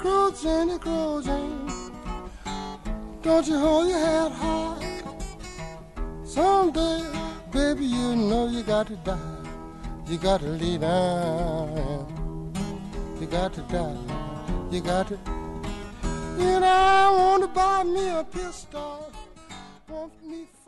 crow, 0.00 0.30
Jenny 0.30 0.78
Crow, 0.78 1.20
Jane. 1.22 1.68
Don't 3.22 3.46
you 3.46 3.58
hold 3.58 3.88
your 3.88 3.98
head 3.98 4.32
high. 4.32 5.02
Someday, 6.24 7.02
baby, 7.52 7.84
you 7.84 8.16
know 8.16 8.48
you 8.48 8.62
got 8.62 8.86
to 8.86 8.96
die. 8.96 9.18
You 10.06 10.16
got 10.16 10.40
to 10.40 10.46
lay 10.46 10.78
down. 10.78 12.52
You 13.20 13.26
got 13.26 13.52
to 13.54 13.60
die. 13.62 13.96
You 14.70 14.80
got 14.80 15.08
to. 15.08 15.18
And 16.38 16.64
I 16.64 17.10
want 17.10 17.42
to 17.42 17.48
buy 17.48 17.84
me 17.84 18.08
a 18.08 18.24
pistol. 18.24 19.09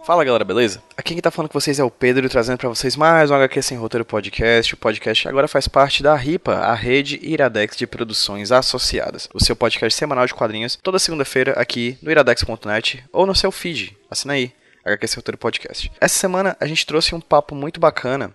Fala 0.05 0.25
galera, 0.25 0.45
beleza? 0.45 0.83
Aqui 0.97 1.15
quem 1.15 1.23
tá 1.23 1.31
falando 1.31 1.49
com 1.49 1.61
vocês 1.61 1.79
é 1.79 1.85
o 1.85 1.91
Pedro, 1.91 2.29
trazendo 2.29 2.59
para 2.59 2.69
vocês 2.69 2.97
mais 2.97 3.31
um 3.31 3.35
HQ 3.35 3.63
Sem 3.63 3.79
Roteiro 3.79 4.05
Podcast. 4.05 4.75
O 4.75 4.77
podcast 4.77 5.29
agora 5.29 5.47
faz 5.47 5.69
parte 5.69 6.03
da 6.03 6.17
RIPA, 6.17 6.55
a 6.55 6.75
rede 6.75 7.21
Iradex 7.23 7.77
de 7.77 7.87
Produções 7.87 8.51
Associadas. 8.51 9.29
O 9.33 9.43
seu 9.43 9.55
podcast 9.55 9.97
semanal 9.97 10.27
de 10.27 10.35
quadrinhos, 10.35 10.77
toda 10.83 10.99
segunda-feira 10.99 11.53
aqui 11.53 11.97
no 12.03 12.11
iradex.net 12.11 13.05
ou 13.13 13.25
no 13.27 13.35
seu 13.35 13.53
feed. 13.53 13.97
Assina 14.11 14.33
aí, 14.33 14.53
HQ 14.85 15.07
Sem 15.07 15.17
Roteiro 15.17 15.39
Podcast. 15.39 15.93
Essa 16.01 16.19
semana 16.19 16.57
a 16.59 16.67
gente 16.67 16.85
trouxe 16.85 17.15
um 17.15 17.21
papo 17.21 17.55
muito 17.55 17.79
bacana 17.79 18.35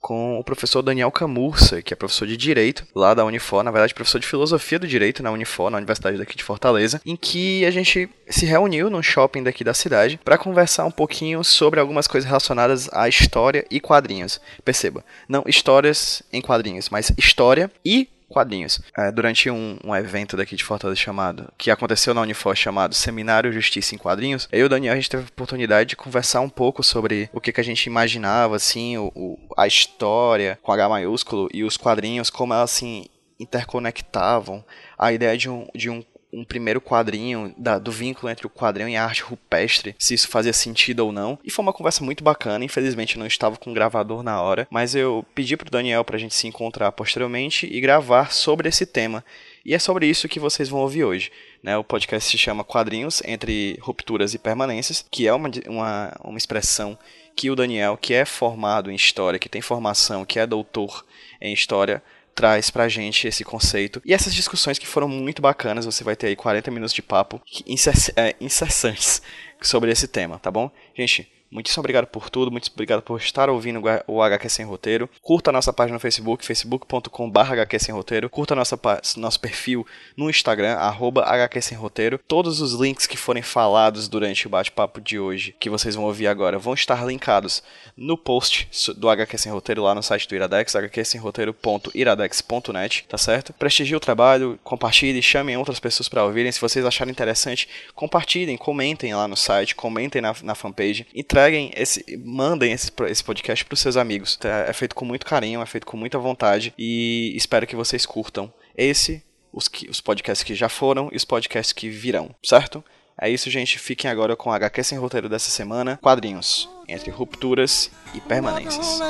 com 0.00 0.38
o 0.38 0.44
professor 0.44 0.82
Daniel 0.82 1.10
Camurça, 1.10 1.82
que 1.82 1.92
é 1.92 1.96
professor 1.96 2.26
de 2.26 2.36
Direito 2.36 2.86
lá 2.94 3.12
da 3.14 3.24
Unifor, 3.24 3.62
na 3.62 3.70
verdade 3.70 3.94
professor 3.94 4.18
de 4.18 4.26
Filosofia 4.26 4.78
do 4.78 4.86
Direito 4.86 5.22
na 5.22 5.30
Unifor, 5.30 5.70
na 5.70 5.76
Universidade 5.76 6.16
daqui 6.16 6.36
de 6.36 6.42
Fortaleza, 6.42 7.00
em 7.04 7.16
que 7.16 7.64
a 7.64 7.70
gente 7.70 8.08
se 8.28 8.46
reuniu 8.46 8.88
num 8.88 9.02
shopping 9.02 9.42
daqui 9.42 9.62
da 9.62 9.74
cidade 9.74 10.18
para 10.24 10.38
conversar 10.38 10.86
um 10.86 10.90
pouquinho 10.90 11.44
sobre 11.44 11.78
algumas 11.78 12.06
coisas 12.06 12.26
relacionadas 12.26 12.88
à 12.92 13.08
história 13.08 13.66
e 13.70 13.78
quadrinhos. 13.78 14.40
Perceba, 14.64 15.04
não 15.28 15.44
histórias 15.46 16.22
em 16.32 16.40
quadrinhos, 16.40 16.88
mas 16.88 17.12
história 17.18 17.70
e 17.84 18.08
quadrinhos. 18.30 18.80
É, 18.96 19.10
durante 19.10 19.50
um, 19.50 19.78
um, 19.84 19.94
evento 19.94 20.36
daqui 20.36 20.56
de 20.56 20.64
Fortaleza 20.64 20.98
chamado, 20.98 21.52
que 21.58 21.70
aconteceu 21.70 22.14
na 22.14 22.22
Unifor, 22.22 22.54
chamado 22.54 22.94
Seminário 22.94 23.52
Justiça 23.52 23.94
em 23.94 23.98
Quadrinhos, 23.98 24.48
eu 24.50 24.60
e 24.60 24.64
o 24.64 24.68
Daniel 24.68 24.92
a 24.92 24.96
gente 24.96 25.10
teve 25.10 25.24
a 25.24 25.26
oportunidade 25.26 25.90
de 25.90 25.96
conversar 25.96 26.40
um 26.40 26.48
pouco 26.48 26.82
sobre 26.82 27.28
o 27.32 27.40
que, 27.40 27.52
que 27.52 27.60
a 27.60 27.64
gente 27.64 27.86
imaginava, 27.86 28.56
assim, 28.56 28.96
o, 28.96 29.12
o, 29.14 29.38
a 29.56 29.66
história 29.66 30.58
com 30.62 30.72
H 30.72 30.88
maiúsculo 30.88 31.48
e 31.52 31.64
os 31.64 31.76
quadrinhos, 31.76 32.30
como 32.30 32.54
elas 32.54 32.70
assim 32.70 33.06
interconectavam 33.40 34.62
a 34.98 35.12
ideia 35.12 35.36
de 35.36 35.48
um, 35.48 35.66
de 35.74 35.88
um 35.88 36.02
um 36.32 36.44
primeiro 36.44 36.80
quadrinho, 36.80 37.54
da, 37.56 37.78
do 37.78 37.90
vínculo 37.90 38.30
entre 38.30 38.46
o 38.46 38.50
quadrinho 38.50 38.88
e 38.88 38.96
a 38.96 39.04
arte 39.04 39.22
rupestre, 39.22 39.94
se 39.98 40.14
isso 40.14 40.28
fazia 40.28 40.52
sentido 40.52 41.00
ou 41.00 41.12
não. 41.12 41.38
E 41.44 41.50
foi 41.50 41.62
uma 41.62 41.72
conversa 41.72 42.04
muito 42.04 42.22
bacana, 42.22 42.64
infelizmente 42.64 43.18
não 43.18 43.26
estava 43.26 43.56
com 43.56 43.70
o 43.70 43.74
gravador 43.74 44.22
na 44.22 44.40
hora, 44.40 44.66
mas 44.70 44.94
eu 44.94 45.24
pedi 45.34 45.56
pro 45.56 45.70
Daniel 45.70 46.04
pra 46.04 46.18
gente 46.18 46.34
se 46.34 46.46
encontrar 46.46 46.92
posteriormente 46.92 47.66
e 47.70 47.80
gravar 47.80 48.32
sobre 48.32 48.68
esse 48.68 48.86
tema. 48.86 49.24
E 49.64 49.74
é 49.74 49.78
sobre 49.78 50.06
isso 50.06 50.28
que 50.28 50.40
vocês 50.40 50.68
vão 50.68 50.80
ouvir 50.80 51.04
hoje. 51.04 51.30
Né? 51.62 51.76
O 51.76 51.84
podcast 51.84 52.30
se 52.30 52.38
chama 52.38 52.64
Quadrinhos 52.64 53.22
entre 53.24 53.78
Rupturas 53.80 54.32
e 54.32 54.38
Permanências, 54.38 55.04
que 55.10 55.26
é 55.26 55.34
uma, 55.34 55.50
uma, 55.66 56.16
uma 56.24 56.38
expressão 56.38 56.98
que 57.36 57.50
o 57.50 57.56
Daniel, 57.56 57.96
que 57.96 58.14
é 58.14 58.24
formado 58.24 58.90
em 58.90 58.94
história, 58.94 59.38
que 59.38 59.48
tem 59.48 59.60
formação, 59.60 60.24
que 60.24 60.38
é 60.38 60.46
doutor 60.46 61.04
em 61.40 61.52
história, 61.52 62.02
traz 62.34 62.70
pra 62.70 62.88
gente 62.88 63.26
esse 63.26 63.44
conceito. 63.44 64.00
E 64.04 64.14
essas 64.14 64.34
discussões 64.34 64.78
que 64.78 64.86
foram 64.86 65.08
muito 65.08 65.42
bacanas, 65.42 65.84
você 65.84 66.02
vai 66.04 66.16
ter 66.16 66.28
aí 66.28 66.36
40 66.36 66.70
minutos 66.70 66.94
de 66.94 67.02
papo 67.02 67.40
incess 67.66 68.10
é, 68.16 68.34
incessantes 68.40 69.22
sobre 69.60 69.90
esse 69.90 70.08
tema, 70.08 70.38
tá 70.38 70.50
bom? 70.50 70.70
Gente, 70.94 71.30
Muitíssimo 71.50 71.80
obrigado 71.80 72.06
por 72.06 72.30
tudo, 72.30 72.48
muito 72.48 72.70
obrigado 72.72 73.02
por 73.02 73.18
estar 73.18 73.50
ouvindo 73.50 73.82
o 74.06 74.22
HQ 74.22 74.48
Sem 74.48 74.64
Roteiro. 74.64 75.10
Curta 75.20 75.50
a 75.50 75.52
nossa 75.52 75.72
página 75.72 75.94
no 75.94 76.00
Facebook, 76.00 76.46
facebook.com.br 76.46 77.40
HQ 77.40 77.78
Sem 77.80 77.92
Roteiro. 77.92 78.30
Curta 78.30 78.54
nossa, 78.54 78.78
nosso 79.16 79.40
perfil 79.40 79.84
no 80.16 80.30
Instagram, 80.30 80.74
arroba 80.74 81.24
HQ 81.24 81.60
Sem 81.60 81.76
Roteiro. 81.76 82.20
Todos 82.28 82.60
os 82.60 82.74
links 82.74 83.04
que 83.04 83.16
forem 83.16 83.42
falados 83.42 84.06
durante 84.06 84.46
o 84.46 84.50
bate-papo 84.50 85.00
de 85.00 85.18
hoje, 85.18 85.52
que 85.58 85.68
vocês 85.68 85.96
vão 85.96 86.04
ouvir 86.04 86.28
agora, 86.28 86.56
vão 86.56 86.74
estar 86.74 87.04
linkados 87.04 87.64
no 87.96 88.16
post 88.16 88.68
do 88.96 89.08
HQ 89.08 89.36
Sem 89.36 89.50
Roteiro 89.50 89.82
lá 89.82 89.92
no 89.92 90.04
site 90.04 90.28
do 90.28 90.36
Iradex, 90.36 90.76
hqsemroteiro.iradex.net, 90.76 93.06
tá 93.08 93.18
certo? 93.18 93.52
Prestigie 93.54 93.96
o 93.96 94.00
trabalho, 94.00 94.56
compartilhe, 94.62 95.20
chamem 95.20 95.56
outras 95.56 95.80
pessoas 95.80 96.08
para 96.08 96.24
ouvirem. 96.24 96.52
Se 96.52 96.60
vocês 96.60 96.86
acharem 96.86 97.10
interessante, 97.10 97.68
compartilhem, 97.92 98.56
comentem 98.56 99.12
lá 99.12 99.26
no 99.26 99.36
site, 99.36 99.74
comentem 99.74 100.22
na, 100.22 100.32
na 100.44 100.54
fanpage 100.54 101.08
e 101.12 101.24
entreguem 101.40 101.70
esse, 101.74 102.04
mandem 102.24 102.72
esse, 102.72 102.92
esse 103.08 103.24
podcast 103.24 103.64
para 103.64 103.74
os 103.74 103.80
seus 103.80 103.96
amigos. 103.96 104.38
É 104.42 104.72
feito 104.72 104.94
com 104.94 105.04
muito 105.04 105.24
carinho, 105.24 105.62
é 105.62 105.66
feito 105.66 105.86
com 105.86 105.96
muita 105.96 106.18
vontade 106.18 106.74
e 106.76 107.32
espero 107.34 107.66
que 107.66 107.74
vocês 107.74 108.04
curtam 108.04 108.52
esse, 108.76 109.22
os, 109.52 109.66
que, 109.66 109.88
os 109.88 110.00
podcasts 110.00 110.44
que 110.44 110.54
já 110.54 110.68
foram 110.68 111.08
e 111.10 111.16
os 111.16 111.24
podcasts 111.24 111.72
que 111.72 111.88
virão, 111.88 112.34
certo? 112.42 112.84
É 113.18 113.28
isso, 113.28 113.50
gente. 113.50 113.78
Fiquem 113.78 114.10
agora 114.10 114.36
com 114.36 114.50
a 114.50 114.56
HQ 114.56 114.84
sem 114.84 114.98
roteiro 114.98 115.28
dessa 115.28 115.50
semana. 115.50 115.98
Quadrinhos 116.02 116.68
entre 116.88 117.10
rupturas 117.10 117.90
e 118.14 118.20
permanências. 118.20 119.00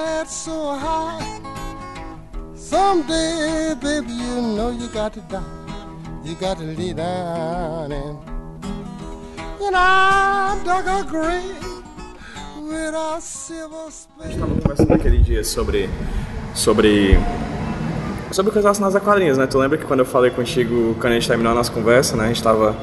Someday, 2.54 3.74
baby, 3.80 4.12
you 4.12 4.42
know 4.54 4.70
you 4.70 4.88
got 4.90 5.12
to 5.12 5.20
die. 5.22 5.42
You 6.24 6.36
got 6.36 6.58
to 6.58 6.64
lay 6.64 6.92
down 6.92 7.90
and, 7.90 8.18
dug 10.64 10.86
a 10.86 11.02
grave. 11.02 11.79
A 14.20 14.22
gente 14.24 14.34
estava 14.34 14.54
conversando 14.54 14.90
naquele 14.90 15.18
dia 15.18 15.42
sobre. 15.42 15.90
sobre. 16.54 17.18
sobre 18.30 18.52
coisas 18.52 18.64
relacionadas 18.64 18.94
a 18.94 19.00
quadrinhos, 19.00 19.36
né? 19.36 19.46
Tu 19.46 19.58
lembra 19.58 19.76
que 19.76 19.84
quando 19.84 20.00
eu 20.00 20.06
falei 20.06 20.30
contigo, 20.30 20.94
quando 21.00 21.12
a 21.12 21.14
gente 21.14 21.26
terminou 21.26 21.52
a 21.52 21.54
nossa 21.56 21.72
conversa, 21.72 22.16
né? 22.16 22.24
A 22.24 22.26
gente 22.28 22.36
estava 22.36 22.76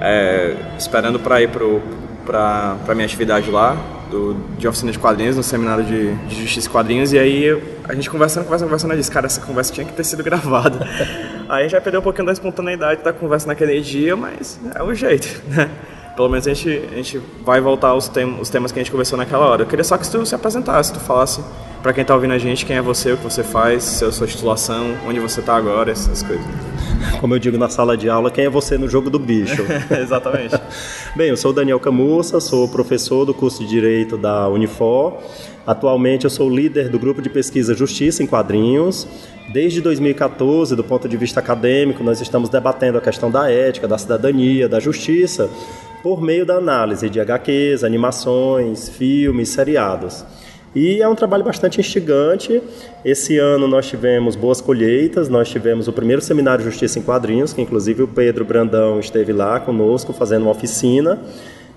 é, 0.00 0.56
esperando 0.78 1.20
para 1.20 1.42
ir 1.42 1.50
pro, 1.50 1.82
pra, 2.24 2.76
pra 2.84 2.94
minha 2.94 3.04
atividade 3.04 3.50
lá, 3.50 3.76
do, 4.10 4.34
de 4.56 4.66
oficina 4.66 4.90
de 4.90 4.98
quadrinhos, 4.98 5.36
no 5.36 5.42
seminário 5.42 5.84
de, 5.84 6.14
de 6.14 6.40
Justiça 6.42 6.68
e 6.68 6.70
Quadrinhos, 6.70 7.12
e 7.12 7.18
aí 7.18 7.62
a 7.86 7.94
gente 7.94 8.08
conversando, 8.08 8.44
conversando, 8.44 8.68
conversando, 8.68 8.92
eu 8.92 8.96
disse, 8.96 9.10
cara, 9.10 9.26
essa 9.26 9.40
conversa 9.40 9.72
tinha 9.72 9.86
que 9.86 9.92
ter 9.92 10.04
sido 10.04 10.22
gravada. 10.22 10.78
aí 11.48 11.60
a 11.60 11.62
gente 11.62 11.72
já 11.72 11.80
perdeu 11.80 12.00
um 12.00 12.04
pouquinho 12.04 12.26
da 12.26 12.32
espontaneidade 12.32 13.02
da 13.02 13.12
conversa 13.12 13.46
naquele 13.46 13.80
dia, 13.80 14.16
mas 14.16 14.58
é 14.74 14.82
o 14.82 14.94
jeito, 14.94 15.42
né? 15.48 15.70
Pelo 16.16 16.28
menos 16.28 16.46
a 16.46 16.54
gente, 16.54 16.68
a 16.92 16.96
gente 16.96 17.20
vai 17.44 17.60
voltar 17.60 17.88
aos 17.88 18.08
tem, 18.08 18.24
os 18.40 18.48
temas 18.48 18.70
que 18.70 18.78
a 18.78 18.82
gente 18.82 18.90
conversou 18.90 19.18
naquela 19.18 19.46
hora. 19.46 19.62
Eu 19.62 19.66
queria 19.66 19.84
só 19.84 19.98
que 19.98 20.08
tu 20.08 20.24
se 20.24 20.34
apresentasse, 20.34 20.92
tu 20.92 21.00
falasse 21.00 21.40
para 21.82 21.92
quem 21.92 22.02
está 22.02 22.14
ouvindo 22.14 22.32
a 22.32 22.38
gente 22.38 22.64
quem 22.64 22.76
é 22.76 22.82
você, 22.82 23.12
o 23.12 23.16
que 23.16 23.24
você 23.24 23.42
faz, 23.42 23.82
sua, 23.82 24.10
sua 24.10 24.26
titulação, 24.26 24.96
onde 25.06 25.20
você 25.20 25.40
está 25.40 25.56
agora, 25.56 25.90
essas 25.90 26.22
coisas. 26.22 26.46
Como 27.20 27.34
eu 27.34 27.38
digo 27.38 27.58
na 27.58 27.68
sala 27.68 27.96
de 27.96 28.08
aula, 28.08 28.30
quem 28.30 28.46
é 28.46 28.48
você 28.48 28.78
no 28.78 28.88
jogo 28.88 29.10
do 29.10 29.18
bicho? 29.18 29.62
Exatamente. 30.00 30.58
Bem, 31.14 31.28
eu 31.28 31.36
sou 31.36 31.50
o 31.50 31.54
Daniel 31.54 31.78
Camussa, 31.78 32.40
sou 32.40 32.68
professor 32.68 33.26
do 33.26 33.34
curso 33.34 33.62
de 33.62 33.68
Direito 33.68 34.16
da 34.16 34.48
Unifor. 34.48 35.18
Atualmente 35.66 36.24
eu 36.24 36.30
sou 36.30 36.48
líder 36.48 36.88
do 36.88 36.98
grupo 36.98 37.20
de 37.20 37.28
pesquisa 37.28 37.74
Justiça 37.74 38.22
em 38.22 38.26
Quadrinhos. 38.26 39.06
Desde 39.52 39.80
2014, 39.80 40.74
do 40.74 40.84
ponto 40.84 41.08
de 41.08 41.16
vista 41.16 41.40
acadêmico, 41.40 42.02
nós 42.02 42.20
estamos 42.20 42.48
debatendo 42.48 42.96
a 42.96 43.00
questão 43.00 43.30
da 43.30 43.50
ética, 43.50 43.86
da 43.86 43.98
cidadania, 43.98 44.68
da 44.68 44.80
justiça, 44.80 45.50
por 46.04 46.20
meio 46.20 46.44
da 46.44 46.56
análise 46.56 47.08
de 47.08 47.18
HQs, 47.18 47.82
animações, 47.82 48.90
filmes, 48.90 49.48
seriados. 49.48 50.22
E 50.76 51.00
é 51.00 51.08
um 51.08 51.14
trabalho 51.14 51.42
bastante 51.42 51.80
instigante. 51.80 52.62
Esse 53.02 53.38
ano 53.38 53.66
nós 53.66 53.86
tivemos 53.86 54.36
boas 54.36 54.60
colheitas, 54.60 55.30
nós 55.30 55.48
tivemos 55.48 55.88
o 55.88 55.94
primeiro 55.94 56.20
seminário 56.20 56.62
Justiça 56.62 56.98
em 56.98 57.02
Quadrinhos, 57.02 57.54
que 57.54 57.62
inclusive 57.62 58.02
o 58.02 58.08
Pedro 58.08 58.44
Brandão 58.44 59.00
esteve 59.00 59.32
lá 59.32 59.58
conosco 59.58 60.12
fazendo 60.12 60.42
uma 60.42 60.50
oficina. 60.50 61.18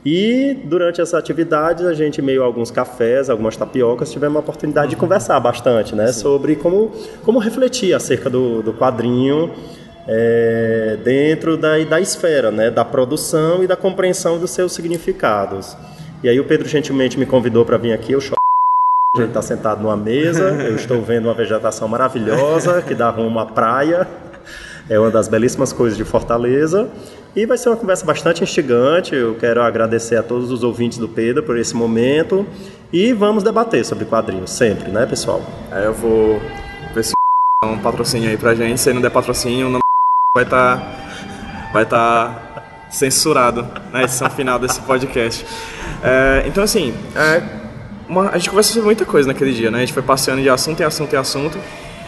E 0.05 0.57
durante 0.65 0.99
essa 0.99 1.17
atividade, 1.17 1.85
a 1.85 1.93
gente, 1.93 2.21
meio 2.21 2.43
a 2.43 2.45
alguns 2.45 2.69
cafés, 2.69 3.29
algumas 3.29 3.55
tapiocas, 3.55 4.11
tivemos 4.11 4.35
a 4.35 4.39
oportunidade 4.41 4.87
uhum. 4.87 4.89
de 4.89 4.95
conversar 4.97 5.39
bastante 5.39 5.95
né, 5.95 6.11
sobre 6.11 6.57
como, 6.57 6.91
como 7.23 7.39
refletir 7.39 7.93
acerca 7.93 8.29
do, 8.29 8.61
do 8.61 8.73
quadrinho 8.73 9.53
é, 10.07 10.97
dentro 11.03 11.57
da, 11.57 11.77
da 11.83 11.99
esfera 11.99 12.49
né, 12.49 12.71
da 12.71 12.85
produção 12.85 13.63
e 13.63 13.67
da 13.67 13.75
compreensão 13.75 14.39
dos 14.39 14.51
seus 14.51 14.71
significados. 14.71 15.75
E 16.23 16.29
aí 16.29 16.39
o 16.39 16.45
Pedro 16.45 16.67
gentilmente 16.67 17.19
me 17.19 17.25
convidou 17.25 17.65
para 17.65 17.77
vir 17.77 17.93
aqui, 17.93 18.13
eu 18.13 18.21
choro. 18.21 18.37
A 19.15 19.19
gente 19.19 19.29
está 19.29 19.41
sentado 19.41 19.81
numa 19.81 19.97
mesa, 19.97 20.49
eu 20.63 20.75
estou 20.75 21.01
vendo 21.01 21.25
uma 21.25 21.33
vegetação 21.33 21.87
maravilhosa 21.87 22.81
que 22.81 22.93
dá 22.93 23.09
rumo 23.09 23.39
à 23.39 23.45
praia. 23.45 24.07
É 24.89 24.97
uma 24.97 25.11
das 25.11 25.27
belíssimas 25.27 25.73
coisas 25.73 25.97
de 25.97 26.05
Fortaleza. 26.05 26.87
E 27.35 27.45
vai 27.45 27.57
ser 27.57 27.69
uma 27.69 27.75
conversa 27.75 28.05
bastante 28.05 28.43
instigante. 28.43 29.15
Eu 29.15 29.35
quero 29.35 29.61
agradecer 29.61 30.15
a 30.15 30.23
todos 30.23 30.49
os 30.49 30.63
ouvintes 30.63 30.97
do 30.97 31.07
Pedro 31.07 31.43
por 31.43 31.57
esse 31.57 31.75
momento. 31.75 32.45
E 32.91 33.11
vamos 33.11 33.43
debater 33.43 33.83
sobre 33.85 34.05
quadrinhos, 34.05 34.49
sempre, 34.49 34.89
né, 34.89 35.05
pessoal? 35.05 35.41
É, 35.71 35.85
eu 35.85 35.93
vou 35.93 36.39
ver 36.95 37.03
se 37.03 37.13
um 37.65 37.77
patrocínio 37.81 38.29
aí 38.29 38.37
pra 38.37 38.55
gente. 38.55 38.79
Se 38.79 38.93
não 38.93 39.01
der 39.01 39.11
patrocínio, 39.11 39.69
não 39.69 39.79
vai 40.37 40.43
estar 40.43 40.77
tá, 40.77 41.71
vai 41.73 41.85
tá 41.85 42.87
censurado 42.91 43.67
na 43.91 44.03
edição 44.03 44.29
final 44.29 44.59
desse 44.59 44.79
podcast. 44.81 45.43
É, 46.03 46.43
então, 46.45 46.63
assim, 46.63 46.93
é, 47.15 47.41
uma, 48.07 48.29
a 48.29 48.37
gente 48.37 48.49
conversou 48.49 48.73
sobre 48.75 48.85
muita 48.85 49.03
coisa 49.03 49.27
naquele 49.27 49.51
dia, 49.51 49.71
né? 49.71 49.77
A 49.77 49.81
gente 49.81 49.93
foi 49.93 50.03
passeando 50.03 50.41
de 50.43 50.49
assunto 50.49 50.79
em 50.79 50.85
assunto 50.85 51.13
em 51.13 51.17
assunto. 51.17 51.57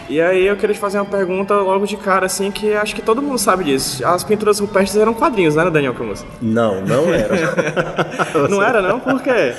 E 0.08 0.20
aí 0.20 0.46
eu 0.46 0.56
queria 0.56 0.74
te 0.74 0.80
fazer 0.80 0.98
uma 0.98 1.06
pergunta 1.06 1.54
logo 1.56 1.86
de 1.86 1.96
cara, 1.96 2.26
assim, 2.26 2.50
que 2.50 2.72
acho 2.72 2.94
que 2.94 3.02
todo 3.02 3.20
mundo 3.20 3.38
sabe 3.38 3.64
disso. 3.64 4.04
As 4.06 4.22
pinturas 4.22 4.60
rupestres 4.60 5.00
eram 5.00 5.12
quadrinhos, 5.12 5.56
né, 5.56 5.68
Daniel 5.70 5.94
Camus? 5.94 6.24
Não, 6.40 6.80
não 6.80 7.12
era. 7.12 7.36
não 8.48 8.62
era 8.62 8.80
não? 8.80 9.00
Por 9.00 9.20
quê? 9.22 9.54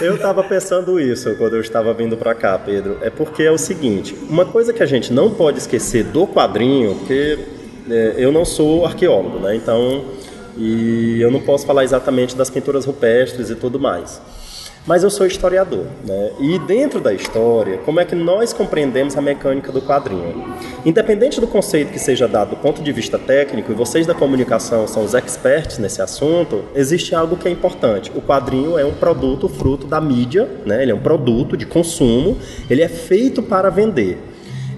Eu 0.00 0.14
estava 0.14 0.44
pensando 0.44 1.00
isso 1.00 1.34
quando 1.36 1.56
eu 1.56 1.60
estava 1.60 1.92
vindo 1.92 2.16
para 2.16 2.34
cá, 2.34 2.58
Pedro. 2.58 2.98
É 3.02 3.10
porque 3.10 3.42
é 3.42 3.50
o 3.50 3.58
seguinte, 3.58 4.16
uma 4.28 4.44
coisa 4.44 4.72
que 4.72 4.82
a 4.82 4.86
gente 4.86 5.12
não 5.12 5.30
pode 5.30 5.58
esquecer 5.58 6.04
do 6.04 6.26
quadrinho, 6.26 6.94
porque 6.94 7.61
é, 7.90 8.14
eu 8.16 8.32
não 8.32 8.44
sou 8.44 8.84
arqueólogo, 8.86 9.38
né? 9.38 9.56
Então, 9.56 10.04
e 10.56 11.18
eu 11.20 11.30
não 11.30 11.40
posso 11.40 11.66
falar 11.66 11.84
exatamente 11.84 12.36
das 12.36 12.50
pinturas 12.50 12.84
rupestres 12.84 13.50
e 13.50 13.54
tudo 13.54 13.80
mais 13.80 14.20
mas 14.86 15.04
eu 15.04 15.10
sou 15.10 15.26
historiador. 15.26 15.86
Né? 16.04 16.30
E 16.40 16.58
dentro 16.60 17.00
da 17.00 17.12
história, 17.12 17.78
como 17.78 18.00
é 18.00 18.04
que 18.04 18.14
nós 18.14 18.52
compreendemos 18.52 19.16
a 19.16 19.22
mecânica 19.22 19.70
do 19.70 19.80
quadrinho? 19.80 20.54
Independente 20.84 21.40
do 21.40 21.46
conceito 21.46 21.92
que 21.92 21.98
seja 21.98 22.26
dado 22.26 22.50
do 22.50 22.56
ponto 22.56 22.82
de 22.82 22.92
vista 22.92 23.18
técnico, 23.18 23.72
e 23.72 23.74
vocês 23.74 24.06
da 24.06 24.14
comunicação 24.14 24.86
são 24.86 25.04
os 25.04 25.14
experts 25.14 25.78
nesse 25.78 26.02
assunto, 26.02 26.64
existe 26.74 27.14
algo 27.14 27.36
que 27.36 27.48
é 27.48 27.50
importante. 27.50 28.10
O 28.14 28.20
quadrinho 28.20 28.78
é 28.78 28.84
um 28.84 28.94
produto 28.94 29.48
fruto 29.48 29.86
da 29.86 30.00
mídia, 30.00 30.48
né? 30.66 30.82
ele 30.82 30.90
é 30.90 30.94
um 30.94 31.00
produto 31.00 31.56
de 31.56 31.66
consumo, 31.66 32.36
ele 32.68 32.82
é 32.82 32.88
feito 32.88 33.42
para 33.42 33.70
vender. 33.70 34.18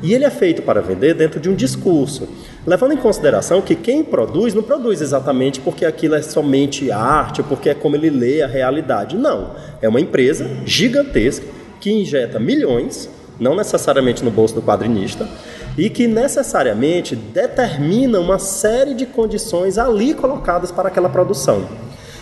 E 0.03 0.13
ele 0.13 0.25
é 0.25 0.31
feito 0.31 0.61
para 0.61 0.83
vender 0.83 1.15
dentro 1.15 1.41
de 1.41 1.49
um 1.49 1.55
discurso. 1.55 2.29
Levando 2.67 2.93
em 2.93 2.97
consideração 2.97 3.61
que 3.61 3.75
quem 3.75 4.03
produz 4.03 4.55
não 4.55 4.63
produz 4.63 5.03
exatamente 5.03 5.61
porque 5.61 5.85
aquilo 5.85 6.15
é 6.15 6.23
somente 6.23 6.91
arte, 6.91 7.43
porque 7.43 7.69
é 7.69 7.75
como 7.75 7.95
ele 7.95 8.09
lê 8.09 8.41
a 8.41 8.47
realidade. 8.47 9.17
Não. 9.17 9.51
É 9.83 9.89
uma 9.89 10.01
empresa 10.01 10.49
gigantesca 10.65 11.47
que 11.79 11.93
injeta 11.93 12.41
milhões, 12.41 13.11
não 13.39 13.55
necessariamente 13.55 14.25
no 14.25 14.31
bolso 14.31 14.55
do 14.55 14.63
quadrinista, 14.63 15.29
e 15.77 15.91
que 15.91 16.07
necessariamente 16.07 17.15
determina 17.15 18.19
uma 18.19 18.39
série 18.39 18.95
de 18.95 19.05
condições 19.05 19.77
ali 19.77 20.15
colocadas 20.15 20.73
para 20.73 20.89
aquela 20.89 21.11
produção. 21.11 21.69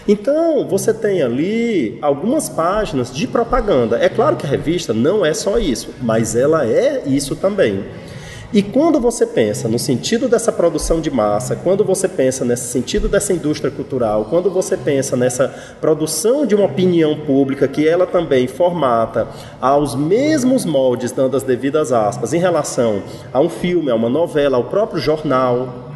Então, 0.09 0.67
você 0.67 0.93
tem 0.93 1.23
ali 1.23 1.99
algumas 2.03 2.49
páginas 2.49 3.15
de 3.15 3.29
propaganda. 3.29 3.99
É 3.99 4.09
claro 4.09 4.35
que 4.35 4.45
a 4.45 4.49
revista 4.49 4.93
não 4.93 5.25
é 5.25 5.33
só 5.33 5.59
isso, 5.59 5.91
mas 6.03 6.35
ela 6.35 6.67
é 6.67 7.03
isso 7.07 7.37
também. 7.37 7.85
E 8.55 8.63
quando 8.63 9.01
você 9.01 9.25
pensa 9.25 9.67
no 9.67 9.79
sentido 9.79 10.29
dessa 10.29 10.53
produção 10.53 11.01
de 11.01 11.11
massa, 11.11 11.57
quando 11.57 11.83
você 11.83 12.07
pensa 12.07 12.45
nesse 12.45 12.71
sentido 12.71 13.09
dessa 13.09 13.33
indústria 13.33 13.71
cultural, 13.71 14.27
quando 14.27 14.51
você 14.51 14.77
pensa 14.77 15.17
nessa 15.17 15.49
produção 15.81 16.45
de 16.45 16.55
uma 16.55 16.67
opinião 16.67 17.17
pública 17.21 17.67
que 17.67 17.89
ela 17.89 18.07
também 18.07 18.47
formata 18.47 19.27
aos 19.59 19.95
mesmos 19.95 20.67
moldes, 20.67 21.13
dando 21.13 21.35
as 21.35 21.43
devidas 21.43 21.93
aspas, 21.93 22.35
em 22.35 22.39
relação 22.39 23.03
a 23.33 23.41
um 23.41 23.49
filme, 23.49 23.91
a 23.91 23.95
uma 23.95 24.11
novela, 24.11 24.59
ao 24.59 24.65
próprio 24.65 25.01
jornal, 25.01 25.91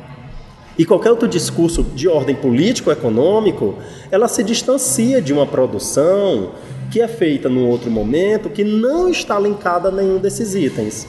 e 0.79 0.87
qualquer 0.87 1.11
outro 1.11 1.29
discurso 1.29 1.83
de 1.83 2.09
ordem 2.09 2.35
político-econômico, 2.35 3.75
ela 4.11 4.29
se 4.29 4.43
distancia 4.43 5.21
de 5.21 5.31
uma 5.31 5.47
produção 5.47 6.53
que 6.91 7.03
é 7.03 7.09
feita 7.09 7.51
num 7.51 7.69
outro 7.69 7.91
momento 7.91 8.49
que 8.49 8.65
não 8.65 9.11
está 9.11 9.39
linkada 9.39 9.89
a 9.89 9.93
nenhum 9.93 10.19
desses 10.19 10.55
itens. 10.55 11.07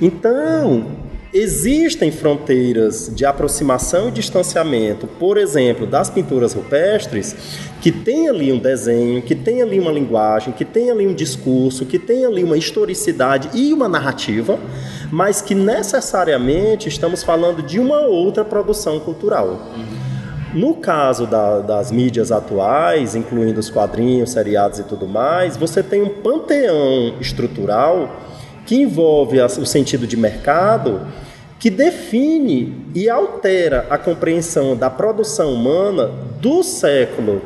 Então, 0.00 0.86
existem 1.32 2.10
fronteiras 2.10 3.12
de 3.14 3.24
aproximação 3.24 4.08
e 4.08 4.10
distanciamento, 4.10 5.06
por 5.06 5.36
exemplo, 5.36 5.86
das 5.86 6.10
pinturas 6.10 6.54
rupestres, 6.54 7.36
que 7.80 7.92
tem 7.92 8.28
ali 8.28 8.52
um 8.52 8.58
desenho, 8.58 9.22
que 9.22 9.34
tem 9.34 9.62
ali 9.62 9.78
uma 9.78 9.92
linguagem, 9.92 10.52
que 10.52 10.64
tem 10.64 10.90
ali 10.90 11.06
um 11.06 11.14
discurso, 11.14 11.86
que 11.86 11.98
tem 11.98 12.24
ali 12.24 12.42
uma 12.42 12.56
historicidade 12.56 13.50
e 13.54 13.72
uma 13.72 13.88
narrativa, 13.88 14.58
mas 15.10 15.40
que 15.40 15.54
necessariamente 15.54 16.88
estamos 16.88 17.22
falando 17.22 17.62
de 17.62 17.78
uma 17.78 18.00
outra 18.00 18.44
produção 18.44 18.98
cultural. 18.98 19.70
No 20.52 20.74
caso 20.74 21.26
da, 21.28 21.60
das 21.60 21.92
mídias 21.92 22.32
atuais, 22.32 23.14
incluindo 23.14 23.60
os 23.60 23.70
quadrinhos, 23.70 24.32
seriados 24.32 24.80
e 24.80 24.82
tudo 24.82 25.06
mais, 25.06 25.56
você 25.56 25.80
tem 25.80 26.02
um 26.02 26.08
panteão 26.08 27.14
estrutural 27.20 28.29
que 28.70 28.76
envolve 28.76 29.40
o 29.40 29.66
sentido 29.66 30.06
de 30.06 30.16
mercado, 30.16 31.00
que 31.58 31.68
define 31.68 32.86
e 32.94 33.10
altera 33.10 33.84
a 33.90 33.98
compreensão 33.98 34.76
da 34.76 34.88
produção 34.88 35.52
humana 35.52 36.08
do 36.40 36.62
século 36.62 37.42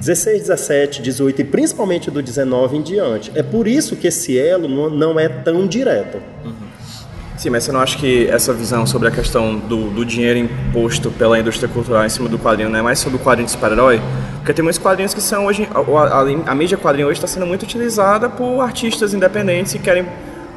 16, 0.00 0.40
17, 0.40 1.00
18 1.00 1.42
e 1.42 1.44
principalmente 1.44 2.10
do 2.10 2.20
19 2.20 2.78
em 2.78 2.82
diante. 2.82 3.30
É 3.36 3.42
por 3.44 3.68
isso 3.68 3.94
que 3.94 4.08
esse 4.08 4.36
elo 4.36 4.90
não 4.90 5.16
é 5.16 5.28
tão 5.28 5.64
direto. 5.64 6.20
Uhum. 6.44 6.52
Sim, 7.36 7.50
mas 7.50 7.62
você 7.62 7.70
não 7.70 7.78
acha 7.78 7.96
que 7.96 8.26
essa 8.26 8.52
visão 8.52 8.84
sobre 8.84 9.06
a 9.06 9.12
questão 9.12 9.56
do, 9.56 9.90
do, 9.90 10.04
dinheiro 10.04 10.40
imposto 10.40 11.08
pela 11.12 11.38
indústria 11.38 11.68
cultural 11.68 12.04
em 12.04 12.08
cima 12.08 12.28
do 12.28 12.36
quadrinho 12.36 12.68
não 12.68 12.80
é 12.80 12.82
mais 12.82 12.98
sobre 12.98 13.16
o 13.16 13.20
quadrinho 13.20 13.46
de 13.46 13.52
super-herói? 13.52 14.02
Porque 14.38 14.52
tem 14.52 14.64
muitos 14.64 14.80
quadrinhos 14.80 15.14
que 15.14 15.20
são 15.20 15.46
hoje. 15.46 15.68
A, 15.72 16.18
a, 16.18 16.50
a 16.50 16.54
mídia 16.56 16.76
quadrinho 16.76 17.06
hoje 17.06 17.18
está 17.18 17.28
sendo 17.28 17.46
muito 17.46 17.62
utilizada 17.62 18.28
por 18.28 18.60
artistas 18.60 19.14
independentes 19.14 19.72
que 19.72 19.78
querem 19.78 20.04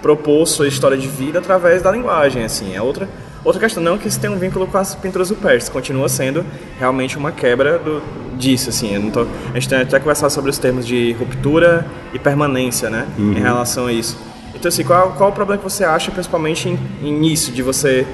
propor 0.02 0.46
sua 0.46 0.68
história 0.68 0.98
de 0.98 1.08
vida 1.08 1.40
através 1.40 1.82
da 1.82 1.92
linguagem, 1.92 2.44
assim. 2.44 2.76
É 2.76 2.82
outra 2.82 3.08
outra 3.44 3.62
questão 3.62 3.82
não 3.82 3.98
que 3.98 4.08
isso 4.08 4.20
tem 4.20 4.30
um 4.30 4.38
vínculo 4.38 4.68
com 4.68 4.78
as 4.78 4.94
pinturas 4.94 5.30
rupestres, 5.30 5.70
continua 5.70 6.10
sendo 6.10 6.46
realmente 6.78 7.18
uma 7.18 7.32
quebra 7.32 7.80
do, 7.80 8.02
disso, 8.38 8.70
assim. 8.70 9.10
Tô, 9.12 9.22
a 9.22 9.54
gente 9.54 9.70
tem 9.70 9.80
até 9.80 10.00
conversar 10.00 10.30
sobre 10.30 10.50
os 10.50 10.58
termos 10.58 10.86
de 10.86 11.14
ruptura 11.14 11.86
e 12.14 12.20
permanência, 12.20 12.90
né, 12.90 13.08
uhum. 13.18 13.34
em 13.34 13.40
relação 13.40 13.88
a 13.88 13.94
isso. 13.94 14.18
Então, 14.54 14.70
assim, 14.70 14.84
qual, 14.84 15.12
qual 15.12 15.30
o 15.30 15.34
problema 15.34 15.62
que 15.62 15.70
você 15.70 15.84
acha, 15.84 16.12
principalmente 16.12 16.68
em, 16.68 16.80
em 17.02 17.28
isso, 17.28 17.52
de 17.52 17.62
você 17.62 18.06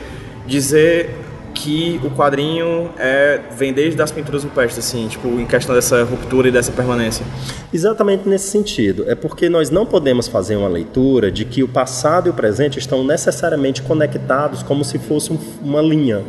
dizer 0.45 1.22
que 1.53 1.99
o 2.03 2.09
quadrinho 2.09 2.89
é, 2.97 3.39
vem 3.55 3.71
desde 3.71 4.01
as 4.01 4.11
pinturas 4.11 4.43
rupestres, 4.43 4.85
assim, 4.85 5.07
tipo, 5.07 5.27
em 5.39 5.45
questão 5.45 5.73
dessa 5.73 6.03
ruptura 6.03 6.47
e 6.47 6.51
dessa 6.51 6.71
permanência? 6.71 7.25
Exatamente 7.73 8.27
nesse 8.27 8.49
sentido. 8.49 9.05
É 9.07 9.15
porque 9.15 9.47
nós 9.47 9.69
não 9.69 9.85
podemos 9.85 10.27
fazer 10.27 10.55
uma 10.55 10.67
leitura 10.67 11.31
de 11.31 11.45
que 11.45 11.63
o 11.63 11.67
passado 11.67 12.27
e 12.27 12.29
o 12.29 12.33
presente 12.33 12.79
estão 12.79 13.03
necessariamente 13.03 13.81
conectados 13.81 14.63
como 14.63 14.83
se 14.83 14.97
fosse 14.99 15.37
uma 15.61 15.81
linha. 15.81 16.21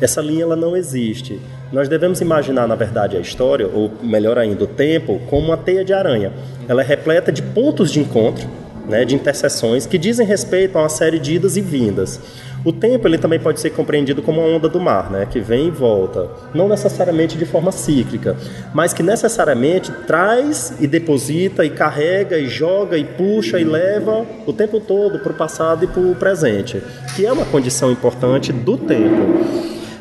Essa 0.00 0.20
linha 0.20 0.42
ela 0.42 0.56
não 0.56 0.76
existe. 0.76 1.40
Nós 1.72 1.88
devemos 1.88 2.20
imaginar, 2.20 2.66
na 2.66 2.74
verdade, 2.74 3.16
a 3.16 3.20
história, 3.20 3.66
ou 3.66 3.90
melhor 4.02 4.38
ainda, 4.38 4.64
o 4.64 4.66
tempo, 4.66 5.20
como 5.28 5.48
uma 5.48 5.56
teia 5.56 5.84
de 5.84 5.92
aranha. 5.92 6.32
Ela 6.68 6.82
é 6.82 6.84
repleta 6.84 7.32
de 7.32 7.42
pontos 7.42 7.90
de 7.90 8.00
encontro, 8.00 8.48
né, 8.88 9.04
de 9.04 9.14
interseções 9.14 9.86
que 9.86 9.96
dizem 9.96 10.26
respeito 10.26 10.76
a 10.76 10.82
uma 10.82 10.88
série 10.88 11.18
de 11.18 11.34
idas 11.34 11.56
e 11.56 11.60
vindas. 11.60 12.20
O 12.64 12.72
tempo 12.72 13.06
ele 13.06 13.18
também 13.18 13.38
pode 13.38 13.60
ser 13.60 13.70
compreendido 13.70 14.22
como 14.22 14.40
uma 14.40 14.56
onda 14.56 14.70
do 14.70 14.80
mar, 14.80 15.10
né, 15.10 15.26
que 15.30 15.38
vem 15.38 15.68
e 15.68 15.70
volta, 15.70 16.30
não 16.54 16.66
necessariamente 16.66 17.36
de 17.36 17.44
forma 17.44 17.70
cíclica, 17.70 18.36
mas 18.72 18.94
que 18.94 19.02
necessariamente 19.02 19.92
traz 20.06 20.74
e 20.80 20.86
deposita 20.86 21.64
e 21.64 21.70
carrega 21.70 22.38
e 22.38 22.48
joga 22.48 22.96
e 22.96 23.04
puxa 23.04 23.60
e 23.60 23.64
leva 23.64 24.24
o 24.46 24.52
tempo 24.52 24.80
todo 24.80 25.18
para 25.18 25.32
o 25.32 25.36
passado 25.36 25.84
e 25.84 25.88
para 25.88 26.00
o 26.00 26.14
presente, 26.14 26.82
que 27.14 27.26
é 27.26 27.32
uma 27.32 27.44
condição 27.44 27.92
importante 27.92 28.50
do 28.50 28.78
tempo. 28.78 29.44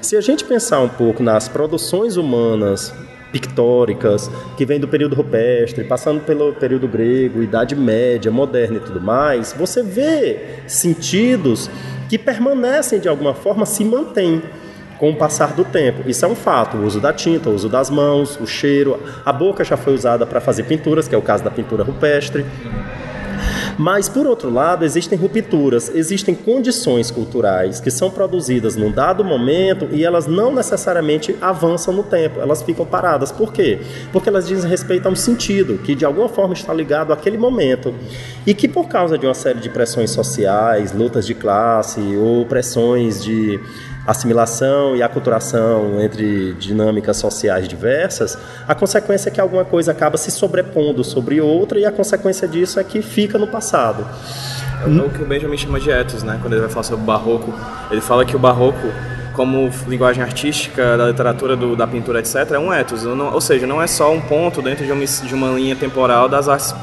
Se 0.02 0.16
a 0.16 0.22
gente 0.22 0.46
pensar 0.46 0.80
um 0.80 0.90
pouco 0.90 1.22
nas 1.22 1.50
produções 1.50 2.16
humanas 2.16 2.94
pictóricas, 3.34 4.30
que 4.56 4.66
vem 4.66 4.80
do 4.80 4.88
período 4.88 5.16
rupestre, 5.16 5.84
passando 5.84 6.22
pelo 6.22 6.54
período 6.54 6.88
grego, 6.88 7.42
Idade 7.42 7.76
Média, 7.76 8.32
moderna 8.32 8.78
e 8.78 8.80
tudo 8.80 9.02
mais, 9.02 9.52
você 9.52 9.82
vê 9.82 10.62
sentidos 10.68 11.70
que 12.08 12.18
permanecem 12.18 13.00
de 13.00 13.10
alguma 13.10 13.34
forma, 13.34 13.66
se 13.66 13.84
mantêm 13.84 14.42
com 15.00 15.10
o 15.10 15.16
passar 15.16 15.54
do 15.54 15.66
tempo. 15.66 16.08
Isso 16.08 16.24
é 16.24 16.28
um 16.28 16.36
fato. 16.36 16.78
O 16.78 16.86
uso 16.86 17.02
da 17.02 17.12
tinta, 17.12 17.50
o 17.50 17.56
uso 17.56 17.68
das 17.68 17.90
mãos, 17.90 18.40
o 18.40 18.46
cheiro. 18.46 19.00
A 19.26 19.34
boca 19.34 19.64
já 19.64 19.76
foi 19.76 19.94
usada 19.94 20.26
para 20.26 20.40
fazer 20.40 20.64
pinturas, 20.64 21.08
que 21.08 21.16
é 21.16 21.18
o 21.18 21.22
caso 21.22 21.44
da 21.44 21.50
pintura 21.50 21.84
rupestre. 21.84 22.46
Mas, 23.78 24.08
por 24.08 24.28
outro 24.28 24.52
lado, 24.52 24.86
existem 24.86 25.18
rupturas, 25.18 25.92
existem 25.94 26.36
condições 26.36 27.10
culturais 27.10 27.80
que 27.80 27.90
são 27.90 28.10
produzidas 28.10 28.76
num 28.76 28.92
dado 28.92 29.24
momento 29.24 29.88
e 29.92 30.04
elas 30.04 30.28
não 30.28 30.54
necessariamente 30.54 31.36
avançam 31.42 31.94
no 31.94 32.04
tempo, 32.04 32.40
elas 32.40 32.62
ficam 32.62 32.86
paradas. 32.86 33.32
Por 33.32 33.52
quê? 33.52 33.80
Porque 34.12 34.30
elas 34.30 34.48
dizem 34.48 34.70
respeito 34.70 35.08
a 35.08 35.12
um 35.12 35.16
sentido 35.16 35.78
que 35.80 35.96
de 35.96 36.06
alguma 36.06 36.30
forma 36.30 36.54
está 36.54 36.74
ligado 36.74 37.12
àquele 37.12 37.38
momento 37.38 37.94
e 38.46 38.54
que, 38.54 38.68
por 38.68 38.88
causa 38.88 39.18
de 39.18 39.26
uma 39.26 39.34
série 39.34 39.60
de 39.60 39.70
pressões 39.70 40.12
sociais, 40.12 40.92
lutas 40.92 41.26
de 41.26 41.34
classe 41.34 42.00
ou 42.16 42.46
pressões 42.46 43.24
de 43.24 43.60
assimilação 44.06 44.96
e 44.96 45.02
aculturação 45.02 46.02
entre 46.02 46.54
dinâmicas 46.54 47.18
sociais 47.18 47.68
diversas, 47.68 48.38
a 48.68 48.76
consequência 48.76 49.30
é 49.30 49.32
que 49.32 49.40
alguma 49.40 49.64
coisa 49.64 49.92
acaba 49.92 50.18
se 50.18 50.30
sobrepondo 50.30 51.04
sobre 51.04 51.40
outra 51.40 51.80
e 51.80 51.86
a 51.86 51.92
consequência 51.92 52.48
disso 52.48 52.80
é 52.80 52.84
que 52.84 53.02
fica 53.02 53.38
no 53.38 53.48
passado. 53.48 54.06
É 54.84 54.88
o 54.88 55.10
que 55.10 55.22
o 55.22 55.26
Benjamin 55.26 55.58
chama 55.58 55.80
de 55.80 55.90
ethos, 55.90 56.24
né? 56.24 56.38
Quando 56.42 56.54
ele 56.54 56.62
vai 56.62 56.70
falar 56.70 56.84
sobre 56.84 57.04
o 57.04 57.06
barroco, 57.06 57.54
ele 57.90 58.02
fala 58.02 58.26
que 58.26 58.36
o 58.36 58.40
barroco 58.40 58.88
como 59.34 59.70
linguagem 59.88 60.24
artística 60.24 60.96
da 60.96 61.08
literatura, 61.08 61.56
do, 61.56 61.76
da 61.76 61.88
pintura, 61.88 62.20
etc., 62.20 62.52
é 62.52 62.60
um 62.60 62.72
ethos. 62.74 63.04
Não, 63.04 63.34
ou 63.34 63.42
seja, 63.42 63.66
não 63.66 63.82
é 63.82 63.88
só 63.88 64.12
um 64.14 64.22
ponto 64.22 64.62
dentro 64.62 64.86
de 64.86 64.92
uma, 64.92 65.06
de 65.06 65.34
uma 65.34 65.50
linha 65.50 65.76
temporal 65.76 66.30
das 66.30 66.48
artes, 66.48 66.76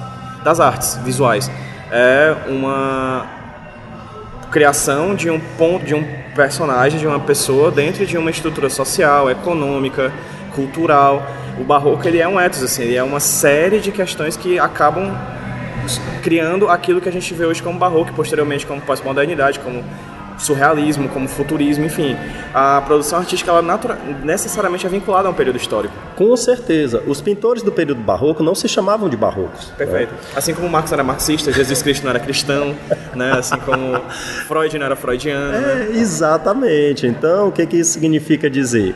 das 0.43 0.59
artes 0.59 0.97
visuais. 1.05 1.51
É 1.93 2.35
uma 2.49 3.27
criação 4.51 5.15
de 5.15 5.31
um 5.31 5.39
ponto, 5.57 5.85
de 5.85 5.95
um 5.95 6.05
personagem, 6.35 6.99
de 6.99 7.07
uma 7.07 7.21
pessoa 7.21 7.71
dentro 7.71 8.07
de 8.07 8.17
uma 8.17 8.31
estrutura 8.31 8.69
social, 8.71 9.31
econômica, 9.31 10.13
cultural. 10.55 11.27
O 11.59 11.65
barroco 11.65 12.07
ele 12.07 12.19
é 12.19 12.29
um 12.29 12.41
ethos, 12.41 12.63
assim, 12.63 12.83
ele 12.83 12.97
é 12.97 13.03
uma 13.03 13.21
série 13.21 13.81
de 13.81 13.93
questões 13.93 14.37
que 14.37 14.59
acabam 14.59 15.17
criando 16.23 16.69
aquilo 16.69 17.01
que 17.01 17.09
a 17.09 17.13
gente 17.13 17.33
vê 17.35 17.45
hoje 17.45 17.63
como 17.63 17.79
barroco, 17.79 18.13
posteriormente 18.13 18.67
como 18.67 18.81
pós-modernidade, 18.81 19.59
como 19.61 19.85
surrealismo, 20.41 21.09
como 21.09 21.29
futurismo, 21.29 21.85
enfim. 21.85 22.17
A 22.53 22.81
produção 22.81 23.19
artística 23.19 23.51
ela 23.51 23.63
necessariamente 24.25 24.87
é 24.87 24.89
vinculada 24.89 25.29
a 25.29 25.31
um 25.31 25.35
período 25.35 25.57
histórico. 25.57 25.95
Com 26.17 26.37
certeza. 26.37 27.03
Os 27.07 27.21
pintores 27.21 27.63
do 27.63 27.71
período 27.71 28.01
barroco 28.01 28.43
não 28.43 28.55
se 28.55 28.69
chamavam 28.69 29.09
de 29.09 29.17
barrocos. 29.17 29.67
Perfeito. 29.77 30.13
Né? 30.13 30.21
Assim 30.35 30.55
como 30.55 30.69
Marx 30.69 30.91
era 30.93 31.05
marxista, 31.05 31.53
Jesus 31.53 31.83
Cristo 31.83 32.05
não 32.05 32.11
era 32.11 32.19
cristão, 32.19 32.75
né? 33.15 33.33
assim 33.33 33.57
como 33.59 34.01
Freud 34.47 34.79
não 34.79 34.87
era 34.87 34.97
freudiano. 34.97 35.55
É, 35.55 35.61
né? 35.61 35.89
Exatamente. 35.95 37.07
Então, 37.07 37.49
o 37.49 37.53
que, 37.53 37.67
que 37.67 37.77
isso 37.77 37.93
significa 37.93 38.49
dizer? 38.49 38.95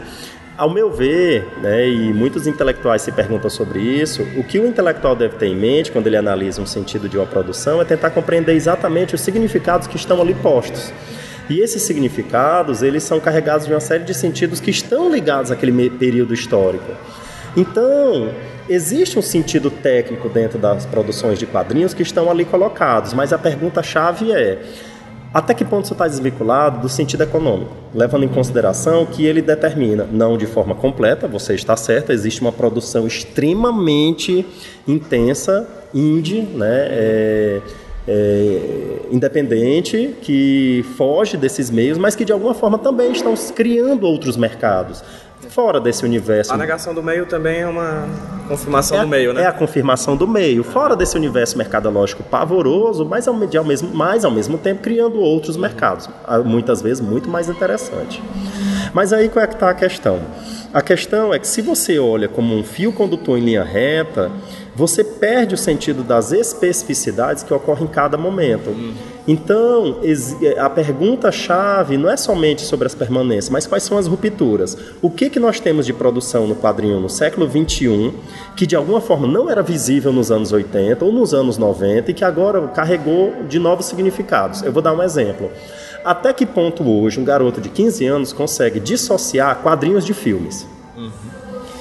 Ao 0.57 0.71
meu 0.71 0.89
ver, 0.89 1.45
né, 1.61 1.89
e 1.89 2.13
muitos 2.13 2.47
intelectuais 2.47 3.03
se 3.03 3.11
perguntam 3.11 3.51
sobre 3.51 3.81
isso, 3.81 4.23
o 4.37 4.45
que 4.45 4.57
o 4.61 4.65
intelectual 4.65 5.17
deve 5.17 5.35
ter 5.35 5.47
em 5.47 5.57
mente 5.57 5.91
quando 5.91 6.07
ele 6.07 6.17
analisa 6.17 6.63
um 6.63 6.67
sentido 6.67 7.09
de 7.09 7.19
uma 7.19 7.27
produção 7.27 7.83
é 7.83 7.85
tentar 7.85 8.11
compreender 8.11 8.53
exatamente 8.53 9.17
os 9.17 9.21
significados 9.21 9.89
que 9.89 9.97
estão 9.97 10.23
ali 10.23 10.33
postos. 10.33 10.93
E 11.49 11.61
esses 11.61 11.83
significados, 11.83 12.83
eles 12.83 13.03
são 13.03 13.21
carregados 13.21 13.67
de 13.67 13.73
uma 13.73 13.81
série 13.81 14.05
de 14.05 14.15
sentidos 14.15 14.61
que 14.61 14.71
estão 14.71 15.11
ligados 15.11 15.51
àquele 15.51 15.91
período 15.91 16.33
histórico. 16.33 16.93
Então, 17.57 18.31
existe 18.69 19.19
um 19.19 19.23
sentido 19.23 19.71
técnico 19.71 20.29
dentro 20.29 20.59
das 20.59 20.87
produções 20.87 21.39
de 21.39 21.47
quadrinhos 21.47 21.93
que 21.93 22.03
estão 22.03 22.31
ali 22.31 22.45
colocados, 22.45 23.13
mas 23.13 23.33
a 23.33 23.39
pergunta-chave 23.39 24.33
é: 24.33 24.63
até 25.33 25.53
que 25.53 25.65
ponto 25.65 25.85
isso 25.85 25.93
está 25.93 26.09
desvinculado 26.09 26.81
do 26.81 26.89
sentido 26.89 27.23
econômico, 27.23 27.73
levando 27.95 28.25
em 28.25 28.29
consideração 28.29 29.05
que 29.05 29.27
ele 29.27 29.43
determina, 29.43 30.09
não 30.11 30.39
de 30.39 30.47
forma 30.47 30.75
completa, 30.75 31.29
você 31.29 31.55
está 31.55 31.77
certo, 31.77 32.11
existe 32.11 32.41
uma 32.41 32.53
produção 32.53 33.07
extremamente 33.07 34.47
intensa, 34.89 35.69
indie, 35.93 36.41
né? 36.41 36.87
É 36.91 37.61
é, 38.07 39.01
independente 39.11 40.15
que 40.21 40.85
foge 40.97 41.37
desses 41.37 41.71
meios, 41.71 41.99
mas 41.99 42.15
que 42.15 42.25
de 42.25 42.33
alguma 42.33 42.55
forma 42.55 42.79
também 42.79 43.13
estão 43.13 43.35
criando 43.55 44.05
outros 44.07 44.37
mercados 44.37 45.03
fora 45.49 45.81
desse 45.81 46.05
universo. 46.05 46.53
A 46.53 46.57
negação 46.57 46.95
do 46.95 47.03
meio 47.03 47.27
também 47.27 47.61
é 47.61 47.67
uma 47.67 48.07
confirmação 48.49 48.99
é 48.99 49.01
do 49.03 49.09
meio, 49.09 49.33
né? 49.33 49.43
É 49.43 49.47
a 49.47 49.53
confirmação 49.53 50.17
do 50.17 50.27
meio, 50.27 50.65
fora 50.65 50.97
desse 50.97 51.17
universo 51.17 51.57
mercadológico 51.57 52.23
pavoroso, 52.23 53.05
mas 53.05 53.29
ao, 53.29 53.35
ao 53.35 53.65
mesmo, 53.65 53.91
mas 53.95 54.25
ao 54.25 54.31
mesmo 54.31 54.59
tempo 54.59 54.83
criando 54.83 55.19
outros 55.19 55.57
mercados, 55.57 56.09
muitas 56.45 56.83
vezes 56.83 57.01
muito 57.01 57.29
mais 57.29 57.49
interessante. 57.49 58.23
Mas 58.93 59.13
aí 59.13 59.29
qual 59.29 59.45
é 59.45 59.47
que 59.47 59.55
está 59.55 59.71
a 59.71 59.75
questão? 59.75 60.21
A 60.73 60.83
questão 60.83 61.33
é 61.33 61.39
que 61.39 61.47
se 61.47 61.63
você 61.63 61.99
olha 61.99 62.29
como 62.29 62.57
um 62.57 62.65
fio 62.65 62.93
condutor 62.93 63.39
em 63.39 63.43
linha 63.43 63.65
reta, 63.65 64.31
você 64.75 65.05
perde 65.05 65.55
o 65.55 65.59
sentido 65.59 66.03
das 66.03 66.33
especificidades 66.33 67.43
que 67.43 67.55
ocorrem 67.55 67.85
em 67.85 67.89
cada 67.89 68.17
momento. 68.17 68.75
Então, 69.27 70.01
a 70.59 70.69
pergunta-chave 70.69 71.97
não 71.97 72.11
é 72.11 72.17
somente 72.17 72.63
sobre 72.63 72.87
as 72.87 72.95
permanências, 72.95 73.49
mas 73.49 73.67
quais 73.67 73.83
são 73.83 73.97
as 73.97 74.07
rupturas. 74.07 74.77
O 75.01 75.09
que, 75.09 75.31
que 75.31 75.41
nós 75.41 75.61
temos 75.61 75.87
de 75.87 75.93
produção 75.93 76.47
no 76.47 76.55
quadrinho 76.55 77.01
no 77.01 77.09
século 77.09 77.49
XXI 77.49 78.13
que 78.55 78.67
de 78.67 78.77
alguma 78.77 79.01
forma 79.01 79.27
não 79.27 79.49
era 79.49 79.63
visível 79.63 80.13
nos 80.13 80.31
anos 80.31 80.53
80 80.53 81.05
ou 81.05 81.13
nos 81.13 81.33
anos 81.33 81.57
90 81.57 82.11
e 82.11 82.15
que 82.15 82.25
agora 82.25 82.61
carregou 82.69 83.45
de 83.49 83.59
novos 83.59 83.87
significados? 83.87 84.63
Eu 84.63 84.73
vou 84.73 84.83
dar 84.83 84.93
um 84.93 85.03
exemplo. 85.03 85.51
Até 86.05 86.35
que 86.35 86.45
ponto 86.45 86.87
hoje 86.87 87.19
um 87.19 87.25
garoto 87.25 87.63
de 87.63 87.71
15 87.71 88.05
anos 88.07 88.33
consegue 88.33 88.79
dissociar 88.79 89.61
quadrinhos 89.63 90.05
de 90.05 90.13
filmes? 90.13 90.74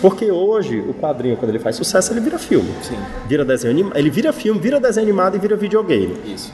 Porque 0.04 0.30
hoje 0.30 0.82
o 0.82 0.94
quadrinho, 0.94 1.38
quando 1.38 1.52
ele 1.52 1.60
faz 1.60 1.78
sucesso, 1.78 2.12
ele 2.12 2.20
vira 2.20 2.38
filme. 2.38 2.70
Sim. 2.82 2.98
Vira 3.26 3.46
desenho 3.46 3.72
animado. 3.72 3.98
Ele 3.98 4.10
vira 4.10 4.34
filme, 4.34 4.60
vira 4.60 4.78
desenho 4.78 5.06
animado 5.06 5.38
e 5.38 5.40
vira 5.40 5.56
videogame. 5.56 6.18
Isso. 6.26 6.52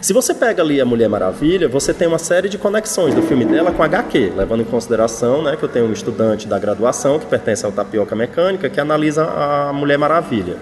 Se 0.00 0.14
você 0.14 0.32
pega 0.32 0.62
ali 0.62 0.80
a 0.80 0.86
Mulher 0.86 1.06
Maravilha, 1.06 1.68
você 1.68 1.92
tem 1.92 2.08
uma 2.08 2.18
série 2.18 2.48
de 2.48 2.56
conexões 2.56 3.14
do 3.14 3.20
filme 3.20 3.44
dela 3.44 3.70
com 3.70 3.82
a 3.82 3.84
HQ, 3.84 4.32
levando 4.34 4.62
em 4.62 4.64
consideração 4.64 5.42
né, 5.42 5.56
que 5.56 5.62
eu 5.62 5.68
tenho 5.68 5.84
um 5.84 5.92
estudante 5.92 6.48
da 6.48 6.58
graduação 6.58 7.18
que 7.18 7.26
pertence 7.26 7.66
ao 7.66 7.70
Tapioca 7.70 8.16
Mecânica 8.16 8.70
que 8.70 8.80
analisa 8.80 9.24
a 9.26 9.74
Mulher 9.74 9.98
Maravilha, 9.98 10.56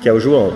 que 0.00 0.08
é 0.08 0.12
o 0.12 0.20
João. 0.20 0.52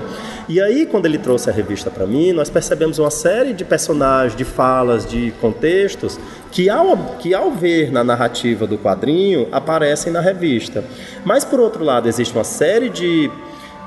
E 0.51 0.61
aí, 0.61 0.85
quando 0.85 1.07
ele 1.07 1.17
trouxe 1.17 1.49
a 1.49 1.53
revista 1.53 1.93
para 1.93 2.05
mim, 2.09 2.33
nós 2.33 2.51
percebemos 2.51 2.99
uma 2.99 3.09
série 3.09 3.53
de 3.53 3.65
personagens, 3.65 4.35
de 4.35 4.43
falas, 4.43 5.07
de 5.07 5.33
contextos 5.41 6.19
que 6.51 6.69
ao, 6.69 6.97
que 7.21 7.33
ao 7.33 7.53
ver 7.53 7.93
na 7.93 8.03
narrativa 8.03 8.67
do 8.67 8.77
quadrinho 8.77 9.47
aparecem 9.53 10.13
na 10.13 10.21
revista. 10.21 10.83
Mas, 11.25 11.45
por 11.45 11.61
outro 11.61 11.85
lado, 11.85 12.09
existe 12.09 12.35
uma 12.35 12.43
série 12.43 12.89
de 12.89 13.31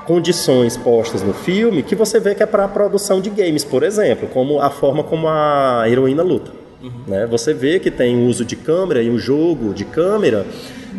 condições 0.06 0.74
postas 0.74 1.20
no 1.22 1.34
filme 1.34 1.82
que 1.82 1.94
você 1.94 2.18
vê 2.18 2.34
que 2.34 2.42
é 2.42 2.46
para 2.46 2.64
a 2.64 2.68
produção 2.68 3.20
de 3.20 3.28
games, 3.28 3.62
por 3.62 3.82
exemplo, 3.82 4.26
como 4.28 4.58
a 4.58 4.70
forma 4.70 5.04
como 5.04 5.28
a 5.28 5.84
heroína 5.86 6.22
luta. 6.22 6.50
Uhum. 6.82 6.90
Né? 7.06 7.26
Você 7.26 7.52
vê 7.52 7.78
que 7.78 7.90
tem 7.90 8.26
uso 8.26 8.42
de 8.42 8.56
câmera 8.56 9.02
e 9.02 9.10
um 9.10 9.18
jogo 9.18 9.74
de 9.74 9.84
câmera 9.84 10.46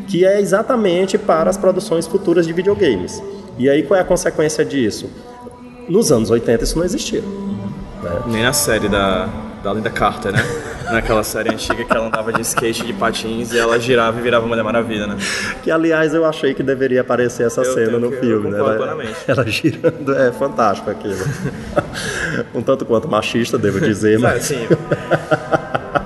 que 0.07 0.27
é 0.27 0.39
exatamente 0.39 1.17
para 1.17 1.49
as 1.49 1.57
produções 1.57 2.05
futuras 2.05 2.45
de 2.45 2.53
videogames. 2.53 3.19
E 3.57 3.67
aí 3.67 3.81
qual 3.81 3.97
é 3.97 4.01
a 4.01 4.05
consequência 4.05 4.63
disso? 4.63 5.09
Nos 5.87 6.11
anos 6.11 6.29
80 6.29 6.63
isso 6.63 6.77
não 6.77 6.85
existia. 6.85 7.21
Né? 7.21 8.21
Nem 8.27 8.43
na 8.43 8.53
série 8.53 8.87
da, 8.87 9.27
da 9.63 9.73
Linda 9.73 9.89
Carter, 9.89 10.31
né? 10.31 10.43
Naquela 10.91 11.23
série 11.23 11.49
antiga 11.49 11.83
que 11.83 11.91
ela 11.91 12.05
andava 12.07 12.31
de 12.31 12.41
skate, 12.41 12.85
de 12.85 12.93
patins 12.93 13.51
e 13.51 13.57
ela 13.57 13.79
girava 13.79 14.19
e 14.19 14.21
virava 14.21 14.45
Mulher 14.45 14.63
Maravilha, 14.63 15.07
né? 15.07 15.17
Que 15.63 15.71
aliás 15.71 16.13
eu 16.13 16.23
achei 16.23 16.53
que 16.53 16.61
deveria 16.61 17.01
aparecer 17.01 17.47
essa 17.47 17.61
eu 17.61 17.73
cena 17.73 17.97
no 17.97 18.11
que, 18.11 18.17
filme, 18.17 18.51
né? 18.51 18.59
Ela, 18.59 19.03
ela, 19.27 19.47
girando, 19.47 20.15
é 20.15 20.31
fantástico 20.31 20.91
aquilo. 20.91 21.17
um 22.53 22.61
tanto 22.61 22.85
quanto 22.85 23.07
machista, 23.07 23.57
devo 23.57 23.81
dizer, 23.81 24.17
mas. 24.21 24.35
É, 24.35 24.39
sim. 24.41 24.67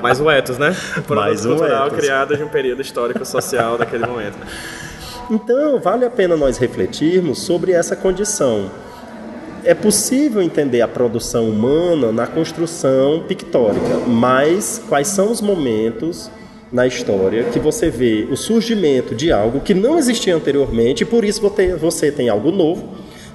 Mais 0.01 0.21
um 0.21 0.31
ethos, 0.31 0.57
né? 0.57 0.73
Mais 1.09 1.45
um 1.45 1.57
cultural 1.57 1.91
criado 1.91 2.37
de 2.37 2.43
um 2.43 2.47
período 2.47 2.81
histórico 2.81 3.25
social 3.25 3.77
daquele 3.77 4.05
momento. 4.05 4.37
Né? 4.39 4.45
Então, 5.29 5.77
vale 5.81 6.05
a 6.05 6.09
pena 6.09 6.37
nós 6.37 6.57
refletirmos 6.57 7.39
sobre 7.39 7.73
essa 7.73 7.97
condição 7.97 8.71
é 9.69 9.75
possível 9.75 10.41
entender 10.41 10.81
a 10.81 10.87
produção 10.87 11.47
humana 11.47 12.11
na 12.11 12.25
construção 12.25 13.23
pictórica, 13.27 13.99
mas 14.07 14.81
quais 14.89 15.09
são 15.09 15.31
os 15.31 15.41
momentos 15.41 16.31
na 16.71 16.87
história 16.87 17.43
que 17.43 17.59
você 17.59 17.87
vê 17.87 18.27
o 18.31 18.35
surgimento 18.35 19.13
de 19.13 19.31
algo 19.31 19.59
que 19.59 19.75
não 19.75 19.99
existia 19.99 20.35
anteriormente 20.35 21.03
e 21.03 21.05
por 21.05 21.23
isso 21.23 21.39
você 21.79 22.11
tem 22.11 22.29
algo 22.29 22.49
novo 22.49 22.83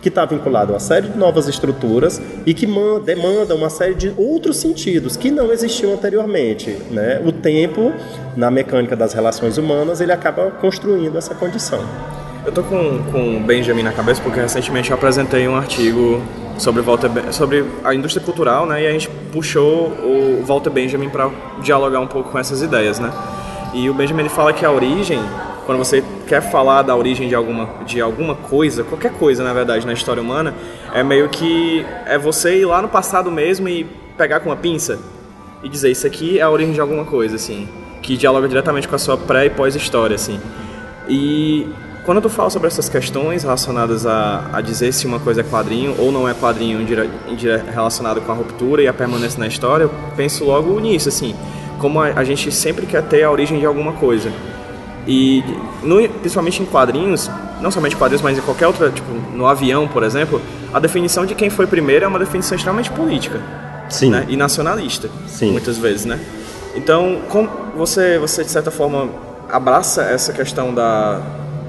que 0.03 0.09
está 0.09 0.25
vinculado 0.25 0.73
a 0.73 0.75
uma 0.75 0.81
série 0.81 1.07
de 1.07 1.17
novas 1.17 1.47
estruturas 1.47 2.21
e 2.45 2.53
que 2.53 2.67
demanda 3.05 3.55
uma 3.55 3.71
série 3.71 3.95
de 3.95 4.13
outros 4.17 4.57
sentidos 4.57 5.17
que 5.17 5.31
não 5.31 5.53
existiam 5.53 5.93
anteriormente. 5.93 6.71
Né? 6.91 7.23
O 7.25 7.31
tempo, 7.31 7.93
na 8.37 8.51
mecânica 8.51 8.97
das 8.97 9.13
relações 9.13 9.57
humanas, 9.57 10.01
ele 10.01 10.11
acaba 10.11 10.51
construindo 10.51 11.17
essa 11.17 11.33
condição. 11.33 11.79
Eu 12.45 12.53
tô 12.53 12.63
com, 12.63 13.03
com 13.11 13.39
o 13.39 13.41
Benjamin 13.41 13.83
na 13.83 13.93
cabeça 13.93 14.21
porque 14.21 14.39
recentemente 14.39 14.91
eu 14.91 14.97
apresentei 14.97 15.49
um 15.49 15.57
artigo 15.57 16.23
sobre 16.59 16.83
Walter 16.83 17.09
sobre 17.33 17.65
a 17.83 17.95
indústria 17.95 18.23
cultural, 18.23 18.67
né? 18.67 18.83
E 18.83 18.87
a 18.87 18.93
gente 18.93 19.09
puxou 19.33 19.89
o 19.89 20.45
Walter 20.45 20.69
Benjamin 20.69 21.09
para 21.09 21.31
dialogar 21.63 22.01
um 22.01 22.07
pouco 22.07 22.31
com 22.31 22.39
essas 22.39 22.61
ideias, 22.61 22.99
né? 22.99 23.11
E 23.73 23.89
o 23.89 23.95
Benjamin 23.95 24.21
ele 24.21 24.29
fala 24.29 24.53
que 24.53 24.63
a 24.63 24.71
origem, 24.71 25.19
quando 25.65 25.79
você 25.79 26.05
quer 26.27 26.43
falar 26.43 26.83
da 26.83 26.95
origem 26.95 27.29
de 27.29 27.35
alguma 27.35 27.67
de 27.87 27.99
alguma 28.03 28.35
coisa, 28.35 28.85
qualquer 28.85 29.13
coisa, 29.13 29.43
na 29.43 29.55
verdade, 29.55 29.87
na 29.87 29.95
história 29.95 30.23
humana, 30.23 30.55
é 30.93 31.03
meio 31.03 31.31
que 31.31 31.85
é 32.05 32.19
você 32.19 32.59
ir 32.59 32.67
lá 32.67 32.83
no 32.83 32.89
passado 32.89 33.31
mesmo 33.31 33.71
e 33.71 33.85
pegar 34.19 34.41
com 34.41 34.51
uma 34.51 34.57
pinça 34.57 34.99
e 35.63 35.69
dizer 35.69 35.91
isso 35.91 36.07
aqui 36.07 36.39
é 36.39 36.43
a 36.43 36.51
origem 36.51 36.75
de 36.75 36.81
alguma 36.81 37.07
coisa, 37.07 37.37
assim, 37.37 37.67
que 38.03 38.19
dialoga 38.19 38.47
diretamente 38.47 38.87
com 38.87 38.95
a 38.95 38.99
sua 38.99 39.17
pré 39.17 39.47
e 39.47 39.51
pós-história, 39.51 40.15
assim. 40.15 40.39
E 41.09 41.67
quando 42.05 42.21
tu 42.21 42.29
fala 42.29 42.51
sobre 42.51 42.69
essas 42.69 42.89
questões 42.89 43.43
relacionadas 43.43 44.05
a, 44.07 44.51
a 44.53 44.61
dizer 44.61 44.93
se 44.93 45.07
uma 45.07 45.19
coisa 45.19 45.41
é 45.41 45.45
quadrinho 45.45 45.95
ou 45.99 46.13
não 46.13 46.29
é 46.29 46.35
quadrinho 46.35 46.87
relacionado 47.73 48.21
com 48.21 48.31
a 48.31 48.35
ruptura 48.35 48.83
e 48.83 48.89
a 48.89 48.93
permanência 48.93 49.41
na 49.41 49.47
história, 49.47 49.85
eu 49.85 49.91
penso 50.15 50.45
logo 50.45 50.79
nisso, 50.81 51.09
assim, 51.09 51.35
como 51.79 52.01
a, 52.01 52.07
a 52.09 52.25
gente 52.25 52.53
sempre 52.53 52.87
quer 52.87 53.03
ter 53.03 53.23
a 53.23 53.31
origem 53.31 53.59
de 53.59 53.65
alguma 53.65 53.93
coisa. 53.95 54.31
E 55.07 55.43
no, 55.83 56.07
principalmente 56.09 56.63
em 56.63 56.67
quadrinhos, 56.67 57.31
não 57.61 57.71
somente 57.71 57.97
quadrinhos, 57.97 58.23
mas 58.23 58.37
em 58.37 58.43
qualquer 58.43 58.67
outra, 58.67 58.91
tipo, 58.91 59.11
no 59.35 59.47
avião, 59.47 59.89
por 59.89 60.03
exemplo, 60.03 60.41
a 60.73 60.79
definição 60.79 61.25
de 61.25 61.35
quem 61.35 61.49
foi 61.49 61.67
primeiro 61.67 62.05
é 62.05 62.09
uma 62.09 62.19
definição 62.19 62.55
extremamente 62.55 62.91
política. 62.91 63.41
Sim. 63.89 64.11
Né? 64.11 64.27
E 64.29 64.37
nacionalista. 64.37 65.09
Sim. 65.27 65.53
Muitas 65.53 65.79
vezes, 65.79 66.05
né? 66.05 66.21
Então, 66.75 67.21
como 67.29 67.49
você, 67.77 68.19
você 68.19 68.45
de 68.45 68.51
certa 68.51 68.71
forma 68.71 69.09
abraça 69.51 70.03
essa 70.03 70.33
questão 70.33 70.75
da 70.75 71.21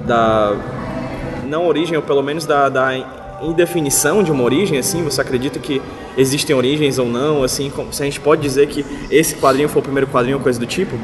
da 0.06 0.56
não 1.46 1.68
origem, 1.68 1.96
ou 1.96 2.02
pelo 2.02 2.24
menos 2.24 2.46
da, 2.46 2.70
da 2.70 2.96
em 3.42 3.52
definição 3.52 4.24
de 4.24 4.32
uma 4.32 4.44
origem, 4.44 4.78
assim? 4.78 5.04
Você 5.04 5.22
acredita 5.22 5.60
que 5.60 5.82
existem 6.18 6.56
origens 6.56 6.98
ou 6.98 7.08
não, 7.08 7.44
assim? 7.44 7.72
Se 7.92 8.02
a 8.02 8.06
gente 8.06 8.20
pode 8.20 8.42
dizer 8.42 8.68
que 8.68 8.86
esse 9.12 9.36
quadrinho 9.36 9.68
foi 9.68 9.82
o 9.82 9.84
primeiro 9.84 10.08
quadrinho 10.08 10.38
ou 10.38 10.44
coisa 10.44 10.60
do 10.60 10.66
tipo? 10.66 10.96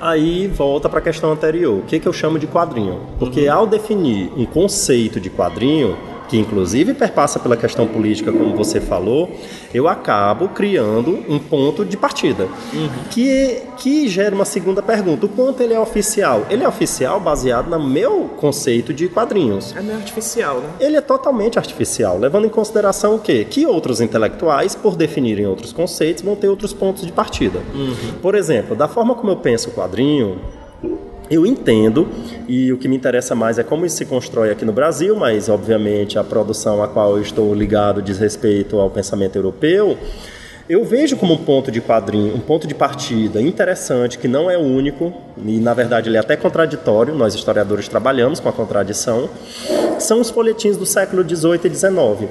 Aí 0.00 0.46
volta 0.48 0.88
para 0.88 0.98
a 0.98 1.02
questão 1.02 1.32
anterior. 1.32 1.78
O 1.78 1.82
que, 1.82 1.98
que 1.98 2.08
eu 2.08 2.12
chamo 2.12 2.38
de 2.38 2.46
quadrinho? 2.46 3.00
Porque 3.18 3.48
uhum. 3.48 3.54
ao 3.54 3.66
definir 3.66 4.30
um 4.36 4.44
conceito 4.44 5.20
de 5.20 5.30
quadrinho, 5.30 5.96
que 6.34 6.38
inclusive 6.40 6.94
perpassa 6.94 7.38
pela 7.38 7.56
questão 7.56 7.86
política, 7.86 8.32
como 8.32 8.56
você 8.56 8.80
falou, 8.80 9.30
eu 9.72 9.86
acabo 9.86 10.48
criando 10.48 11.22
um 11.28 11.38
ponto 11.38 11.84
de 11.84 11.96
partida. 11.96 12.48
Uhum. 12.72 12.88
Que, 13.08 13.62
que 13.76 14.08
gera 14.08 14.34
uma 14.34 14.44
segunda 14.44 14.82
pergunta: 14.82 15.26
o 15.26 15.28
quanto 15.28 15.62
ele 15.62 15.72
é 15.72 15.78
oficial? 15.78 16.44
Ele 16.50 16.64
é 16.64 16.68
oficial 16.68 17.20
baseado 17.20 17.70
no 17.70 17.88
meu 17.88 18.30
conceito 18.36 18.92
de 18.92 19.08
quadrinhos. 19.08 19.76
É 19.76 19.80
meio 19.80 19.96
artificial, 19.96 20.58
né? 20.58 20.70
Ele 20.80 20.96
é 20.96 21.00
totalmente 21.00 21.56
artificial, 21.56 22.18
levando 22.18 22.46
em 22.46 22.50
consideração 22.50 23.14
o 23.14 23.20
quê? 23.20 23.46
Que 23.48 23.64
outros 23.64 24.00
intelectuais, 24.00 24.74
por 24.74 24.96
definirem 24.96 25.46
outros 25.46 25.72
conceitos, 25.72 26.24
vão 26.24 26.34
ter 26.34 26.48
outros 26.48 26.72
pontos 26.72 27.06
de 27.06 27.12
partida. 27.12 27.60
Uhum. 27.72 28.18
Por 28.20 28.34
exemplo, 28.34 28.74
da 28.74 28.88
forma 28.88 29.14
como 29.14 29.30
eu 29.30 29.36
penso 29.36 29.70
o 29.70 29.72
quadrinho, 29.72 30.40
eu 31.30 31.46
entendo, 31.46 32.08
e 32.46 32.72
o 32.72 32.76
que 32.76 32.86
me 32.86 32.96
interessa 32.96 33.34
mais 33.34 33.58
é 33.58 33.62
como 33.62 33.86
isso 33.86 33.96
se 33.96 34.04
constrói 34.04 34.50
aqui 34.50 34.64
no 34.64 34.72
Brasil, 34.72 35.16
mas 35.16 35.48
obviamente 35.48 36.18
a 36.18 36.24
produção 36.24 36.82
a 36.82 36.88
qual 36.88 37.16
eu 37.16 37.22
estou 37.22 37.54
ligado 37.54 38.02
diz 38.02 38.18
respeito 38.18 38.78
ao 38.78 38.90
pensamento 38.90 39.36
europeu. 39.36 39.96
Eu 40.68 40.82
vejo 40.82 41.16
como 41.16 41.34
um 41.34 41.38
ponto 41.38 41.70
de 41.70 41.80
quadrinho, 41.80 42.34
um 42.34 42.40
ponto 42.40 42.66
de 42.66 42.74
partida 42.74 43.40
interessante, 43.40 44.18
que 44.18 44.26
não 44.26 44.50
é 44.50 44.56
único, 44.56 45.12
e 45.44 45.58
na 45.58 45.74
verdade 45.74 46.08
ele 46.08 46.16
é 46.16 46.20
até 46.20 46.36
contraditório, 46.36 47.14
nós 47.14 47.34
historiadores 47.34 47.86
trabalhamos 47.86 48.40
com 48.40 48.48
a 48.48 48.52
contradição, 48.52 49.28
são 49.98 50.20
os 50.20 50.30
folhetins 50.30 50.76
do 50.76 50.86
século 50.86 51.22
XVIII 51.22 51.60
e 51.64 51.74
XIX. 51.74 52.30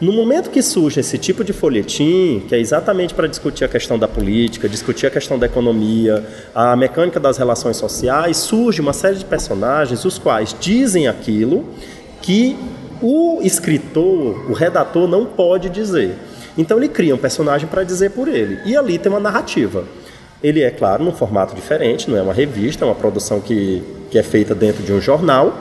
No 0.00 0.12
momento 0.12 0.48
que 0.48 0.62
surge 0.62 0.98
esse 0.98 1.18
tipo 1.18 1.44
de 1.44 1.52
folhetim, 1.52 2.42
que 2.48 2.54
é 2.54 2.58
exatamente 2.58 3.12
para 3.12 3.26
discutir 3.26 3.66
a 3.66 3.68
questão 3.68 3.98
da 3.98 4.08
política, 4.08 4.66
discutir 4.66 5.06
a 5.06 5.10
questão 5.10 5.38
da 5.38 5.44
economia, 5.44 6.24
a 6.54 6.74
mecânica 6.74 7.20
das 7.20 7.36
relações 7.36 7.76
sociais, 7.76 8.38
surge 8.38 8.80
uma 8.80 8.94
série 8.94 9.16
de 9.16 9.26
personagens 9.26 10.02
os 10.06 10.18
quais 10.18 10.56
dizem 10.58 11.06
aquilo 11.06 11.68
que 12.22 12.56
o 13.02 13.40
escritor, 13.42 14.50
o 14.50 14.54
redator 14.54 15.06
não 15.06 15.26
pode 15.26 15.68
dizer. 15.68 16.16
Então 16.56 16.78
ele 16.78 16.88
cria 16.88 17.14
um 17.14 17.18
personagem 17.18 17.68
para 17.68 17.84
dizer 17.84 18.12
por 18.12 18.26
ele. 18.26 18.58
E 18.64 18.74
ali 18.74 18.98
tem 18.98 19.12
uma 19.12 19.20
narrativa. 19.20 19.84
Ele 20.42 20.62
é, 20.62 20.70
claro, 20.70 21.04
num 21.04 21.12
formato 21.12 21.54
diferente, 21.54 22.10
não 22.10 22.16
é 22.16 22.22
uma 22.22 22.32
revista, 22.32 22.86
é 22.86 22.88
uma 22.88 22.94
produção 22.94 23.38
que, 23.38 23.82
que 24.10 24.18
é 24.18 24.22
feita 24.22 24.54
dentro 24.54 24.82
de 24.82 24.94
um 24.94 25.00
jornal 25.00 25.54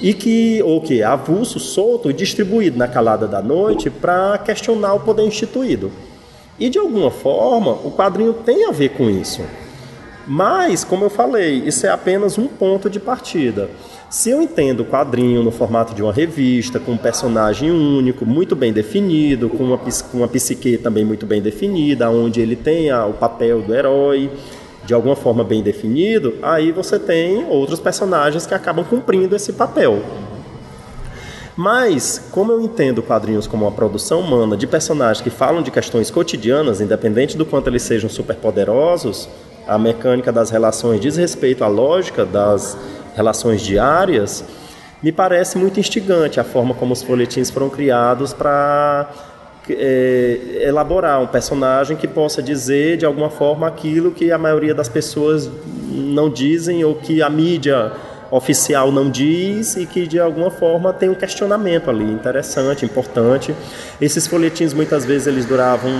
e 0.00 0.14
que 0.14 0.62
ou 0.62 0.80
que 0.80 1.02
avulso, 1.02 1.58
solto 1.58 2.10
e 2.10 2.12
distribuído 2.12 2.78
na 2.78 2.88
calada 2.88 3.26
da 3.26 3.42
noite 3.42 3.90
para 3.90 4.38
questionar 4.38 4.94
o 4.94 5.00
poder 5.00 5.26
instituído. 5.26 5.90
E 6.58 6.68
de 6.68 6.78
alguma 6.78 7.10
forma, 7.10 7.72
o 7.72 7.90
quadrinho 7.90 8.32
tem 8.32 8.66
a 8.66 8.72
ver 8.72 8.90
com 8.90 9.08
isso. 9.08 9.42
Mas, 10.26 10.84
como 10.84 11.06
eu 11.06 11.10
falei, 11.10 11.62
isso 11.64 11.86
é 11.86 11.90
apenas 11.90 12.36
um 12.36 12.46
ponto 12.46 12.90
de 12.90 13.00
partida. 13.00 13.70
Se 14.10 14.28
eu 14.28 14.42
entendo 14.42 14.80
o 14.80 14.84
quadrinho 14.84 15.42
no 15.42 15.50
formato 15.50 15.94
de 15.94 16.02
uma 16.02 16.12
revista, 16.12 16.78
com 16.78 16.92
um 16.92 16.98
personagem 16.98 17.70
único, 17.70 18.26
muito 18.26 18.54
bem 18.54 18.72
definido, 18.72 19.48
com 19.48 19.64
uma, 19.64 19.78
com 19.78 20.18
uma 20.18 20.28
psique 20.28 20.76
também 20.76 21.04
muito 21.04 21.24
bem 21.24 21.40
definida, 21.40 22.10
onde 22.10 22.40
ele 22.40 22.56
tem 22.56 22.92
o 22.92 23.12
papel 23.14 23.62
do 23.62 23.74
herói, 23.74 24.30
de 24.88 24.94
alguma 24.94 25.14
forma 25.14 25.44
bem 25.44 25.62
definido, 25.62 26.36
aí 26.40 26.72
você 26.72 26.98
tem 26.98 27.44
outros 27.44 27.78
personagens 27.78 28.46
que 28.46 28.54
acabam 28.54 28.82
cumprindo 28.82 29.36
esse 29.36 29.52
papel. 29.52 30.02
Mas, 31.54 32.26
como 32.30 32.52
eu 32.52 32.60
entendo 32.62 33.02
quadrinhos 33.02 33.46
como 33.46 33.66
uma 33.66 33.70
produção 33.70 34.20
humana 34.20 34.56
de 34.56 34.66
personagens 34.66 35.20
que 35.22 35.28
falam 35.28 35.60
de 35.60 35.70
questões 35.70 36.10
cotidianas, 36.10 36.80
independente 36.80 37.36
do 37.36 37.44
quanto 37.44 37.68
eles 37.68 37.82
sejam 37.82 38.08
superpoderosos, 38.08 39.28
a 39.66 39.76
mecânica 39.76 40.32
das 40.32 40.48
relações 40.48 41.02
diz 41.02 41.18
respeito 41.18 41.64
à 41.64 41.68
lógica 41.68 42.24
das 42.24 42.74
relações 43.14 43.60
diárias, 43.60 44.42
me 45.02 45.12
parece 45.12 45.58
muito 45.58 45.78
instigante 45.78 46.40
a 46.40 46.44
forma 46.44 46.72
como 46.72 46.94
os 46.94 47.02
folhetins 47.02 47.50
foram 47.50 47.68
criados 47.68 48.32
para 48.32 49.10
é, 49.70 50.62
elaborar 50.62 51.20
um 51.20 51.26
personagem 51.26 51.96
que 51.96 52.06
possa 52.06 52.42
dizer 52.42 52.96
de 52.96 53.06
alguma 53.06 53.30
forma 53.30 53.66
aquilo 53.66 54.10
que 54.10 54.30
a 54.30 54.38
maioria 54.38 54.74
das 54.74 54.88
pessoas 54.88 55.50
não 55.90 56.28
dizem 56.30 56.84
ou 56.84 56.94
que 56.94 57.22
a 57.22 57.30
mídia 57.30 57.92
oficial 58.30 58.92
não 58.92 59.10
diz 59.10 59.76
e 59.76 59.86
que 59.86 60.06
de 60.06 60.20
alguma 60.20 60.50
forma 60.50 60.92
tem 60.92 61.08
um 61.08 61.14
questionamento 61.14 61.88
ali 61.88 62.04
interessante, 62.04 62.84
importante. 62.84 63.54
Esses 64.00 64.26
folhetins 64.26 64.72
muitas 64.74 65.04
vezes 65.04 65.26
eles 65.26 65.46
duravam 65.46 65.90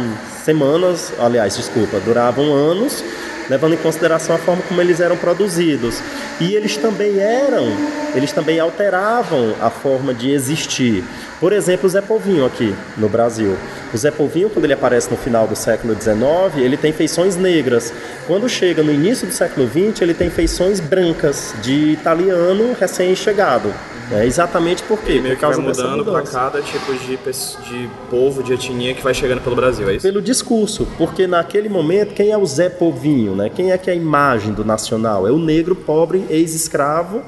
semanas, 0.45 1.13
aliás, 1.19 1.57
desculpa, 1.57 1.99
duravam 2.01 2.53
anos 2.53 3.03
levando 3.49 3.75
em 3.75 3.79
consideração 3.79 4.37
a 4.37 4.39
forma 4.39 4.63
como 4.63 4.81
eles 4.81 5.01
eram 5.01 5.17
produzidos. 5.17 6.03
E 6.41 6.55
eles 6.55 6.77
também 6.77 7.19
eram, 7.19 7.67
eles 8.15 8.33
também 8.33 8.61
alteravam 8.61 9.55
a 9.61 9.71
forma 9.71 10.13
de 10.13 10.31
existir. 10.31 11.05
Por 11.41 11.53
exemplo, 11.53 11.87
o 11.87 11.89
Zé 11.89 12.01
Povinho 12.01 12.45
aqui 12.45 12.75
no 12.97 13.09
Brasil. 13.09 13.57
O 13.95 13.97
Zé 13.97 14.11
Povinho, 14.11 14.51
quando 14.51 14.65
ele 14.65 14.73
aparece 14.73 15.11
no 15.11 15.17
final 15.17 15.47
do 15.47 15.55
século 15.55 15.95
XIX, 15.95 16.57
ele 16.57 16.77
tem 16.77 16.93
feições 16.93 17.37
negras. 17.37 17.93
Quando 18.27 18.49
chega 18.49 18.83
no 18.83 18.93
início 18.93 19.27
do 19.27 19.33
século 19.33 19.67
XX, 19.69 20.03
ele 20.03 20.15
tem 20.15 20.31
feições 20.31 20.81
brancas, 20.81 21.55
de 21.63 21.93
italiano 21.93 22.77
recém-chegado. 22.79 23.73
É 24.11 24.25
exatamente 24.25 24.83
por 24.85 24.99
quê? 25.01 25.21
Por 25.23 25.37
causa 25.37 25.61
vai 25.61 25.69
mudando 25.69 26.05
para 26.05 26.23
cada 26.23 26.63
tipo 26.63 26.95
de, 26.95 27.17
de 27.17 27.91
povo, 28.11 28.43
de 28.43 28.55
etnia 28.55 28.95
que 28.95 29.03
vai 29.03 29.13
chegando 29.13 29.43
pelo 29.43 29.55
Brasil, 29.55 29.89
é 29.89 29.97
isso? 29.97 30.03
Pelo 30.03 30.23
discurso, 30.23 30.89
porque 30.97 31.27
naquele 31.27 31.69
momento 31.69 32.15
quem 32.15 32.31
é 32.31 32.39
o 32.39 32.47
Zé 32.47 32.71
Povinho, 32.71 33.37
né? 33.37 33.51
Quem 33.55 33.71
é 33.71 33.77
que 33.77 33.91
é 33.91 33.93
a 33.93 33.97
imagem 33.97 34.55
do 34.55 34.65
nacional? 34.65 35.29
É 35.29 35.31
o 35.31 35.39
negro 35.39 35.77
pobre, 35.77 36.25
ex-escravo 36.31 37.23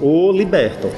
ou 0.00 0.32
liberto. 0.32 0.90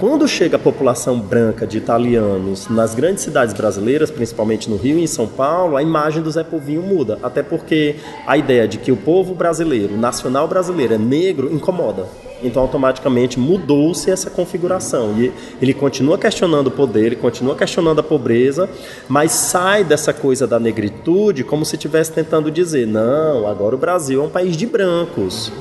Quando 0.00 0.26
chega 0.26 0.56
a 0.56 0.58
população 0.58 1.20
branca 1.20 1.66
de 1.66 1.76
italianos 1.76 2.68
nas 2.68 2.94
grandes 2.94 3.22
cidades 3.22 3.52
brasileiras, 3.52 4.10
principalmente 4.10 4.70
no 4.70 4.76
Rio 4.76 4.98
e 4.98 5.02
em 5.02 5.06
São 5.06 5.26
Paulo, 5.26 5.76
a 5.76 5.82
imagem 5.82 6.22
do 6.22 6.30
Zé 6.30 6.42
Povinho 6.42 6.80
muda. 6.80 7.18
Até 7.22 7.42
porque 7.42 7.96
a 8.26 8.38
ideia 8.38 8.66
de 8.66 8.78
que 8.78 8.90
o 8.90 8.96
povo 8.96 9.34
brasileiro, 9.34 9.92
o 9.92 9.98
nacional 9.98 10.48
brasileiro, 10.48 10.94
é 10.94 10.98
negro, 10.98 11.54
incomoda. 11.54 12.06
Então, 12.42 12.62
automaticamente 12.62 13.38
mudou-se 13.38 14.10
essa 14.10 14.30
configuração. 14.30 15.20
E 15.20 15.30
ele 15.60 15.74
continua 15.74 16.16
questionando 16.16 16.68
o 16.68 16.70
poder, 16.70 17.04
ele 17.04 17.16
continua 17.16 17.54
questionando 17.54 17.98
a 17.98 18.02
pobreza, 18.02 18.70
mas 19.06 19.32
sai 19.32 19.84
dessa 19.84 20.14
coisa 20.14 20.46
da 20.46 20.58
negritude 20.58 21.44
como 21.44 21.62
se 21.62 21.76
estivesse 21.76 22.10
tentando 22.10 22.50
dizer: 22.50 22.86
não, 22.86 23.46
agora 23.46 23.74
o 23.74 23.78
Brasil 23.78 24.22
é 24.22 24.24
um 24.24 24.30
país 24.30 24.56
de 24.56 24.64
brancos. 24.64 25.52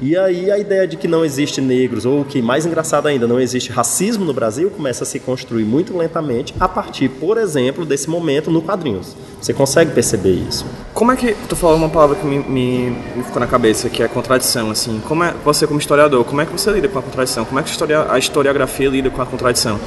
E 0.00 0.16
aí 0.16 0.48
a 0.50 0.58
ideia 0.58 0.86
de 0.86 0.96
que 0.96 1.08
não 1.08 1.24
existe 1.24 1.60
negros, 1.60 2.06
ou 2.06 2.24
que 2.24 2.40
mais 2.40 2.64
engraçado 2.64 3.08
ainda, 3.08 3.26
não 3.26 3.40
existe 3.40 3.72
racismo 3.72 4.24
no 4.24 4.32
Brasil, 4.32 4.70
começa 4.70 5.02
a 5.02 5.06
se 5.06 5.18
construir 5.18 5.64
muito 5.64 5.96
lentamente 5.96 6.54
a 6.60 6.68
partir, 6.68 7.08
por 7.08 7.36
exemplo, 7.36 7.84
desse 7.84 8.08
momento 8.08 8.48
no 8.48 8.62
quadrinhos. 8.62 9.16
Você 9.40 9.52
consegue 9.52 9.90
perceber 9.90 10.34
isso? 10.34 10.64
Como 10.94 11.10
é 11.10 11.16
que 11.16 11.34
tu 11.48 11.56
falou 11.56 11.76
uma 11.76 11.88
palavra 11.88 12.14
que 12.14 12.24
me, 12.24 12.38
me, 12.38 12.90
me, 13.16 13.24
ficou 13.24 13.40
na 13.40 13.46
cabeça, 13.48 13.88
que 13.88 14.00
é 14.00 14.06
contradição, 14.06 14.70
assim. 14.70 15.00
Como 15.06 15.24
é 15.24 15.34
você 15.44 15.66
como 15.66 15.80
historiador, 15.80 16.24
como 16.24 16.40
é 16.40 16.46
que 16.46 16.52
você 16.52 16.70
lida 16.70 16.88
com 16.88 16.98
a 16.98 17.02
contradição? 17.02 17.44
Como 17.44 17.58
é 17.58 17.62
que 17.62 17.70
a, 17.92 18.18
historiografia 18.18 18.88
lida 18.88 19.10
com 19.10 19.20
a 19.20 19.26
contradição? 19.26 19.80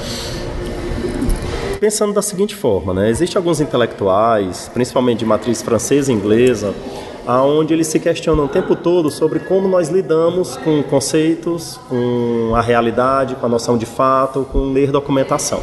Pensando 1.80 2.13
da 2.13 2.21
seguinte 2.21 2.54
forma, 2.54 2.93
né? 2.93 3.10
Existem 3.10 3.39
alguns 3.39 3.60
intelectuais, 3.62 4.69
principalmente 4.74 5.19
de 5.19 5.26
matriz 5.26 5.62
francesa 5.62 6.12
e 6.12 6.15
inglesa, 6.15 6.74
aonde 7.25 7.73
eles 7.73 7.88
se 7.88 7.99
questionam 7.99 8.45
o 8.45 8.47
tempo 8.47 8.75
todo 8.75 9.10
sobre 9.10 9.39
como 9.39 9.67
nós 9.67 9.89
lidamos 9.89 10.57
com 10.57 10.81
conceitos, 10.84 11.79
com 11.88 12.53
a 12.55 12.62
realidade, 12.62 13.36
com 13.36 13.45
a 13.45 13.49
noção 13.49 13.77
de 13.77 13.86
fato, 13.86 14.45
com 14.51 14.71
ler 14.71 14.91
documentação. 14.91 15.62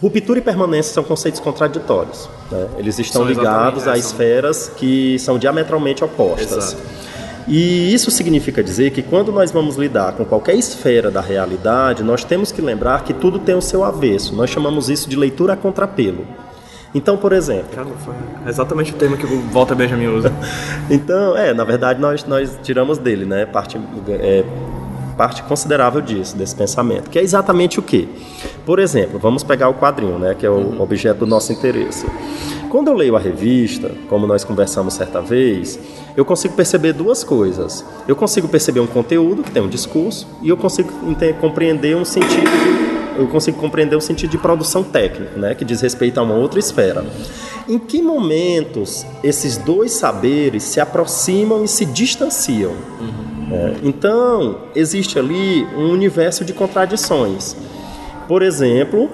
Ruptura 0.00 0.38
e 0.38 0.42
permanência 0.42 0.92
são 0.92 1.02
conceitos 1.02 1.40
contraditórios. 1.40 2.28
Né? 2.50 2.68
Eles 2.78 2.98
estão 2.98 3.22
são 3.22 3.30
ligados 3.30 3.88
a 3.88 3.96
esferas 3.96 4.70
que 4.76 5.18
são 5.18 5.38
diametralmente 5.38 6.04
opostas. 6.04 6.74
Exato. 6.74 6.82
E 7.48 7.94
isso 7.94 8.10
significa 8.10 8.62
dizer 8.62 8.90
que 8.90 9.02
quando 9.02 9.30
nós 9.30 9.52
vamos 9.52 9.76
lidar 9.76 10.12
com 10.14 10.24
qualquer 10.24 10.56
esfera 10.56 11.12
da 11.12 11.20
realidade, 11.20 12.02
nós 12.02 12.24
temos 12.24 12.50
que 12.50 12.60
lembrar 12.60 13.04
que 13.04 13.14
tudo 13.14 13.38
tem 13.38 13.54
o 13.54 13.62
seu 13.62 13.84
avesso. 13.84 14.34
Nós 14.34 14.50
chamamos 14.50 14.90
isso 14.90 15.08
de 15.08 15.16
leitura 15.16 15.52
a 15.52 15.56
contrapelo. 15.56 16.26
Então, 16.96 17.14
por 17.18 17.30
exemplo. 17.34 17.68
Cara, 17.74 17.88
foi 18.02 18.14
exatamente 18.48 18.90
o 18.90 18.94
termo 18.94 19.18
que 19.18 19.26
o 19.26 19.42
Walter 19.50 19.74
Benjamin 19.74 20.06
usa. 20.06 20.32
então, 20.88 21.36
é, 21.36 21.52
na 21.52 21.62
verdade, 21.62 22.00
nós, 22.00 22.24
nós 22.24 22.58
tiramos 22.62 22.96
dele, 22.96 23.26
né? 23.26 23.44
Parte, 23.44 23.78
é, 24.08 24.42
parte 25.14 25.42
considerável 25.42 26.00
disso, 26.00 26.34
desse 26.34 26.56
pensamento. 26.56 27.10
Que 27.10 27.18
é 27.18 27.22
exatamente 27.22 27.78
o 27.78 27.82
quê? 27.82 28.08
Por 28.64 28.78
exemplo, 28.78 29.18
vamos 29.18 29.44
pegar 29.44 29.68
o 29.68 29.74
quadrinho, 29.74 30.18
né? 30.18 30.34
Que 30.34 30.46
é 30.46 30.50
o 30.50 30.54
uhum. 30.54 30.80
objeto 30.80 31.18
do 31.18 31.26
nosso 31.26 31.52
interesse. 31.52 32.06
Quando 32.70 32.88
eu 32.88 32.94
leio 32.94 33.14
a 33.14 33.20
revista, 33.20 33.90
como 34.08 34.26
nós 34.26 34.42
conversamos 34.42 34.94
certa 34.94 35.20
vez, 35.20 35.78
eu 36.16 36.24
consigo 36.24 36.54
perceber 36.54 36.94
duas 36.94 37.22
coisas. 37.22 37.84
Eu 38.08 38.16
consigo 38.16 38.48
perceber 38.48 38.80
um 38.80 38.86
conteúdo 38.86 39.42
que 39.42 39.50
tem 39.50 39.62
um 39.62 39.68
discurso 39.68 40.26
e 40.40 40.48
eu 40.48 40.56
consigo 40.56 40.90
compreender 41.42 41.94
um 41.94 42.06
sentido 42.06 42.50
de 42.50 42.95
eu 43.18 43.26
consigo 43.28 43.58
compreender 43.58 43.96
o 43.96 44.00
sentido 44.00 44.30
de 44.30 44.38
produção 44.38 44.82
técnica, 44.82 45.36
né, 45.36 45.54
que 45.54 45.64
diz 45.64 45.80
respeito 45.80 46.18
a 46.18 46.22
uma 46.22 46.34
outra 46.34 46.58
esfera. 46.58 47.04
Em 47.68 47.78
que 47.78 48.00
momentos 48.00 49.04
esses 49.22 49.56
dois 49.56 49.92
saberes 49.92 50.62
se 50.62 50.80
aproximam 50.80 51.64
e 51.64 51.68
se 51.68 51.84
distanciam? 51.84 52.72
Uhum. 53.00 53.48
É, 53.50 53.74
então, 53.82 54.58
existe 54.74 55.18
ali 55.18 55.64
um 55.76 55.90
universo 55.90 56.44
de 56.44 56.52
contradições. 56.52 57.56
Por 58.28 58.42
exemplo, 58.42 59.08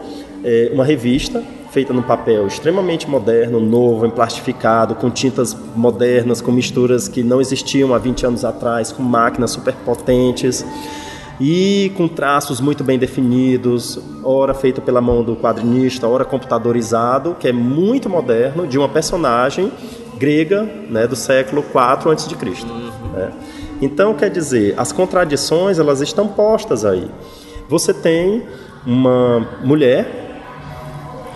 é, 0.44 0.70
uma 0.72 0.84
revista 0.84 1.42
feita 1.70 1.92
num 1.94 2.02
papel 2.02 2.46
extremamente 2.46 3.08
moderno, 3.08 3.58
novo, 3.58 4.04
emplastificado, 4.04 4.94
com 4.94 5.10
tintas 5.10 5.56
modernas, 5.74 6.42
com 6.42 6.52
misturas 6.52 7.08
que 7.08 7.22
não 7.22 7.40
existiam 7.40 7.94
há 7.94 7.98
20 7.98 8.26
anos 8.26 8.44
atrás, 8.44 8.92
com 8.92 9.02
máquinas 9.02 9.52
superpotentes 9.52 10.64
e 11.44 11.90
com 11.96 12.06
traços 12.06 12.60
muito 12.60 12.84
bem 12.84 12.96
definidos, 12.96 13.98
ora 14.22 14.54
feito 14.54 14.80
pela 14.80 15.00
mão 15.00 15.24
do 15.24 15.34
quadrinista, 15.34 16.06
ora 16.06 16.24
computadorizado, 16.24 17.34
que 17.34 17.48
é 17.48 17.52
muito 17.52 18.08
moderno, 18.08 18.64
de 18.64 18.78
uma 18.78 18.88
personagem 18.88 19.72
grega 20.16 20.62
né, 20.88 21.04
do 21.04 21.16
século 21.16 21.64
IV 21.68 22.12
a.C. 22.12 22.36
Né? 23.12 23.32
Então, 23.80 24.14
quer 24.14 24.30
dizer, 24.30 24.74
as 24.76 24.92
contradições 24.92 25.80
elas 25.80 26.00
estão 26.00 26.28
postas 26.28 26.84
aí. 26.84 27.10
Você 27.68 27.92
tem 27.92 28.44
uma 28.86 29.44
mulher 29.64 30.21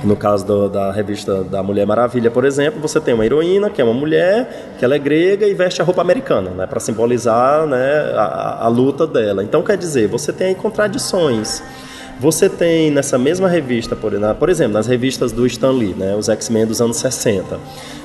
no 0.05 0.17
caso 0.17 0.45
do, 0.47 0.69
da 0.69 0.93
revista 0.93 1.43
da 1.43 1.63
Mulher 1.63 1.87
Maravilha, 1.87 2.31
por 2.31 2.45
exemplo, 2.45 2.81
você 2.81 3.01
tem 3.01 3.15
uma 3.15 3.25
heroína, 3.25 3.71
que 3.71 3.81
é 3.81 3.85
uma 3.85 3.95
mulher, 3.95 4.75
que 4.79 4.85
ela 4.85 4.95
é 4.95 4.99
grega 4.99 5.47
e 5.47 5.55
veste 5.55 5.81
a 5.81 5.85
roupa 5.85 6.01
americana, 6.01 6.51
né, 6.51 6.67
para 6.67 6.81
simbolizar 6.81 7.67
né, 7.67 8.13
a, 8.15 8.65
a, 8.65 8.69
luta 8.69 9.07
dela. 9.07 9.43
Então, 9.43 9.63
quer 9.63 9.77
dizer, 9.77 10.09
você 10.09 10.33
tem 10.33 10.49
aí 10.49 10.55
contradições. 10.55 11.63
Você 12.19 12.49
tem 12.49 12.91
nessa 12.91 13.19
mesma 13.19 13.47
revista, 13.47 13.95
por, 13.95 14.49
exemplo, 14.49 14.73
nas 14.73 14.87
revistas 14.87 15.33
do 15.33 15.47
Stan 15.47 15.73
Lee, 15.73 15.95
né, 15.95 16.15
os 16.15 16.29
X-Men 16.29 16.67
dos 16.67 16.81
anos 16.81 16.97
60, 16.97 17.59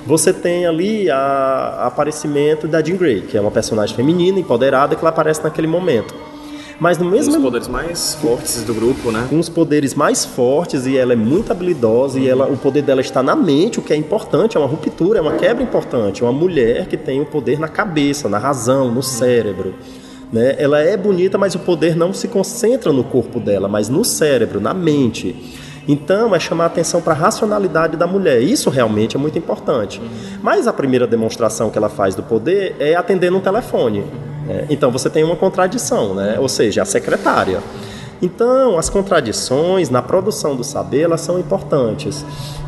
você 0.06 0.34
tem 0.34 0.66
ali 0.66 1.10
a 1.10 1.86
aparecimento 1.86 2.68
da 2.68 2.82
Jean 2.82 2.98
Grey, 2.98 3.22
que 3.22 3.38
é 3.38 3.42
uma 3.42 3.52
personagem 3.52 3.96
feminina, 3.96 4.40
empoderada, 4.40 4.96
que 4.96 5.02
ela 5.02 5.10
aparece 5.10 5.42
naquele 5.44 5.68
momento. 5.68 6.31
Mas 6.82 6.98
no 6.98 7.06
mesmo. 7.06 7.34
Com 7.34 7.38
os 7.38 7.44
poderes 7.44 7.68
mais 7.68 8.16
fortes 8.16 8.64
do 8.64 8.74
grupo, 8.74 9.12
né? 9.12 9.28
Com 9.30 9.38
os 9.38 9.48
poderes 9.48 9.94
mais 9.94 10.26
fortes 10.26 10.88
e 10.88 10.98
ela 10.98 11.14
é 11.14 11.16
muito 11.16 11.52
habilidosa 11.52 12.20
e 12.20 12.28
ela, 12.28 12.48
o 12.48 12.58
poder 12.58 12.82
dela 12.82 13.02
está 13.02 13.22
na 13.22 13.36
mente, 13.36 13.78
o 13.78 13.84
que 13.84 13.94
é 13.94 13.96
importante, 13.96 14.58
é 14.58 14.60
uma 14.60 14.68
ruptura, 14.68 15.20
é 15.20 15.22
uma 15.22 15.34
quebra 15.34 15.64
importante. 15.64 16.24
É 16.24 16.26
uma 16.26 16.34
mulher 16.34 16.88
que 16.88 16.98
tem 16.98 17.22
o 17.22 17.26
poder 17.28 17.60
na 17.60 17.68
cabeça, 17.68 18.28
na 18.28 18.40
razão, 18.40 18.90
no 18.90 19.04
cérebro. 19.04 19.76
Né? 20.34 20.56
Ela 20.58 20.80
é 20.80 20.98
bonita, 20.98 21.38
mas 21.38 21.54
o 21.54 21.60
poder 21.60 21.96
não 21.96 22.16
se 22.16 22.28
concentra 22.28 22.92
no 22.92 23.04
corpo 23.04 23.40
dela, 23.40 23.68
mas 23.68 23.88
no 23.88 24.04
cérebro, 24.04 24.60
na 24.60 24.74
mente. 24.74 25.36
Então, 25.88 26.34
é 26.34 26.40
chamar 26.40 26.64
a 26.64 26.68
atenção 26.68 27.00
para 27.00 27.14
a 27.14 27.16
racionalidade 27.16 27.96
da 27.96 28.08
mulher. 28.08 28.42
Isso 28.42 28.72
realmente 28.72 29.16
é 29.16 29.20
muito 29.20 29.38
importante. 29.38 30.02
Mas 30.42 30.66
a 30.66 30.74
primeira 30.74 31.06
demonstração 31.06 31.70
que 31.70 31.78
ela 31.78 31.90
faz 31.90 32.16
do 32.16 32.24
poder 32.24 32.76
é 32.80 32.96
atendendo 32.96 33.38
um 33.38 33.42
telefone. 33.42 34.04
É, 34.48 34.66
então 34.70 34.92
você 34.92 35.10
tem 35.10 35.24
uma 35.24 35.36
contradição, 35.36 36.14
né? 36.14 36.38
ou 36.40 36.50
seja, 36.50 36.82
a 36.82 36.86
secretária. 36.86 37.60
Então, 38.22 38.78
as 38.78 38.90
contradições 38.90 39.90
na 39.90 40.02
produção 40.02 40.56
do 40.56 40.64
saber 40.64 41.02
elas 41.02 41.22
são 41.22 41.40
importantes. 41.40 42.24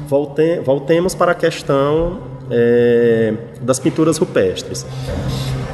Volte, 0.08 0.60
voltemos 0.62 1.14
para 1.14 1.32
a 1.32 1.36
questão 1.36 2.20
é, 2.50 3.34
das 3.62 3.80
pinturas 3.80 4.18
rupestres. 4.18 4.86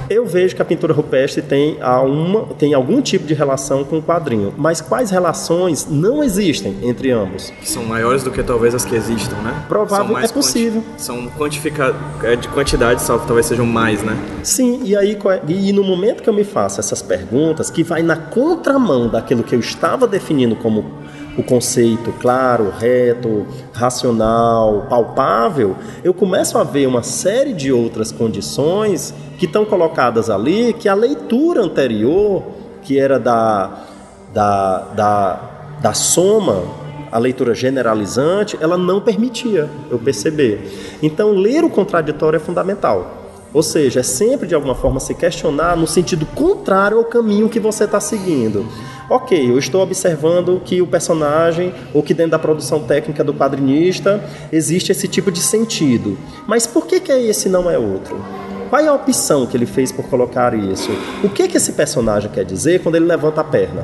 Eu 0.10 0.26
vejo 0.26 0.56
que 0.56 0.62
a 0.62 0.66
pintura 0.66 0.92
rupestre 0.92 1.42
tem, 1.42 1.78
uma, 2.06 2.48
tem 2.58 2.74
algum 2.74 3.00
tipo 3.00 3.28
de 3.28 3.34
relação 3.36 3.84
com 3.84 4.00
o 4.00 4.02
quadrinho, 4.02 4.54
mas 4.58 4.82
quais 4.82 5.12
relações 5.12 5.88
não 5.90 6.24
existem 6.24 6.76
entre 6.82 7.12
ambos? 7.12 7.52
Que 7.60 7.70
são 7.70 7.84
maiores 7.84 8.24
do 8.24 8.32
que 8.32 8.42
talvez 8.42 8.74
as 8.74 8.84
que 8.84 8.96
existam, 8.96 9.36
né? 9.38 9.66
Provável, 9.68 10.18
é 10.18 10.28
possível. 10.28 10.82
Quanti 10.82 11.02
são 11.02 11.28
quantificadas, 11.38 11.96
é 12.24 12.36
de 12.36 12.48
quantidade, 12.48 13.02
salvo 13.04 13.26
talvez 13.28 13.46
sejam 13.46 13.68
mais, 13.68 14.02
né? 14.02 14.18
Sim, 14.44 14.82
e 14.84 14.96
aí 14.96 15.12
é, 15.14 15.42
e 15.48 15.72
no 15.72 15.84
momento 15.84 16.24
que 16.24 16.30
eu 16.30 16.34
me 16.34 16.44
faço 16.44 16.80
essas 16.80 17.02
perguntas, 17.02 17.70
que 17.70 17.84
vai 17.84 18.02
na 18.02 18.16
contramão 18.16 19.08
daquilo 19.08 19.44
que 19.44 19.54
eu 19.54 19.60
estava 19.60 20.08
definindo 20.08 20.56
como 20.56 20.92
o 21.40 21.44
conceito 21.44 22.12
claro, 22.20 22.72
reto, 22.78 23.48
racional, 23.74 24.88
palpável, 24.90 25.76
eu 26.04 26.14
começo 26.14 26.58
a 26.58 26.64
ver 26.64 26.86
uma 26.86 27.02
série 27.02 27.54
de 27.54 27.72
outras 27.72 28.12
condições 28.12 29.14
que 29.38 29.46
estão 29.46 29.64
colocadas 29.64 30.30
ali 30.30 30.74
que 30.74 30.90
a 30.90 30.94
leitura 30.94 31.62
anterior, 31.62 32.44
que 32.82 33.00
era 33.00 33.18
da, 33.18 33.86
da, 34.34 34.80
da, 34.96 35.40
da 35.82 35.94
soma, 35.94 36.62
a 37.10 37.18
leitura 37.18 37.56
generalizante, 37.56 38.58
ela 38.60 38.78
não 38.78 39.00
permitia 39.00 39.70
eu 39.90 39.98
perceber. 39.98 40.98
Então, 41.02 41.32
ler 41.32 41.64
o 41.64 41.70
contraditório 41.70 42.38
é 42.38 42.40
fundamental. 42.40 43.16
Ou 43.52 43.64
seja, 43.64 44.02
é 44.02 44.04
sempre 44.04 44.48
de 44.48 44.54
alguma 44.54 44.76
forma 44.76 45.00
se 45.00 45.16
questionar 45.16 45.76
no 45.76 45.88
sentido 45.88 46.26
contrário 46.28 46.98
ao 46.98 47.06
caminho 47.06 47.50
que 47.50 47.60
você 47.60 47.86
está 47.86 48.00
seguindo. 48.00 48.64
Ok, 49.10 49.50
eu 49.50 49.58
estou 49.58 49.82
observando 49.82 50.62
que 50.64 50.84
o 50.84 50.88
personagem, 50.88 51.74
ou 51.96 52.04
que 52.04 52.14
dentro 52.14 52.32
da 52.32 52.40
produção 52.40 52.82
técnica 52.84 53.24
do 53.24 53.34
quadrinista, 53.34 54.24
existe 54.52 54.92
esse 54.92 55.08
tipo 55.08 55.32
de 55.32 55.40
sentido. 55.40 56.16
Mas 56.46 56.68
por 56.68 56.86
que, 56.86 57.00
que 57.00 57.12
esse 57.12 57.50
não 57.50 57.68
é 57.68 57.78
outro? 57.78 58.24
Qual 58.70 58.80
é 58.80 58.88
a 58.88 58.94
opção 58.94 59.48
que 59.48 59.58
ele 59.58 59.66
fez 59.66 59.92
por 59.92 60.06
colocar 60.06 60.54
isso? 60.54 60.92
O 61.24 61.30
que, 61.30 61.48
que 61.48 61.58
esse 61.58 61.74
personagem 61.74 62.30
quer 62.30 62.46
dizer 62.46 62.84
quando 62.84 62.96
ele 62.96 63.06
levanta 63.06 63.42
a 63.42 63.44
perna? 63.44 63.84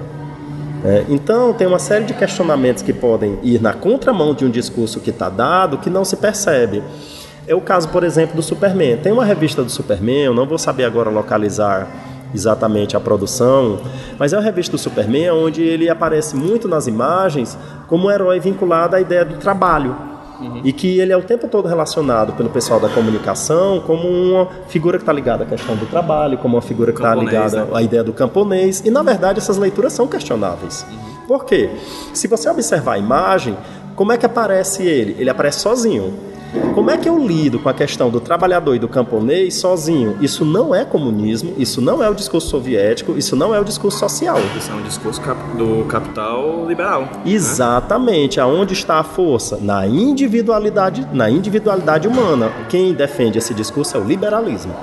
É, 0.84 1.04
então, 1.10 1.52
tem 1.54 1.66
uma 1.66 1.80
série 1.80 2.06
de 2.06 2.14
questionamentos 2.14 2.84
que 2.84 2.94
podem 2.94 3.40
ir 3.42 3.60
na 3.60 3.74
contramão 3.74 4.36
de 4.36 4.46
um 4.46 4.50
discurso 4.52 5.00
que 5.00 5.10
está 5.10 5.28
dado 5.28 5.80
que 5.80 5.90
não 5.90 6.06
se 6.06 6.16
percebe. 6.16 6.84
É 7.48 7.56
o 7.56 7.62
caso, 7.62 7.90
por 7.90 8.04
exemplo, 8.04 8.36
do 8.36 8.44
Superman. 8.44 8.98
Tem 8.98 9.12
uma 9.12 9.26
revista 9.26 9.64
do 9.64 9.72
Superman, 9.72 10.26
eu 10.26 10.34
não 10.36 10.46
vou 10.46 10.60
saber 10.60 10.84
agora 10.84 11.10
localizar 11.10 12.15
exatamente 12.36 12.96
a 12.96 13.00
produção, 13.00 13.80
mas 14.20 14.34
é 14.34 14.38
uma 14.38 14.44
revista 14.44 14.74
do 14.74 14.78
Superman 14.78 15.32
onde 15.32 15.62
ele 15.64 15.90
aparece 15.90 16.36
muito 16.36 16.68
nas 16.68 16.88
imagens 16.88 17.58
como 17.88 18.08
um 18.08 18.12
herói 18.12 18.40
vinculado 18.40 18.96
à 18.96 19.02
ideia 19.02 19.26
do 19.26 19.38
trabalho. 19.38 19.96
Uhum. 20.40 20.62
E 20.66 20.74
que 20.74 21.00
ele 21.00 21.14
é 21.14 21.18
o 21.18 21.22
tempo 21.22 21.48
todo 21.48 21.66
relacionado 21.66 22.34
pelo 22.34 22.50
pessoal 22.50 22.78
da 22.78 22.90
comunicação 22.90 23.80
como 23.88 24.06
uma 24.06 24.50
figura 24.68 24.98
que 24.98 25.04
está 25.04 25.14
ligada 25.14 25.46
à 25.46 25.48
questão 25.48 25.78
do 25.78 25.86
trabalho, 25.86 26.38
como 26.38 26.56
uma 26.56 26.62
figura 26.62 26.92
que 26.92 27.00
está 27.00 27.16
ligada 27.16 27.64
né? 27.64 27.72
à 27.74 27.82
ideia 27.82 28.04
do 28.04 28.12
camponês. 28.12 28.82
E 28.86 28.92
na 28.92 29.02
verdade 29.02 29.40
essas 29.40 29.58
leituras 29.58 29.94
são 29.94 30.08
questionáveis. 30.08 30.86
Uhum. 30.92 31.26
Por 31.26 31.46
quê? 31.46 31.70
Se 32.14 32.28
você 32.28 32.50
observar 32.50 32.94
a 32.94 32.98
imagem, 32.98 33.58
como 33.96 34.12
é 34.12 34.18
que 34.18 34.26
aparece 34.26 34.84
ele? 34.84 35.16
Ele 35.18 35.30
aparece 35.30 35.62
sozinho. 35.62 36.14
Como 36.74 36.90
é 36.90 36.98
que 36.98 37.08
eu 37.08 37.18
lido 37.18 37.60
com 37.60 37.70
a 37.70 37.74
questão 37.74 38.10
do 38.10 38.20
trabalhador 38.20 38.76
e 38.76 38.80
do 38.80 38.88
camponês 38.88 39.56
sozinho? 39.56 40.18
Isso 40.22 40.44
não 40.44 40.74
é 40.74 40.84
comunismo, 40.84 41.54
isso 41.58 41.82
não 41.82 42.04
é 42.04 42.10
o 42.10 42.14
discurso 42.14 42.50
soviético, 42.50 43.18
isso 43.18 43.36
não 43.36 43.54
é 43.54 43.60
o 43.60 43.64
discurso 43.64 43.98
social. 44.00 44.38
Isso 44.58 44.72
é 44.72 44.76
um 44.76 44.82
discurso 44.82 45.22
do 45.58 45.86
capital 45.86 46.66
liberal. 46.68 47.02
Né? 47.02 47.22
Exatamente. 47.26 48.38
Né? 48.38 48.44
Aonde 48.44 48.74
está 48.74 49.00
a 49.00 49.04
força? 49.04 49.58
Na 49.62 49.88
individualidade, 49.88 51.08
na 51.14 51.30
individualidade 51.30 52.08
humana. 52.08 52.52
Quem 52.70 52.94
defende 52.94 53.38
esse 53.38 53.54
discurso 53.54 53.98
é 53.98 54.00
o 54.00 54.04
liberalismo. 54.04 54.74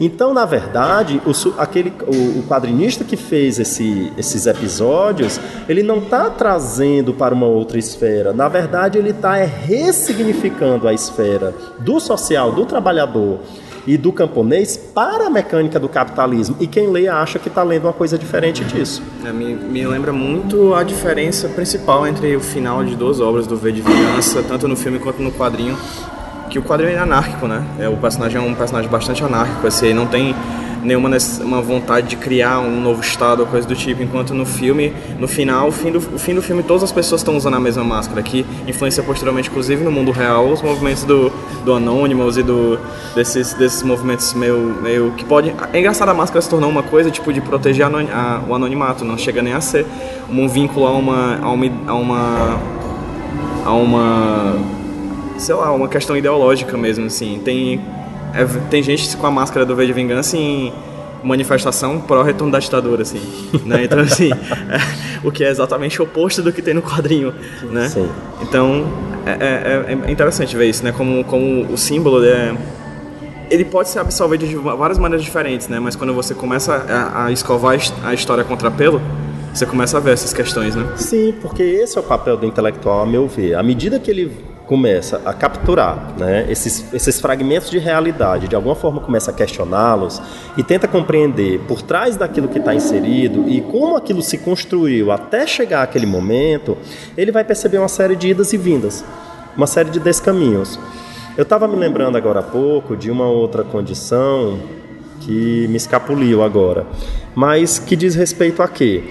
Então, 0.00 0.34
na 0.34 0.44
verdade, 0.44 1.20
o, 1.24 1.60
aquele, 1.60 1.92
o, 2.06 2.40
o 2.40 2.44
quadrinista 2.48 3.04
que 3.04 3.16
fez 3.16 3.58
esse, 3.58 4.12
esses 4.16 4.46
episódios, 4.46 5.40
ele 5.68 5.82
não 5.82 5.98
está 5.98 6.30
trazendo 6.30 7.12
para 7.14 7.34
uma 7.34 7.46
outra 7.46 7.78
esfera. 7.78 8.32
Na 8.32 8.48
verdade, 8.48 8.98
ele 8.98 9.10
está 9.10 9.38
é, 9.38 9.44
ressignificando 9.44 10.88
a 10.88 10.92
esfera 10.92 11.54
do 11.80 12.00
social, 12.00 12.52
do 12.52 12.64
trabalhador 12.66 13.38
e 13.86 13.96
do 13.96 14.12
camponês 14.12 14.76
para 14.76 15.26
a 15.26 15.30
mecânica 15.30 15.78
do 15.78 15.88
capitalismo. 15.88 16.56
E 16.60 16.66
quem 16.66 16.88
lê 16.88 17.08
acha 17.08 17.38
que 17.38 17.48
está 17.48 17.62
lendo 17.62 17.84
uma 17.84 17.92
coisa 17.92 18.16
diferente 18.18 18.64
disso. 18.64 19.02
É, 19.24 19.32
me, 19.32 19.54
me, 19.54 19.86
lembra 19.86 20.12
muito 20.12 20.74
a 20.74 20.82
diferença 20.82 21.48
principal 21.48 22.06
entre 22.06 22.34
o 22.36 22.40
final 22.40 22.84
de 22.84 22.96
duas 22.96 23.20
obras 23.20 23.46
do 23.46 23.56
V 23.56 23.72
de 23.72 23.82
Vingança, 23.82 24.42
tanto 24.42 24.66
no 24.66 24.76
filme 24.76 24.98
quanto 24.98 25.22
no 25.22 25.32
quadrinho, 25.32 25.76
que 26.54 26.58
o 26.60 26.62
quadrinho 26.62 26.92
é 26.92 26.98
anárquico, 27.00 27.48
né? 27.48 27.64
É, 27.80 27.88
o 27.88 27.96
personagem 27.96 28.38
é 28.38 28.40
um 28.40 28.54
personagem 28.54 28.88
bastante 28.88 29.24
anárquico, 29.24 29.66
assim, 29.66 29.92
não 29.92 30.06
tem 30.06 30.32
nenhuma 30.84 31.10
uma 31.40 31.60
vontade 31.60 32.06
de 32.06 32.16
criar 32.16 32.60
um 32.60 32.80
novo 32.80 33.00
estado 33.00 33.40
ou 33.40 33.46
coisa 33.46 33.66
do 33.66 33.74
tipo, 33.74 34.00
enquanto 34.04 34.32
no 34.32 34.46
filme, 34.46 34.92
no 35.18 35.26
final, 35.26 35.66
o 35.66 35.72
fim 35.72 35.90
do, 35.90 35.98
o 35.98 36.16
fim 36.18 36.32
do 36.32 36.40
filme, 36.40 36.62
todas 36.62 36.84
as 36.84 36.92
pessoas 36.92 37.22
estão 37.22 37.36
usando 37.36 37.54
a 37.54 37.58
mesma 37.58 37.82
máscara, 37.82 38.22
que 38.22 38.46
influencia 38.68 39.02
posteriormente, 39.02 39.48
inclusive 39.50 39.82
no 39.82 39.90
mundo 39.90 40.12
real, 40.12 40.48
os 40.48 40.62
movimentos 40.62 41.02
do, 41.02 41.28
do 41.64 41.74
Anonymous 41.74 42.36
e 42.36 42.44
do, 42.44 42.78
desses, 43.16 43.52
desses 43.54 43.82
movimentos 43.82 44.32
meio, 44.34 44.76
meio 44.80 45.10
que 45.16 45.24
pode... 45.24 45.52
É 45.72 45.80
engraçado, 45.80 46.10
a 46.10 46.14
máscara 46.14 46.40
se 46.40 46.48
tornou 46.48 46.70
uma 46.70 46.84
coisa, 46.84 47.10
tipo, 47.10 47.32
de 47.32 47.40
proteger 47.40 47.84
a, 47.84 47.88
a, 47.88 48.42
o 48.48 48.54
anonimato, 48.54 49.04
não 49.04 49.18
chega 49.18 49.42
nem 49.42 49.54
a 49.54 49.60
ser 49.60 49.84
um 50.30 50.46
vínculo 50.46 50.86
a 50.86 50.92
uma... 50.92 51.36
A 51.42 51.50
uma, 51.50 51.66
a 51.88 51.94
uma, 51.94 52.60
a 53.64 53.72
uma 53.72 54.83
sei 55.38 55.54
lá, 55.54 55.72
uma 55.72 55.88
questão 55.88 56.16
ideológica 56.16 56.76
mesmo, 56.76 57.06
assim. 57.06 57.40
Tem, 57.44 57.80
é, 58.34 58.44
tem 58.70 58.82
gente 58.82 59.16
com 59.16 59.26
a 59.26 59.30
máscara 59.30 59.64
do 59.64 59.74
V 59.74 59.86
de 59.86 59.92
Vingança 59.92 60.36
em, 60.36 60.72
manifestação 61.24 62.00
pró-retorno 62.00 62.52
da 62.52 62.58
ditadura, 62.58 63.02
assim, 63.02 63.20
né? 63.64 63.84
Então, 63.84 63.98
assim, 64.00 64.30
é, 64.30 65.26
o 65.26 65.32
que 65.32 65.42
é 65.42 65.48
exatamente 65.48 66.00
o 66.00 66.04
oposto 66.04 66.42
do 66.42 66.52
que 66.52 66.62
tem 66.62 66.74
no 66.74 66.82
quadrinho, 66.82 67.34
né? 67.70 67.88
Sim. 67.88 68.08
Então, 68.42 68.86
é, 69.26 69.30
é, 69.30 69.98
é 70.06 70.10
interessante 70.10 70.54
ver 70.56 70.66
isso, 70.68 70.84
né? 70.84 70.92
Como, 70.92 71.24
como 71.24 71.72
o 71.72 71.78
símbolo 71.78 72.22
é 72.24 72.54
ele 73.50 73.64
pode 73.64 73.90
ser 73.90 73.98
absorvido 73.98 74.46
de 74.46 74.56
várias 74.56 74.98
maneiras 74.98 75.24
diferentes, 75.24 75.68
né? 75.68 75.78
Mas 75.78 75.94
quando 75.94 76.14
você 76.14 76.34
começa 76.34 76.74
a, 76.74 77.26
a 77.26 77.32
escovar 77.32 77.78
a 78.02 78.14
história 78.14 78.42
contra 78.42 78.70
pelo, 78.70 79.00
você 79.52 79.66
começa 79.66 79.98
a 79.98 80.00
ver 80.00 80.12
essas 80.12 80.32
questões, 80.32 80.74
né? 80.74 80.84
Sim, 80.96 81.34
porque 81.40 81.62
esse 81.62 81.96
é 81.96 82.00
o 82.00 82.04
papel 82.04 82.36
do 82.36 82.46
intelectual, 82.46 83.02
a 83.02 83.06
meu 83.06 83.28
ver. 83.28 83.54
À 83.54 83.62
medida 83.62 84.00
que 84.00 84.10
ele 84.10 84.32
começa 84.66 85.20
a 85.24 85.34
capturar 85.34 86.14
né, 86.18 86.46
esses, 86.48 86.92
esses 86.92 87.20
fragmentos 87.20 87.70
de 87.70 87.78
realidade, 87.78 88.48
de 88.48 88.56
alguma 88.56 88.74
forma 88.74 89.00
começa 89.00 89.30
a 89.30 89.34
questioná-los 89.34 90.22
e 90.56 90.62
tenta 90.62 90.88
compreender 90.88 91.60
por 91.68 91.82
trás 91.82 92.16
daquilo 92.16 92.48
que 92.48 92.58
está 92.58 92.74
inserido 92.74 93.46
e 93.46 93.60
como 93.60 93.96
aquilo 93.96 94.22
se 94.22 94.38
construiu 94.38 95.12
até 95.12 95.46
chegar 95.46 95.82
àquele 95.82 96.06
momento, 96.06 96.78
ele 97.16 97.30
vai 97.30 97.44
perceber 97.44 97.78
uma 97.78 97.88
série 97.88 98.16
de 98.16 98.28
idas 98.28 98.52
e 98.52 98.56
vindas, 98.56 99.04
uma 99.56 99.66
série 99.66 99.90
de 99.90 100.00
descaminhos. 100.00 100.78
Eu 101.36 101.42
estava 101.42 101.68
me 101.68 101.76
lembrando 101.76 102.16
agora 102.16 102.40
há 102.40 102.44
pouco 102.44 102.96
de 102.96 103.10
uma 103.10 103.26
outra 103.26 103.64
condição 103.64 104.58
que 105.20 105.66
me 105.68 105.76
escapuliu 105.76 106.42
agora, 106.42 106.86
mas 107.34 107.78
que 107.78 107.96
diz 107.96 108.14
respeito 108.14 108.62
a 108.62 108.68
quê? 108.68 109.02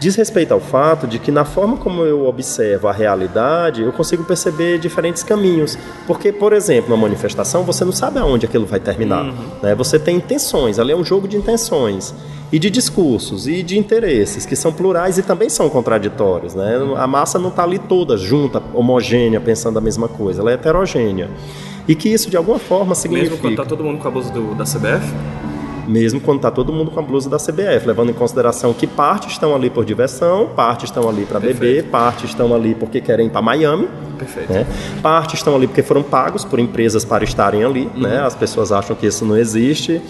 Diz 0.00 0.16
respeito 0.16 0.54
ao 0.54 0.60
fato 0.60 1.06
de 1.06 1.18
que 1.18 1.30
na 1.30 1.44
forma 1.44 1.76
como 1.76 2.02
eu 2.04 2.26
observo 2.26 2.88
a 2.88 2.92
realidade, 2.92 3.82
eu 3.82 3.92
consigo 3.92 4.24
perceber 4.24 4.78
diferentes 4.78 5.22
caminhos. 5.22 5.76
Porque, 6.06 6.32
por 6.32 6.54
exemplo, 6.54 6.88
na 6.88 6.96
manifestação, 6.96 7.64
você 7.64 7.84
não 7.84 7.92
sabe 7.92 8.18
aonde 8.18 8.46
aquilo 8.46 8.64
vai 8.64 8.80
terminar. 8.80 9.26
Uhum. 9.26 9.34
Né? 9.62 9.74
Você 9.74 9.98
tem 9.98 10.16
intenções, 10.16 10.78
ali 10.78 10.92
é 10.92 10.96
um 10.96 11.04
jogo 11.04 11.28
de 11.28 11.36
intenções 11.36 12.14
e 12.50 12.58
de 12.58 12.70
discursos 12.70 13.46
e 13.46 13.62
de 13.62 13.78
interesses 13.78 14.46
que 14.46 14.56
são 14.56 14.72
plurais 14.72 15.18
e 15.18 15.22
também 15.22 15.50
são 15.50 15.68
contraditórios. 15.68 16.54
Né? 16.54 16.78
A 16.96 17.06
massa 17.06 17.38
não 17.38 17.50
está 17.50 17.62
ali 17.64 17.78
toda 17.78 18.16
junta, 18.16 18.62
homogênea, 18.72 19.38
pensando 19.38 19.78
a 19.78 19.82
mesma 19.82 20.08
coisa, 20.08 20.40
ela 20.40 20.50
é 20.50 20.54
heterogênea. 20.54 21.28
E 21.86 21.94
que 21.94 22.08
isso, 22.08 22.30
de 22.30 22.38
alguma 22.38 22.58
forma, 22.58 22.94
significa... 22.94 23.32
Mesmo 23.32 23.42
quando 23.42 23.52
está 23.52 23.66
todo 23.66 23.84
mundo 23.84 23.98
com 23.98 24.08
a 24.08 24.10
blusa 24.10 24.32
do, 24.32 24.54
da 24.54 24.64
CBF? 24.64 25.12
Mesmo 25.90 26.20
quando 26.20 26.36
está 26.36 26.52
todo 26.52 26.72
mundo 26.72 26.92
com 26.92 27.00
a 27.00 27.02
blusa 27.02 27.28
da 27.28 27.36
CBF, 27.36 27.84
levando 27.84 28.10
em 28.10 28.12
consideração 28.12 28.72
que 28.72 28.86
parte 28.86 29.26
estão 29.26 29.56
ali 29.56 29.68
por 29.68 29.84
diversão, 29.84 30.48
parte 30.54 30.84
estão 30.84 31.08
ali 31.08 31.24
para 31.24 31.40
beber, 31.40 31.86
parte 31.86 32.26
estão 32.26 32.54
ali 32.54 32.76
porque 32.76 33.00
querem 33.00 33.26
ir 33.26 33.30
para 33.30 33.42
Miami, 33.42 33.88
Perfeito. 34.16 34.52
Né? 34.52 34.66
parte 35.02 35.34
estão 35.34 35.56
ali 35.56 35.66
porque 35.66 35.82
foram 35.82 36.04
pagos 36.04 36.44
por 36.44 36.60
empresas 36.60 37.04
para 37.04 37.24
estarem 37.24 37.64
ali. 37.64 37.90
Uhum. 37.92 38.02
Né? 38.02 38.20
As 38.20 38.36
pessoas 38.36 38.70
acham 38.70 38.94
que 38.94 39.04
isso 39.04 39.24
não 39.24 39.36
existe. 39.36 40.00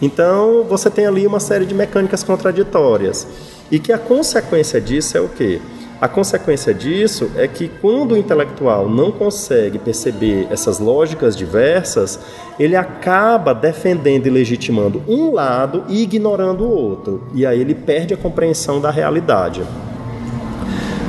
Então, 0.00 0.64
você 0.66 0.88
tem 0.88 1.06
ali 1.06 1.26
uma 1.26 1.40
série 1.40 1.66
de 1.66 1.74
mecânicas 1.74 2.22
contraditórias. 2.24 3.26
E 3.70 3.78
que 3.78 3.92
a 3.92 3.98
consequência 3.98 4.80
disso 4.80 5.18
é 5.18 5.20
o 5.20 5.28
quê? 5.28 5.60
A 6.00 6.06
consequência 6.06 6.72
disso 6.72 7.28
é 7.36 7.48
que 7.48 7.68
quando 7.80 8.12
o 8.12 8.16
intelectual 8.16 8.88
não 8.88 9.10
consegue 9.10 9.78
perceber 9.80 10.46
essas 10.48 10.78
lógicas 10.78 11.36
diversas, 11.36 12.20
ele 12.58 12.76
acaba 12.76 13.52
defendendo 13.52 14.28
e 14.28 14.30
legitimando 14.30 15.02
um 15.08 15.32
lado 15.32 15.84
e 15.88 16.00
ignorando 16.02 16.62
o 16.62 16.70
outro. 16.70 17.24
E 17.34 17.44
aí 17.44 17.60
ele 17.60 17.74
perde 17.74 18.14
a 18.14 18.16
compreensão 18.16 18.80
da 18.80 18.92
realidade. 18.92 19.62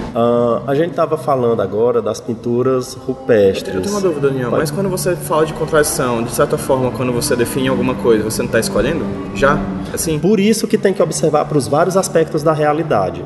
Uh, 0.10 0.64
a 0.66 0.74
gente 0.74 0.90
estava 0.90 1.20
falando 1.20 1.62
agora 1.62 2.02
das 2.02 2.20
pinturas 2.20 2.96
rupestres. 2.96 3.76
Eu 3.76 3.82
tenho 3.84 3.94
uma 3.94 4.02
dúvida, 4.02 4.28
Daniel, 4.28 4.50
mas 4.50 4.72
quando 4.72 4.90
você 4.90 5.16
fala 5.16 5.46
de 5.46 5.54
contradição, 5.54 6.24
de 6.24 6.32
certa 6.32 6.58
forma, 6.58 6.90
quando 6.90 7.14
você 7.14 7.36
define 7.36 7.68
alguma 7.68 7.94
coisa, 7.94 8.24
você 8.24 8.42
não 8.42 8.48
está 8.48 8.60
escolhendo? 8.60 9.06
Já? 9.36 9.60
Assim? 9.94 10.18
Por 10.18 10.40
isso 10.40 10.68
que 10.68 10.80
tem 10.80 10.96
que 10.96 11.02
observar 11.02 11.46
para 11.46 11.60
os 11.60 11.68
vários 11.68 11.96
aspectos 11.96 12.42
da 12.42 12.54
realidade 12.54 13.24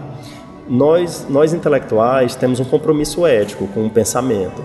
nós, 0.68 1.26
nós 1.30 1.54
intelectuais 1.54 2.36
temos 2.36 2.60
um 2.60 2.66
compromisso 2.66 3.26
ético 3.26 3.68
com 3.68 3.86
o 3.86 3.90
pensamento. 3.90 4.64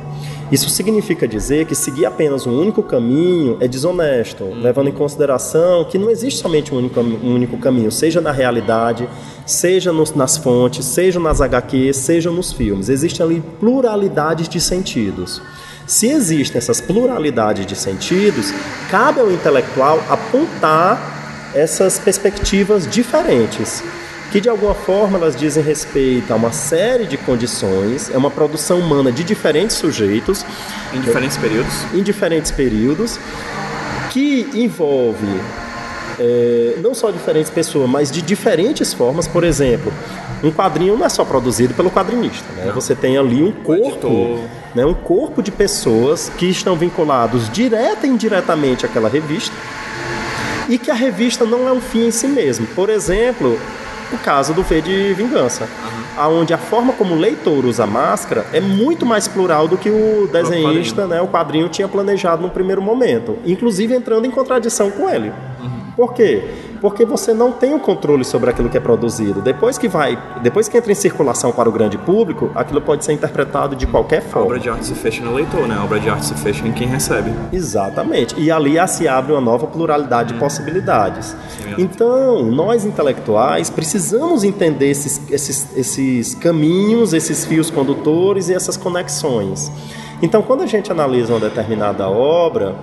Isso 0.50 0.70
significa 0.70 1.28
dizer 1.28 1.66
que 1.66 1.74
seguir 1.74 2.06
apenas 2.06 2.46
um 2.46 2.58
único 2.58 2.82
caminho 2.82 3.58
é 3.60 3.68
desonesto, 3.68 4.44
uhum. 4.44 4.62
levando 4.62 4.88
em 4.88 4.92
consideração 4.92 5.84
que 5.84 5.98
não 5.98 6.08
existe 6.08 6.40
somente 6.40 6.72
um 6.72 6.78
único, 6.78 7.00
um 7.00 7.34
único 7.34 7.58
caminho, 7.58 7.92
seja 7.92 8.20
na 8.20 8.32
realidade, 8.32 9.06
seja 9.44 9.92
nos, 9.92 10.14
nas 10.14 10.38
fontes, 10.38 10.86
seja 10.86 11.20
nas 11.20 11.42
HQs, 11.42 11.96
seja 11.96 12.30
nos 12.30 12.52
filmes. 12.52 12.88
Existem 12.88 13.26
ali 13.26 13.42
pluralidades 13.60 14.48
de 14.48 14.58
sentidos. 14.58 15.42
Se 15.86 16.06
existem 16.06 16.58
essas 16.58 16.80
pluralidades 16.80 17.66
de 17.66 17.76
sentidos, 17.76 18.52
cabe 18.90 19.20
ao 19.20 19.30
intelectual 19.30 20.02
apontar 20.08 21.50
essas 21.54 21.98
perspectivas 21.98 22.86
diferentes 22.86 23.82
que 24.30 24.40
de 24.40 24.48
alguma 24.48 24.74
forma 24.74 25.18
elas 25.18 25.34
dizem 25.34 25.62
respeito 25.62 26.32
a 26.32 26.36
uma 26.36 26.52
série 26.52 27.06
de 27.06 27.16
condições, 27.16 28.10
é 28.10 28.18
uma 28.18 28.30
produção 28.30 28.78
humana 28.78 29.10
de 29.10 29.24
diferentes 29.24 29.76
sujeitos. 29.76 30.44
Em 30.92 31.00
diferentes 31.00 31.36
períodos. 31.36 31.74
Em 31.94 32.02
diferentes 32.02 32.50
períodos, 32.50 33.18
que 34.10 34.48
envolve 34.54 35.26
é, 36.18 36.74
não 36.82 36.94
só 36.94 37.10
diferentes 37.10 37.50
pessoas, 37.50 37.88
mas 37.88 38.10
de 38.10 38.20
diferentes 38.20 38.92
formas. 38.92 39.26
Por 39.26 39.44
exemplo, 39.44 39.92
um 40.42 40.50
quadrinho 40.50 40.96
não 40.96 41.06
é 41.06 41.08
só 41.08 41.24
produzido 41.24 41.74
pelo 41.74 41.90
quadrinista, 41.90 42.46
né? 42.56 42.70
Você 42.74 42.94
tem 42.94 43.16
ali 43.16 43.42
um 43.42 43.52
corpo, 43.52 44.40
né? 44.74 44.84
um 44.84 44.94
corpo 44.94 45.42
de 45.42 45.50
pessoas 45.50 46.30
que 46.36 46.46
estão 46.46 46.76
vinculados 46.76 47.48
direta 47.48 48.06
e 48.06 48.10
indiretamente 48.10 48.84
àquela 48.84 49.08
revista 49.08 49.54
e 50.68 50.76
que 50.76 50.90
a 50.90 50.94
revista 50.94 51.44
não 51.44 51.66
é 51.66 51.72
um 51.72 51.80
fim 51.80 52.08
em 52.08 52.10
si 52.10 52.28
mesmo. 52.28 52.66
Por 52.66 52.90
exemplo, 52.90 53.58
o 54.12 54.18
caso 54.18 54.54
do 54.54 54.62
V 54.62 54.80
de 54.80 55.14
Vingança, 55.14 55.64
uhum. 55.64 56.02
aonde 56.16 56.54
a 56.54 56.58
forma 56.58 56.92
como 56.92 57.14
o 57.14 57.18
leitor 57.18 57.64
usa 57.64 57.86
máscara 57.86 58.46
é 58.52 58.60
muito 58.60 59.04
mais 59.04 59.28
plural 59.28 59.68
do 59.68 59.76
que 59.76 59.90
o 59.90 60.28
desenhista, 60.32 61.04
o 61.04 61.08
né, 61.08 61.20
o 61.20 61.28
quadrinho 61.28 61.68
tinha 61.68 61.88
planejado 61.88 62.42
no 62.42 62.50
primeiro 62.50 62.80
momento, 62.80 63.38
inclusive 63.44 63.94
entrando 63.94 64.26
em 64.26 64.30
contradição 64.30 64.90
com 64.90 65.08
ele. 65.08 65.32
Uhum. 65.60 65.92
Por 65.96 66.14
quê? 66.14 66.42
Porque 66.80 67.04
você 67.04 67.34
não 67.34 67.52
tem 67.52 67.74
o 67.74 67.80
controle 67.80 68.24
sobre 68.24 68.50
aquilo 68.50 68.68
que 68.68 68.76
é 68.76 68.80
produzido. 68.80 69.40
Depois 69.40 69.78
que 69.78 69.88
vai, 69.88 70.18
depois 70.42 70.68
que 70.68 70.76
entra 70.76 70.92
em 70.92 70.94
circulação 70.94 71.52
para 71.52 71.68
o 71.68 71.72
grande 71.72 71.98
público, 71.98 72.50
aquilo 72.54 72.80
pode 72.80 73.04
ser 73.04 73.12
interpretado 73.12 73.76
de 73.76 73.86
qualquer 73.86 74.22
forma. 74.22 74.42
A 74.42 74.46
obra 74.46 74.60
de 74.60 74.70
arte 74.70 74.86
se 74.86 74.94
fecha 74.94 75.24
no 75.24 75.34
leitor, 75.34 75.66
né? 75.66 75.76
A 75.78 75.84
obra 75.84 75.98
de 75.98 76.08
arte 76.08 76.26
se 76.26 76.34
fecha 76.34 76.66
em 76.66 76.72
quem 76.72 76.86
recebe. 76.86 77.32
Exatamente. 77.52 78.38
E 78.38 78.50
ali 78.50 78.76
se 78.88 79.08
abre 79.08 79.32
uma 79.32 79.40
nova 79.40 79.66
pluralidade 79.66 80.32
hum. 80.32 80.34
de 80.34 80.40
possibilidades. 80.40 81.36
Sim, 81.48 81.74
então, 81.78 82.42
nós 82.44 82.84
intelectuais 82.84 83.70
precisamos 83.70 84.44
entender 84.44 84.90
esses, 84.90 85.20
esses, 85.30 85.76
esses 85.76 86.34
caminhos, 86.34 87.12
esses 87.12 87.44
fios 87.44 87.70
condutores 87.70 88.48
e 88.48 88.54
essas 88.54 88.76
conexões. 88.76 89.70
Então, 90.22 90.42
quando 90.42 90.62
a 90.62 90.66
gente 90.66 90.90
analisa 90.90 91.32
uma 91.32 91.40
determinada 91.40 92.08
obra, 92.08 92.74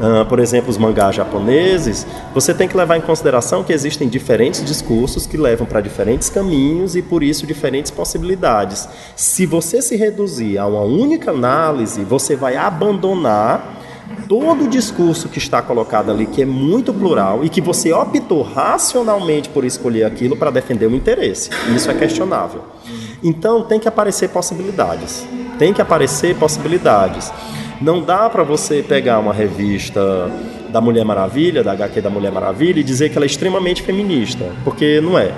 Uh, 0.00 0.24
por 0.24 0.38
exemplo, 0.38 0.70
os 0.70 0.78
mangás 0.78 1.14
japoneses, 1.14 2.06
você 2.32 2.54
tem 2.54 2.66
que 2.66 2.74
levar 2.74 2.96
em 2.96 3.02
consideração 3.02 3.62
que 3.62 3.70
existem 3.70 4.08
diferentes 4.08 4.64
discursos 4.64 5.26
que 5.26 5.36
levam 5.36 5.66
para 5.66 5.82
diferentes 5.82 6.30
caminhos 6.30 6.96
e, 6.96 7.02
por 7.02 7.22
isso, 7.22 7.46
diferentes 7.46 7.90
possibilidades. 7.90 8.88
Se 9.14 9.44
você 9.44 9.82
se 9.82 9.96
reduzir 9.96 10.56
a 10.56 10.66
uma 10.66 10.80
única 10.80 11.32
análise, 11.32 12.02
você 12.02 12.34
vai 12.34 12.56
abandonar 12.56 13.78
todo 14.26 14.64
o 14.64 14.68
discurso 14.68 15.28
que 15.28 15.36
está 15.36 15.60
colocado 15.60 16.10
ali, 16.10 16.24
que 16.24 16.40
é 16.40 16.46
muito 16.46 16.94
plural 16.94 17.44
e 17.44 17.50
que 17.50 17.60
você 17.60 17.92
optou 17.92 18.40
racionalmente 18.40 19.50
por 19.50 19.66
escolher 19.66 20.04
aquilo 20.04 20.34
para 20.34 20.50
defender 20.50 20.86
um 20.86 20.94
interesse. 20.94 21.50
Isso 21.74 21.90
é 21.90 21.94
questionável. 21.94 22.62
Então, 23.22 23.64
tem 23.64 23.78
que 23.78 23.86
aparecer 23.86 24.30
possibilidades. 24.30 25.26
Tem 25.58 25.74
que 25.74 25.82
aparecer 25.82 26.34
possibilidades. 26.36 27.30
Não 27.80 28.02
dá 28.02 28.28
para 28.28 28.42
você 28.42 28.82
pegar 28.82 29.18
uma 29.18 29.32
revista 29.32 30.30
da 30.68 30.82
Mulher 30.82 31.04
Maravilha, 31.04 31.64
da 31.64 31.72
HQ 31.72 32.02
da 32.02 32.10
Mulher 32.10 32.30
Maravilha, 32.30 32.80
e 32.80 32.82
dizer 32.82 33.08
que 33.08 33.16
ela 33.16 33.24
é 33.24 33.26
extremamente 33.26 33.82
feminista, 33.82 34.44
porque 34.62 35.00
não 35.00 35.18
é. 35.18 35.32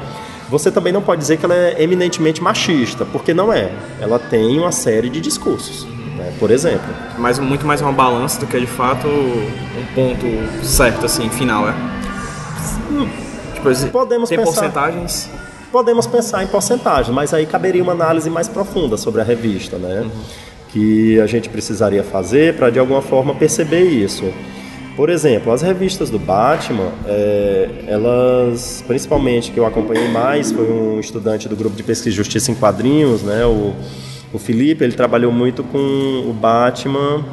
Você 0.49 0.71
também 0.71 0.93
não 0.93 1.01
pode 1.01 1.21
dizer 1.21 1.39
que 1.39 1.45
ela 1.45 1.55
é 1.55 1.83
eminentemente 1.83 2.43
machista, 2.43 3.05
porque 3.05 3.33
não 3.33 3.53
é. 3.53 3.71
Ela 4.01 4.19
tem 4.19 4.59
uma 4.59 4.73
série 4.73 5.09
de 5.09 5.21
discursos, 5.21 5.87
né? 6.17 6.33
por 6.41 6.51
exemplo. 6.51 6.93
Mas 7.17 7.39
muito 7.39 7.65
mais 7.65 7.81
uma 7.81 7.93
balança 7.93 8.41
do 8.41 8.47
que 8.47 8.59
de 8.59 8.67
fato 8.67 9.07
um 9.07 9.95
ponto 9.95 10.27
certo, 10.65 11.07
assim, 11.07 11.31
final, 11.31 11.69
é? 11.69 11.75
Hum. 12.91 13.09
Tipo, 13.55 13.91
Podemos 13.93 14.29
tem 14.29 14.39
pensar... 14.39 14.53
porcentagens? 14.53 15.31
Podemos 15.71 16.07
pensar 16.07 16.43
em 16.43 16.49
porcentagem, 16.49 17.15
mas 17.15 17.33
aí 17.33 17.47
caberia 17.47 17.83
uma 17.83 17.93
análise 17.93 18.29
mais 18.29 18.49
profunda 18.49 18.99
sobre 18.99 19.21
a 19.21 19.25
revista, 19.25 19.79
né? 19.79 20.01
Uhum 20.01 20.11
que 20.73 21.21
a 21.21 21.27
gente 21.27 21.49
precisaria 21.49 22.03
fazer 22.03 22.57
para 22.57 22.71
de 22.71 22.79
alguma 22.79 23.03
forma 23.03 23.35
perceber 23.35 23.83
isso. 23.83 24.33
Por 24.97 25.09
exemplo, 25.09 25.53
as 25.53 25.63
revistas 25.63 26.11
do 26.11 26.19
Batman, 26.19 26.93
é, 27.07 27.69
elas, 27.87 28.85
principalmente 28.87 29.51
que 29.51 29.59
eu 29.59 29.65
acompanhei 29.65 30.09
mais, 30.09 30.53
foi 30.53 30.71
um 30.71 31.01
estudante 31.01 31.49
do 31.49 31.57
grupo 31.57 31.75
de 31.75 31.83
pesquisa 31.83 32.15
Justiça 32.15 32.51
em 32.51 32.55
Quadrinhos, 32.55 33.23
né, 33.23 33.45
o, 33.47 33.75
o 34.33 34.39
Felipe, 34.39 34.85
ele 34.85 34.93
trabalhou 34.93 35.33
muito 35.33 35.63
com 35.65 35.79
o 35.79 36.33
Batman. 36.33 37.25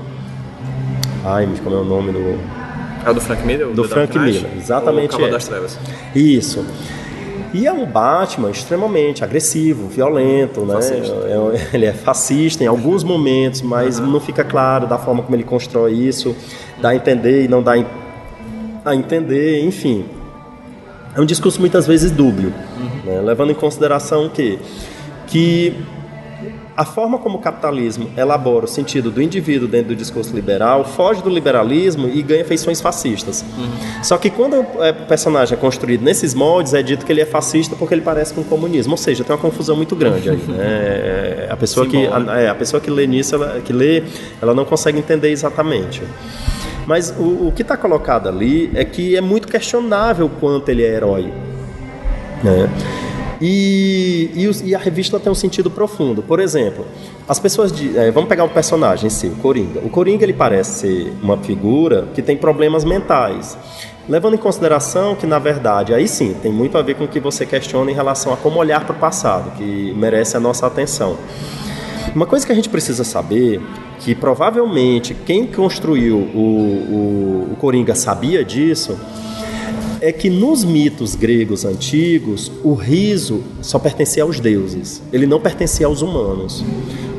Ai, 1.26 1.46
me 1.46 1.58
como 1.60 1.76
é 1.76 1.80
o 1.80 1.84
nome 1.84 2.14
do. 2.14 2.40
É 3.06 3.10
o 3.10 3.14
do 3.14 3.22
Frank 3.22 3.46
Miller? 3.46 3.68
Do 3.68 3.84
Frank 3.84 4.18
Miller, 4.18 4.46
exatamente. 4.58 5.16
O 5.16 5.26
é. 5.26 5.30
das 5.30 5.48
Trevas. 5.48 5.78
Isso. 6.16 6.66
E 7.54 7.66
é 7.66 7.74
um 7.74 7.86
Batman 7.86 8.52
extremamente 8.52 9.24
agressivo, 9.24 9.88
violento, 9.88 10.62
né? 10.62 10.76
É, 10.82 11.70
ele 11.76 11.86
é 11.86 11.94
fascista 11.94 12.64
em 12.64 12.68
alguns 12.68 13.04
momentos, 13.04 13.62
mas 13.62 14.00
não 14.00 14.20
fica 14.20 14.44
claro 14.44 14.86
da 14.86 14.98
forma 14.98 15.24
como 15.24 15.36
ele 15.36 15.44
constrói 15.44 15.94
isso, 15.94 16.36
dá 16.82 16.90
a 16.90 16.96
entender 16.96 17.46
e 17.46 17.48
não 17.48 17.64
dá 17.64 17.74
a 18.86 18.96
entender, 18.96 19.64
enfim. 19.66 20.06
É 21.16 21.22
um 21.22 21.26
discurso 21.26 21.60
muitas 21.60 21.88
vezes 21.88 22.12
dúbio, 22.12 22.54
uhum. 22.78 23.02
né? 23.04 23.22
levando 23.22 23.52
em 23.52 23.56
consideração 23.56 24.30
que, 24.30 24.60
que 25.28 25.76
a 26.80 26.86
forma 26.86 27.18
como 27.18 27.40
o 27.40 27.42
capitalismo 27.42 28.10
elabora 28.16 28.64
o 28.64 28.68
sentido 28.68 29.12
do 29.12 29.22
indivíduo 29.22 29.68
dentro 29.68 29.90
do 29.90 29.96
discurso 29.98 30.34
liberal 30.34 30.86
foge 30.86 31.22
do 31.22 31.30
liberalismo 31.30 32.08
e 32.08 32.22
ganha 32.22 32.46
feições 32.46 32.80
fascistas. 32.80 33.44
Uhum. 33.58 34.02
Só 34.02 34.18
que 34.18 34.30
quando 34.30 34.62
o 34.62 34.66
personagem 35.06 35.58
é 35.58 35.60
construído 35.60 36.04
nesses 36.04 36.34
moldes, 36.34 36.74
é 36.74 36.82
dito 36.82 37.06
que 37.06 37.12
ele 37.12 37.20
é 37.20 37.26
fascista 37.26 37.76
porque 37.76 37.94
ele 37.94 38.02
parece 38.02 38.34
com 38.34 38.40
o 38.40 38.46
comunismo. 38.46 38.94
Ou 38.94 38.98
seja, 38.98 39.26
tem 39.26 39.36
uma 39.36 39.42
confusão 39.42 39.76
muito 39.76 39.94
grande 39.94 40.30
aí. 40.30 40.38
Né? 40.38 40.56
É, 40.58 41.48
a, 41.52 41.58
pessoa 41.58 41.86
que, 41.86 42.08
a, 42.08 42.40
é, 42.40 42.48
a 42.48 42.56
pessoa 42.56 42.80
que 42.80 42.90
lê 42.90 43.06
nisso, 43.06 43.36
ela, 43.36 43.60
que 43.60 43.74
lê, 43.74 44.04
ela 44.42 44.54
não 44.54 44.64
consegue 44.64 45.00
entender 45.00 45.32
exatamente. 45.32 46.02
Mas 46.88 47.14
o, 47.20 47.50
o 47.50 47.54
que 47.54 47.62
está 47.62 47.76
colocado 47.76 48.30
ali 48.30 48.72
é 48.74 48.86
que 48.86 49.18
é 49.18 49.22
muito 49.22 49.50
questionável 49.50 50.32
quanto 50.40 50.70
ele 50.70 50.86
é 50.86 50.96
herói. 50.96 51.30
Né? 52.42 52.70
E, 53.42 54.32
e, 54.36 54.70
e, 54.70 54.76
a 54.76 54.80
revista 54.80 55.20
tem 55.20 55.32
um 55.32 55.36
sentido 55.36 55.72
profundo. 55.72 56.22
Por 56.22 56.40
exemplo, 56.40 56.86
as 57.28 57.40
pessoas. 57.40 57.72
De, 57.72 57.98
é, 57.98 58.12
vamos 58.12 58.28
pegar 58.28 58.44
um 58.44 58.50
personagem 58.50 59.08
em 59.08 59.10
si, 59.10 59.28
o 59.28 59.36
Coringa. 59.36 59.80
O 59.80 59.90
Coringa 59.90 60.26
ele 60.26 60.34
parece 60.34 60.82
ser 60.82 61.14
uma 61.22 61.38
figura 61.38 62.08
que 62.14 62.22
tem 62.22 62.36
problemas 62.36 62.84
mentais. 62.84 63.58
Levando 64.10 64.34
em 64.34 64.38
consideração 64.38 65.16
que, 65.16 65.28
na 65.28 65.38
verdade, 65.38 65.94
aí 65.94 66.08
sim, 66.08 66.36
tem 66.42 66.52
muito 66.52 66.78
a 66.78 66.82
ver 66.82 66.96
com 66.96 67.04
o 67.04 67.08
que 67.08 67.20
você 67.20 67.46
questiona 67.46 67.92
em 67.92 67.94
relação 67.94 68.34
a 68.34 68.38
como 68.38 68.60
olhar 68.60 68.84
para 68.84 68.96
o 68.96 69.00
passado, 69.00 69.56
que 69.56 69.94
merece 69.96 70.36
a 70.36 70.40
nossa 70.40 70.66
atenção. 70.66 71.16
Uma 72.16 72.26
coisa 72.26 72.44
que 72.44 72.52
a 72.52 72.56
gente 72.56 72.70
precisa 72.70 73.04
saber, 73.04 73.62
que 74.00 74.16
provavelmente 74.16 75.14
quem 75.14 75.46
construiu 75.46 76.18
o, 76.18 76.40
o, 76.40 77.50
o 77.54 77.56
Coringa 77.58 77.94
sabia 77.94 78.44
disso, 78.44 79.00
é 80.02 80.12
que 80.12 80.30
nos 80.30 80.64
mitos 80.64 81.16
gregos 81.16 81.66
antigos, 81.66 82.52
o 82.64 82.74
riso 82.74 83.44
só 83.62 83.78
pertencia 83.78 84.24
aos 84.24 84.40
deuses, 84.40 85.02
ele 85.12 85.26
não 85.26 85.40
pertencia 85.40 85.88
aos 85.88 86.02
humanos. 86.02 86.64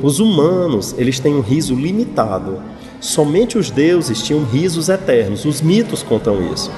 Os 0.03 0.19
humanos, 0.19 0.95
eles 0.97 1.21
têm 1.21 1.35
um 1.35 1.41
riso 1.41 1.75
limitado. 1.75 2.59
Somente 3.01 3.59
os 3.59 3.71
deuses 3.71 4.23
tinham 4.23 4.45
risos 4.45 4.89
eternos. 4.89 5.45
Os 5.45 5.61
mitos 5.61 6.03
contam 6.03 6.53
isso. 6.53 6.71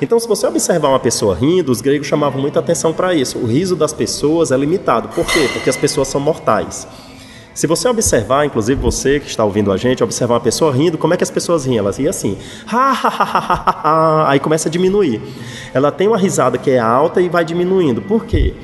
Então, 0.00 0.18
se 0.18 0.26
você 0.26 0.46
observar 0.46 0.88
uma 0.88 1.00
pessoa 1.00 1.34
rindo, 1.34 1.70
os 1.70 1.82
gregos 1.82 2.06
chamavam 2.06 2.40
muita 2.40 2.58
atenção 2.58 2.92
para 2.92 3.14
isso. 3.14 3.38
O 3.38 3.46
riso 3.46 3.76
das 3.76 3.92
pessoas 3.92 4.50
é 4.50 4.56
limitado. 4.56 5.08
Por 5.08 5.26
quê? 5.26 5.48
Porque 5.52 5.68
as 5.68 5.76
pessoas 5.76 6.08
são 6.08 6.20
mortais. 6.20 6.86
Se 7.52 7.66
você 7.66 7.88
observar, 7.88 8.46
inclusive 8.46 8.80
você 8.80 9.18
que 9.18 9.28
está 9.28 9.44
ouvindo 9.44 9.72
a 9.72 9.76
gente, 9.76 10.02
observar 10.04 10.34
uma 10.34 10.40
pessoa 10.40 10.72
rindo, 10.72 10.96
como 10.96 11.14
é 11.14 11.16
que 11.16 11.24
as 11.24 11.30
pessoas 11.30 11.66
riem? 11.66 11.78
Elas 11.78 11.96
riem 11.98 12.08
assim, 12.08 12.38
aí 14.26 14.38
começa 14.38 14.68
a 14.68 14.72
diminuir. 14.72 15.20
Ela 15.74 15.90
tem 15.90 16.06
uma 16.06 16.18
risada 16.18 16.56
que 16.56 16.70
é 16.70 16.78
alta 16.78 17.20
e 17.20 17.28
vai 17.28 17.44
diminuindo. 17.44 18.00
Por 18.00 18.24
quê? 18.24 18.54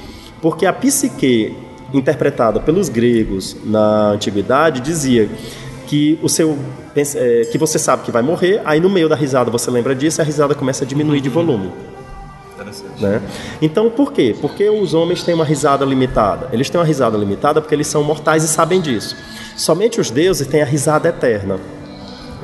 Porque 0.41 0.67
a 0.67 0.73
psique 0.73 1.55
interpretada 1.93 2.61
pelos 2.61 2.89
gregos 2.89 3.57
na 3.65 4.11
antiguidade 4.11 4.81
dizia 4.81 5.29
que 5.87 6.19
o 6.23 6.29
seu 6.29 6.59
é, 6.97 7.43
que 7.51 7.59
você 7.59 7.79
sabe 7.79 8.03
que 8.03 8.11
vai 8.11 8.23
morrer, 8.23 8.61
aí 8.65 8.81
no 8.81 8.89
meio 8.89 9.09
da 9.09 9.15
risada 9.15 9.51
você 9.51 9.71
lembra 9.71 9.95
disso, 9.95 10.21
a 10.21 10.25
risada 10.25 10.55
começa 10.55 10.85
a 10.85 10.87
diminuir 10.87 11.21
de 11.21 11.29
volume. 11.29 11.71
Né? 12.99 13.21
Então, 13.61 13.91
por 13.91 14.13
quê? 14.13 14.35
Porque 14.41 14.69
os 14.69 14.95
homens 14.95 15.23
têm 15.23 15.35
uma 15.35 15.45
risada 15.45 15.85
limitada. 15.85 16.49
Eles 16.53 16.71
têm 16.71 16.81
uma 16.81 16.87
risada 16.87 17.17
limitada 17.17 17.61
porque 17.61 17.75
eles 17.75 17.87
são 17.87 18.03
mortais 18.03 18.45
e 18.45 18.49
sabem 18.49 18.81
disso. 18.81 19.17
Somente 19.57 20.01
os 20.01 20.11
deuses 20.11 20.47
têm 20.47 20.63
a 20.63 20.67
risada 20.67 21.09
eterna. 21.09 21.59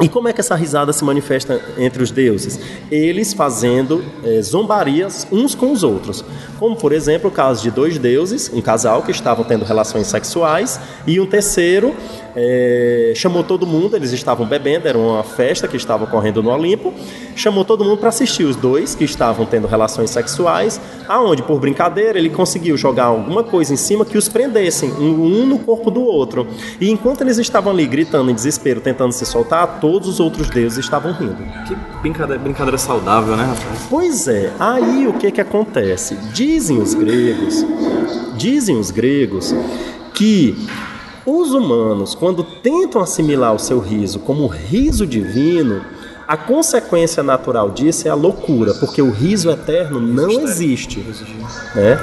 E 0.01 0.09
como 0.09 0.27
é 0.27 0.33
que 0.33 0.41
essa 0.41 0.55
risada 0.55 0.93
se 0.93 1.05
manifesta 1.05 1.61
entre 1.77 2.03
os 2.03 2.11
deuses? 2.11 2.59
Eles 2.91 3.35
fazendo 3.35 4.03
é, 4.25 4.41
zombarias 4.41 5.27
uns 5.31 5.55
com 5.55 5.71
os 5.71 5.83
outros. 5.83 6.25
Como, 6.59 6.75
por 6.75 6.93
exemplo, 6.93 7.29
o 7.29 7.33
caso 7.33 7.63
de 7.63 7.71
dois 7.71 7.99
deuses, 7.99 8.51
um 8.53 8.61
casal 8.63 9.03
que 9.03 9.11
estavam 9.11 9.45
tendo 9.45 9.65
relações 9.65 10.07
sexuais, 10.07 10.81
e 11.07 11.21
um 11.21 11.27
terceiro 11.27 11.95
é, 12.35 13.13
chamou 13.15 13.43
todo 13.43 13.67
mundo, 13.67 13.97
eles 13.97 14.13
estavam 14.13 14.47
bebendo, 14.47 14.89
era 14.89 14.99
uma 14.99 15.23
festa 15.23 15.69
que 15.69 15.77
estava 15.77 16.05
ocorrendo 16.05 16.43
no 16.43 16.51
Olimpo, 16.51 16.93
chamou 17.37 17.65
todo 17.65 17.85
mundo 17.85 17.99
para 17.99 18.09
assistir 18.09 18.45
os 18.45 18.57
dois 18.57 18.95
que 18.95 19.05
estavam 19.05 19.45
tendo 19.47 19.67
relações 19.67 20.11
sexuais, 20.11 20.81
aonde, 21.09 21.43
por 21.43 21.61
brincadeira, 21.61 22.19
ele 22.19 22.31
conseguiu 22.31 22.77
jogar 22.77 23.05
alguma 23.05 23.43
coisa 23.43 23.73
em 23.73 23.77
cima 23.77 24.05
que 24.05 24.17
os 24.17 24.29
prendessem, 24.29 24.91
um 24.93 25.47
no 25.47 25.59
corpo 25.59 25.91
do 25.91 26.03
outro. 26.03 26.47
E 26.81 26.91
enquanto 26.91 27.23
eles 27.23 27.39
estavam 27.39 27.73
ali 27.73 27.87
gritando 27.87 28.31
em 28.31 28.35
desespero, 28.35 28.81
tentando 28.81 29.13
se 29.13 29.27
soltar, 29.27 29.81
todos 29.81 30.09
os 30.09 30.21
outros 30.21 30.49
deuses 30.49 30.79
estavam 30.79 31.13
rindo. 31.13 31.37
Que 31.67 31.75
brincadeira, 32.01 32.43
brincadeira 32.43 32.79
saudável, 32.79 33.37
né, 33.37 33.45
rapaz? 33.45 33.87
Pois 33.89 34.29
é, 34.29 34.53
aí 34.59 35.07
o 35.07 35.13
que 35.15 35.31
que 35.31 35.41
acontece? 35.41 36.17
Dizem 36.33 36.79
os 36.79 36.95
gregos, 36.95 37.65
dizem 38.37 38.79
os 38.79 38.91
gregos 38.91 39.55
que 40.15 40.57
os 41.25 41.53
humanos, 41.53 42.15
quando 42.15 42.43
tentam 42.43 43.01
assimilar 43.01 43.55
o 43.55 43.59
seu 43.59 43.79
riso 43.79 44.19
como 44.21 44.47
riso 44.47 45.07
divino, 45.07 45.85
a 46.27 46.37
consequência 46.37 47.23
natural 47.23 47.71
disso 47.71 48.09
é 48.09 48.11
a 48.11 48.15
loucura, 48.15 48.75
porque 48.75 49.03
o 49.03 49.11
riso 49.11 49.51
eterno 49.51 50.01
não 50.01 50.31
existe. 50.31 51.01
Né? 51.75 51.99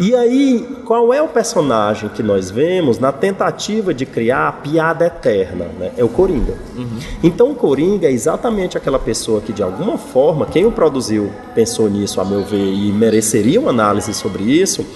E 0.00 0.14
aí, 0.14 0.66
qual 0.86 1.12
é 1.12 1.20
o 1.20 1.28
personagem 1.28 2.08
que 2.08 2.22
nós 2.22 2.50
vemos 2.50 2.98
na 2.98 3.12
tentativa 3.12 3.92
de 3.92 4.06
criar 4.06 4.48
a 4.48 4.52
piada 4.52 5.04
eterna? 5.04 5.66
Né? 5.78 5.92
É 5.94 6.02
o 6.02 6.08
Coringa. 6.08 6.54
Uhum. 6.74 6.98
Então, 7.22 7.50
o 7.50 7.54
Coringa 7.54 8.06
é 8.06 8.10
exatamente 8.10 8.78
aquela 8.78 8.98
pessoa 8.98 9.42
que, 9.42 9.52
de 9.52 9.62
alguma 9.62 9.98
forma, 9.98 10.46
quem 10.46 10.64
o 10.64 10.72
produziu 10.72 11.30
pensou 11.54 11.90
nisso, 11.90 12.18
a 12.18 12.24
meu 12.24 12.42
ver, 12.42 12.64
e 12.64 12.90
mereceria 12.90 13.60
uma 13.60 13.68
análise 13.68 14.14
sobre 14.14 14.42
isso. 14.44 14.86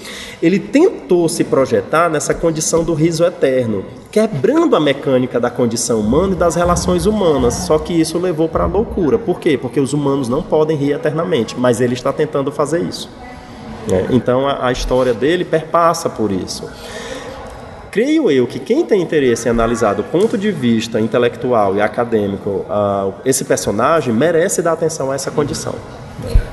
Ele 0.43 0.59
tentou 0.59 1.29
se 1.29 1.45
projetar 1.45 2.09
nessa 2.09 2.33
condição 2.33 2.83
do 2.83 2.95
riso 2.95 3.27
eterno, 3.27 3.85
quebrando 4.11 4.75
a 4.75 4.81
mecânica 4.81 5.39
da 5.39 5.51
condição 5.51 6.01
humana 6.01 6.33
e 6.33 6.37
das 6.37 6.55
relações 6.55 7.05
humanas. 7.05 7.53
Só 7.53 7.79
que 7.79 7.93
isso 7.93 8.19
levou 8.19 8.49
para 8.49 8.65
a 8.65 8.67
loucura. 8.67 9.19
Por 9.19 9.39
quê? 9.39 9.59
Porque 9.59 9.79
os 9.79 9.93
humanos 9.93 10.31
não 10.31 10.43
podem 10.43 10.79
rir 10.79 10.93
eternamente, 10.93 11.55
mas 11.59 11.83
ele 11.83 11.93
está 11.93 12.11
tentando 12.11 12.51
fazer 12.51 12.81
isso. 12.81 13.11
É, 13.91 14.07
então 14.11 14.47
a, 14.49 14.67
a 14.67 14.73
história 14.73 15.13
dele 15.13 15.45
perpassa 15.45 16.09
por 16.09 16.31
isso. 16.31 16.69
Creio 17.91 18.31
eu 18.31 18.47
que 18.47 18.59
quem 18.59 18.85
tem 18.85 19.01
interesse 19.01 19.47
em 19.47 19.51
analisar 19.51 19.95
do 19.95 20.03
ponto 20.03 20.37
de 20.37 20.51
vista 20.51 21.01
intelectual 21.01 21.77
e 21.77 21.81
acadêmico 21.81 22.67
uh, 22.69 23.15
esse 23.25 23.45
personagem 23.45 24.13
merece 24.13 24.61
dar 24.63 24.73
atenção 24.73 25.13
a 25.13 25.15
essa 25.15 25.31
condição. 25.31 25.75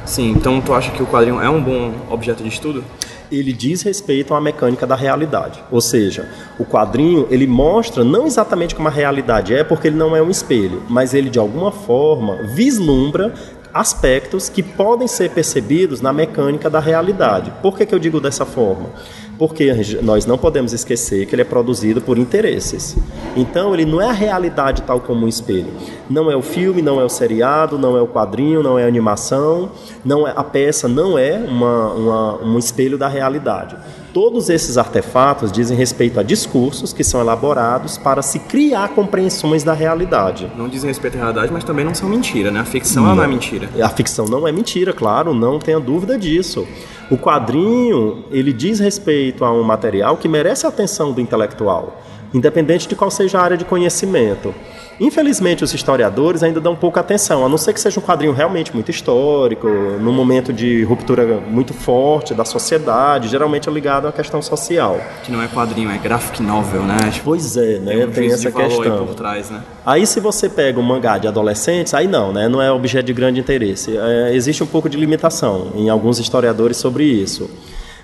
Sim, 0.06 0.32
então 0.32 0.62
tu 0.62 0.74
acha 0.74 0.92
que 0.92 1.02
o 1.02 1.08
quadrinho 1.08 1.42
é 1.42 1.50
um 1.50 1.62
bom 1.62 1.94
objeto 2.10 2.44
de 2.44 2.50
estudo? 2.50 2.84
ele 3.32 3.54
diz 3.54 3.82
respeito 3.82 4.34
à 4.34 4.42
mecânica 4.42 4.86
da 4.86 4.96
realidade. 4.96 5.64
Ou 5.72 5.80
seja, 5.80 6.28
o 6.60 6.66
quadrinho 6.66 7.28
ele 7.32 7.48
mostra 7.48 8.04
não 8.04 8.28
exatamente 8.28 8.76
como 8.76 8.90
a 8.90 8.92
realidade 8.92 9.56
é, 9.56 9.64
porque 9.64 9.88
ele 9.88 9.96
não 9.96 10.16
é 10.16 10.22
um 10.22 10.30
espelho, 10.30 10.84
mas 10.90 11.14
ele 11.14 11.30
de 11.30 11.40
alguma 11.40 11.72
forma 11.72 12.44
vislumbra 12.44 13.34
aspectos 13.74 14.50
que 14.50 14.62
podem 14.62 15.08
ser 15.08 15.32
percebidos 15.32 16.02
na 16.02 16.12
mecânica 16.12 16.70
da 16.70 16.80
realidade. 16.80 17.52
Por 17.62 17.78
que, 17.78 17.86
que 17.86 17.96
eu 17.96 18.00
digo 18.00 18.20
dessa 18.20 18.46
forma? 18.46 18.90
Porque 19.38 19.74
nós 20.04 20.26
não 20.26 20.38
podemos 20.38 20.72
esquecer 20.72 21.26
que 21.26 21.34
ele 21.34 21.42
é 21.42 21.46
produzido 21.46 22.00
por 22.00 22.18
interesses. 22.18 22.96
Então, 23.36 23.74
ele 23.74 23.86
não 23.86 24.00
é 24.00 24.08
a 24.08 24.12
realidade 24.12 24.84
tal 24.84 25.00
como 25.00 25.26
um 25.26 25.28
espelho. 25.28 25.72
Não 26.10 26.30
é 26.30 26.36
o 26.36 26.42
filme, 26.42 26.82
não 26.82 27.02
é 27.02 27.04
o 27.04 27.10
seriado, 27.10 27.78
não 27.78 27.98
é 27.98 28.02
o 28.02 28.08
quadrinho, 28.08 28.62
não 28.62 28.78
é 28.78 28.84
a 28.84 28.88
animação, 28.88 29.72
não 30.06 30.28
é 30.28 30.34
a 30.36 30.44
peça, 30.44 30.88
não 30.88 31.18
é 31.18 31.38
uma, 31.38 31.94
uma 31.94 32.44
um 32.44 32.60
espelho 32.60 32.98
da 32.98 33.08
realidade. 33.08 33.76
Todos 34.14 34.50
esses 34.50 34.78
artefatos 34.78 35.52
dizem 35.52 35.78
respeito 35.78 36.20
a 36.20 36.24
discursos 36.24 36.92
que 36.92 37.04
são 37.04 37.22
elaborados 37.22 37.98
para 37.98 38.22
se 38.22 38.40
criar 38.40 38.90
compreensões 38.90 39.64
da 39.64 39.74
realidade. 39.74 40.52
Não 40.58 40.68
dizem 40.68 40.90
respeito 40.90 41.16
à 41.16 41.20
realidade, 41.20 41.52
mas 41.54 41.64
também 41.64 41.86
não 41.86 41.96
são 41.96 42.10
mentira, 42.10 42.52
né? 42.52 42.60
A 42.60 42.66
ficção 42.66 43.04
não, 43.04 43.16
não 43.16 43.24
é 43.24 43.28
mentira. 43.28 43.70
A 43.82 43.90
ficção 43.90 44.26
não 44.26 44.46
é 44.46 44.52
mentira, 44.52 44.92
claro, 44.92 45.34
não 45.34 45.60
tenha 45.60 45.80
dúvida 45.80 46.18
disso. 46.18 46.68
O 47.10 47.18
quadrinho, 47.18 48.26
ele 48.32 48.52
diz 48.52 48.80
respeito 48.80 49.46
a 49.46 49.52
um 49.52 49.64
material 49.64 50.18
que 50.18 50.28
merece 50.28 50.66
a 50.66 50.70
atenção 50.70 51.14
do 51.14 51.22
intelectual. 51.22 52.02
Independente 52.34 52.88
de 52.88 52.96
qual 52.96 53.12
seja 53.12 53.40
a 53.40 53.42
área 53.42 53.58
de 53.58 53.66
conhecimento. 53.66 54.54
Infelizmente, 55.00 55.64
os 55.64 55.74
historiadores 55.74 56.44
ainda 56.44 56.62
dão 56.62 56.76
pouca 56.76 57.00
atenção, 57.00 57.44
a 57.44 57.50
não 57.50 57.58
ser 57.58 57.74
que 57.74 57.82
seja 57.82 58.00
um 58.00 58.04
quadrinho 58.04 58.34
realmente 58.34 58.72
muito 58.72 58.92
histórico, 58.92 59.68
num 59.68 60.14
momento 60.14 60.54
de 60.54 60.84
ruptura 60.84 61.42
muito 61.50 61.74
forte 61.74 62.36
da 62.36 62.46
sociedade, 62.46 63.28
geralmente 63.28 63.68
é 63.68 63.72
ligado 63.72 64.08
à 64.08 64.12
questão 64.12 64.44
social. 64.44 65.00
Que 65.24 65.32
não 65.32 65.42
é 65.42 65.48
quadrinho, 65.48 65.90
é 65.90 65.98
graphic 65.98 66.44
novel, 66.44 66.84
né? 66.84 66.98
Tipo, 67.12 67.26
pois 67.26 67.58
é, 67.58 67.80
né? 67.80 67.96
Tem, 67.96 68.06
um 68.06 68.12
tem 68.12 68.32
essa 68.32 68.52
questão. 68.52 69.00
Aí 69.00 69.08
por 69.08 69.16
trás, 69.16 69.50
né? 69.50 69.62
Aí, 69.84 70.06
se 70.06 70.20
você 70.20 70.48
pega 70.48 70.80
um 70.80 70.84
mangá 70.84 71.18
de 71.18 71.28
adolescentes, 71.28 71.96
aí 71.96 72.08
não, 72.08 72.32
né? 72.32 72.48
Não 72.48 72.62
é 72.62 72.72
objeto 72.72 73.08
de 73.08 73.14
grande 73.14 73.40
interesse. 73.40 73.98
É, 73.98 74.36
existe 74.36 74.64
um 74.64 74.68
pouco 74.68 74.88
de 74.88 74.98
limitação 74.98 75.72
em 75.74 75.90
alguns 75.90 76.20
historiadores 76.20 76.78
sobre 76.78 77.06
isso. 77.06 77.50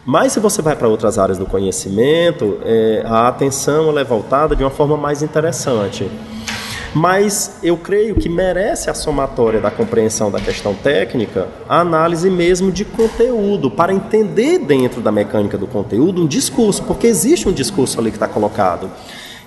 Mas 0.07 0.31
se 0.31 0.39
você 0.39 0.61
vai 0.61 0.73
para 0.73 0.87
outras 0.87 1.19
áreas 1.19 1.37
do 1.37 1.45
conhecimento, 1.45 2.59
é, 2.63 3.03
a 3.05 3.27
atenção 3.27 3.99
é 3.99 4.05
voltada 4.05 4.55
de 4.55 4.63
uma 4.63 4.69
forma 4.69 4.95
mais 4.95 5.21
interessante. 5.21 6.09
Mas 6.95 7.59
eu 7.61 7.75
creio 7.75 8.15
que 8.15 8.29
merece 8.29 8.89
a 8.89 8.93
somatória 8.93 9.59
da 9.59 9.69
compreensão 9.69 10.31
da 10.31 10.39
questão 10.39 10.73
técnica 10.73 11.49
a 11.67 11.81
análise 11.81 12.29
mesmo 12.29 12.71
de 12.71 12.85
conteúdo, 12.85 13.69
para 13.69 13.93
entender 13.93 14.59
dentro 14.59 15.01
da 15.01 15.11
mecânica 15.11 15.57
do 15.57 15.67
conteúdo 15.67 16.21
um 16.21 16.25
discurso, 16.25 16.83
porque 16.83 17.05
existe 17.05 17.49
um 17.49 17.51
discurso 17.51 17.99
ali 17.99 18.09
que 18.09 18.15
está 18.15 18.29
colocado. 18.29 18.89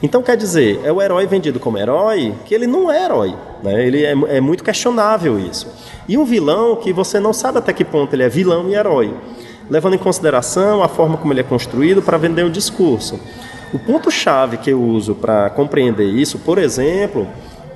Então, 0.02 0.22
quer 0.22 0.36
dizer, 0.36 0.78
é 0.84 0.92
o 0.92 1.00
herói 1.00 1.26
vendido 1.26 1.58
como 1.58 1.78
herói, 1.78 2.34
que 2.44 2.54
ele 2.54 2.66
não 2.66 2.92
é 2.92 3.02
herói. 3.02 3.34
Né? 3.62 3.86
Ele 3.86 4.04
é, 4.04 4.12
é 4.36 4.40
muito 4.42 4.62
questionável 4.62 5.38
isso. 5.38 5.68
E 6.06 6.18
um 6.18 6.24
vilão 6.26 6.76
que 6.76 6.92
você 6.92 7.18
não 7.18 7.32
sabe 7.32 7.56
até 7.56 7.72
que 7.72 7.84
ponto 7.84 8.14
ele 8.14 8.24
é 8.24 8.28
vilão 8.28 8.68
e 8.68 8.74
herói 8.74 9.14
levando 9.70 9.94
em 9.94 9.98
consideração 9.98 10.82
a 10.82 10.88
forma 10.88 11.16
como 11.16 11.32
ele 11.32 11.40
é 11.40 11.44
construído 11.44 12.02
para 12.02 12.18
vender 12.18 12.44
o 12.44 12.50
discurso. 12.50 13.18
O 13.72 13.78
ponto-chave 13.78 14.56
que 14.56 14.70
eu 14.70 14.82
uso 14.82 15.14
para 15.14 15.48
compreender 15.50 16.08
isso, 16.08 16.40
por 16.40 16.58
exemplo, 16.58 17.26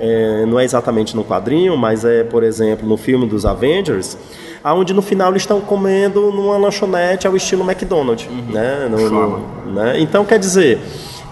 é, 0.01 0.45
não 0.45 0.59
é 0.59 0.64
exatamente 0.64 1.14
no 1.14 1.24
quadrinho, 1.24 1.76
mas 1.76 2.05
é, 2.05 2.24
por 2.24 2.42
exemplo, 2.42 2.86
no 2.88 2.97
filme 2.97 3.26
dos 3.26 3.47
Avengers, 3.47 4.18
aonde 4.62 4.92
no 4.92 5.03
final 5.03 5.30
eles 5.30 5.42
estão 5.42 5.61
comendo 5.61 6.32
numa 6.32 6.57
lanchonete 6.57 7.28
ao 7.28 7.36
estilo 7.36 7.62
McDonald's, 7.62 8.26
uhum. 8.26 8.53
né? 8.53 8.88
No, 8.90 9.11
no, 9.11 9.72
né? 9.72 10.01
Então, 10.01 10.24
quer 10.24 10.38
dizer, 10.38 10.80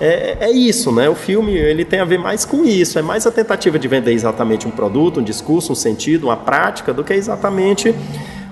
é, 0.00 0.36
é, 0.40 0.50
isso, 0.50 0.92
né? 0.92 1.08
O 1.08 1.14
filme 1.14 1.52
ele 1.52 1.84
tem 1.84 1.98
a 1.98 2.04
ver 2.04 2.18
mais 2.18 2.44
com 2.44 2.64
isso, 2.64 2.98
é 2.98 3.02
mais 3.02 3.26
a 3.26 3.32
tentativa 3.32 3.78
de 3.78 3.88
vender 3.88 4.12
exatamente 4.12 4.68
um 4.68 4.70
produto, 4.70 5.18
um 5.18 5.22
discurso, 5.24 5.72
um 5.72 5.76
sentido, 5.76 6.28
uma 6.28 6.36
prática, 6.36 6.92
do 6.92 7.02
que 7.02 7.14
exatamente 7.14 7.94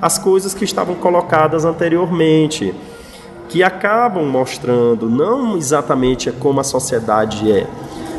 as 0.01 0.19
coisas 0.19 0.55
que 0.55 0.65
estavam 0.65 0.95
colocadas 0.95 1.65
anteriormente, 1.65 2.75
que 3.49 3.63
acabam 3.63 4.25
mostrando 4.25 5.09
não 5.11 5.57
exatamente 5.57 6.31
como 6.31 6.61
a 6.61 6.65
sociedade 6.65 7.51
é, 7.51 7.67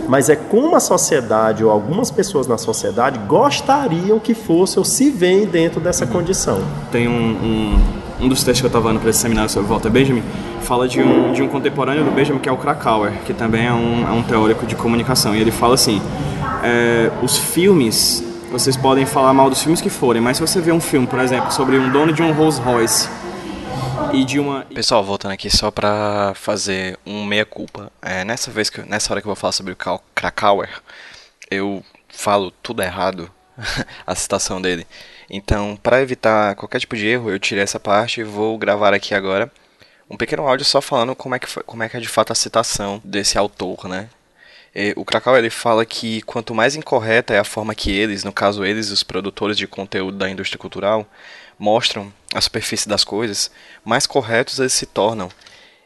mas 0.07 0.29
é 0.29 0.35
como 0.35 0.75
a 0.75 0.79
sociedade 0.79 1.63
ou 1.63 1.71
algumas 1.71 2.11
pessoas 2.11 2.47
na 2.47 2.57
sociedade 2.57 3.19
gostariam 3.27 4.19
que 4.19 4.33
fosse 4.33 4.77
ou 4.77 4.83
se 4.83 5.09
veem 5.09 5.45
dentro 5.45 5.79
dessa 5.79 6.05
uhum. 6.05 6.11
condição. 6.11 6.61
Tem 6.91 7.07
um, 7.07 7.13
um, 7.13 7.79
um, 8.25 8.27
dos 8.27 8.43
textos 8.43 8.59
que 8.59 8.65
eu 8.65 8.67
estava 8.67 8.89
vendo 8.89 8.99
para 8.99 9.09
esse 9.09 9.19
seminário 9.19 9.49
sobre 9.49 9.69
Walter 9.69 9.89
Benjamin, 9.89 10.23
fala 10.61 10.87
de 10.87 11.01
um, 11.01 11.31
de 11.31 11.41
um 11.41 11.47
contemporâneo 11.47 12.03
do 12.03 12.11
Benjamin 12.11 12.39
que 12.39 12.49
é 12.49 12.51
o 12.51 12.57
Krakauer, 12.57 13.13
que 13.25 13.33
também 13.33 13.67
é 13.67 13.73
um, 13.73 14.07
é 14.07 14.11
um 14.11 14.21
teórico 14.21 14.65
de 14.65 14.75
comunicação, 14.75 15.33
e 15.33 15.39
ele 15.39 15.51
fala 15.51 15.75
assim, 15.75 16.01
é, 16.61 17.09
os 17.21 17.37
filmes 17.37 18.30
vocês 18.51 18.75
podem 18.75 19.05
falar 19.05 19.33
mal 19.33 19.49
dos 19.49 19.61
filmes 19.61 19.79
que 19.79 19.89
forem, 19.89 20.21
mas 20.21 20.35
se 20.35 20.41
você 20.41 20.59
vê 20.59 20.73
um 20.73 20.81
filme, 20.81 21.07
por 21.07 21.19
exemplo, 21.19 21.51
sobre 21.53 21.77
um 21.77 21.89
dono 21.89 22.11
de 22.11 22.21
um 22.21 22.33
Rolls 22.33 22.61
Royce 22.61 23.09
e 24.11 24.25
de 24.25 24.39
uma. 24.39 24.65
Pessoal, 24.65 25.01
voltando 25.03 25.31
aqui 25.31 25.49
só 25.49 25.71
pra 25.71 26.33
fazer 26.35 26.99
um 27.05 27.23
meia-culpa. 27.23 27.89
É, 28.01 28.25
nessa 28.25 28.51
vez 28.51 28.69
que 28.69 28.81
nessa 28.81 29.13
hora 29.13 29.21
que 29.21 29.25
eu 29.25 29.29
vou 29.29 29.37
falar 29.37 29.53
sobre 29.53 29.71
o 29.71 29.77
Krakauer, 30.13 30.69
eu 31.49 31.81
falo 32.09 32.51
tudo 32.61 32.83
errado, 32.83 33.31
a 34.05 34.13
citação 34.13 34.61
dele. 34.61 34.85
Então, 35.29 35.79
para 35.81 36.01
evitar 36.01 36.55
qualquer 36.55 36.79
tipo 36.79 36.97
de 36.97 37.07
erro, 37.07 37.31
eu 37.31 37.39
tirei 37.39 37.63
essa 37.63 37.79
parte 37.79 38.19
e 38.19 38.25
vou 38.25 38.57
gravar 38.57 38.93
aqui 38.93 39.15
agora 39.15 39.49
um 40.09 40.17
pequeno 40.17 40.45
áudio 40.45 40.65
só 40.65 40.81
falando 40.81 41.15
como 41.15 41.35
é 41.35 41.39
que, 41.39 41.47
como 41.63 41.83
é, 41.83 41.87
que 41.87 41.95
é 41.95 41.99
de 42.01 42.09
fato 42.09 42.33
a 42.33 42.35
citação 42.35 43.01
desse 43.01 43.37
autor, 43.37 43.87
né? 43.87 44.09
É, 44.73 44.93
o 44.95 45.03
Krakau 45.03 45.37
ele 45.37 45.49
fala 45.49 45.85
que 45.85 46.21
quanto 46.21 46.55
mais 46.55 46.75
incorreta 46.75 47.33
é 47.33 47.39
a 47.39 47.43
forma 47.43 47.75
que 47.75 47.91
eles, 47.91 48.23
no 48.23 48.31
caso 48.31 48.63
eles, 48.63 48.89
os 48.89 49.03
produtores 49.03 49.57
de 49.57 49.67
conteúdo 49.67 50.17
da 50.17 50.29
indústria 50.29 50.57
cultural, 50.57 51.05
mostram 51.59 52.11
a 52.33 52.39
superfície 52.39 52.87
das 52.87 53.03
coisas, 53.03 53.51
mais 53.83 54.07
corretos 54.07 54.59
eles 54.59 54.73
se 54.73 54.85
tornam 54.85 55.29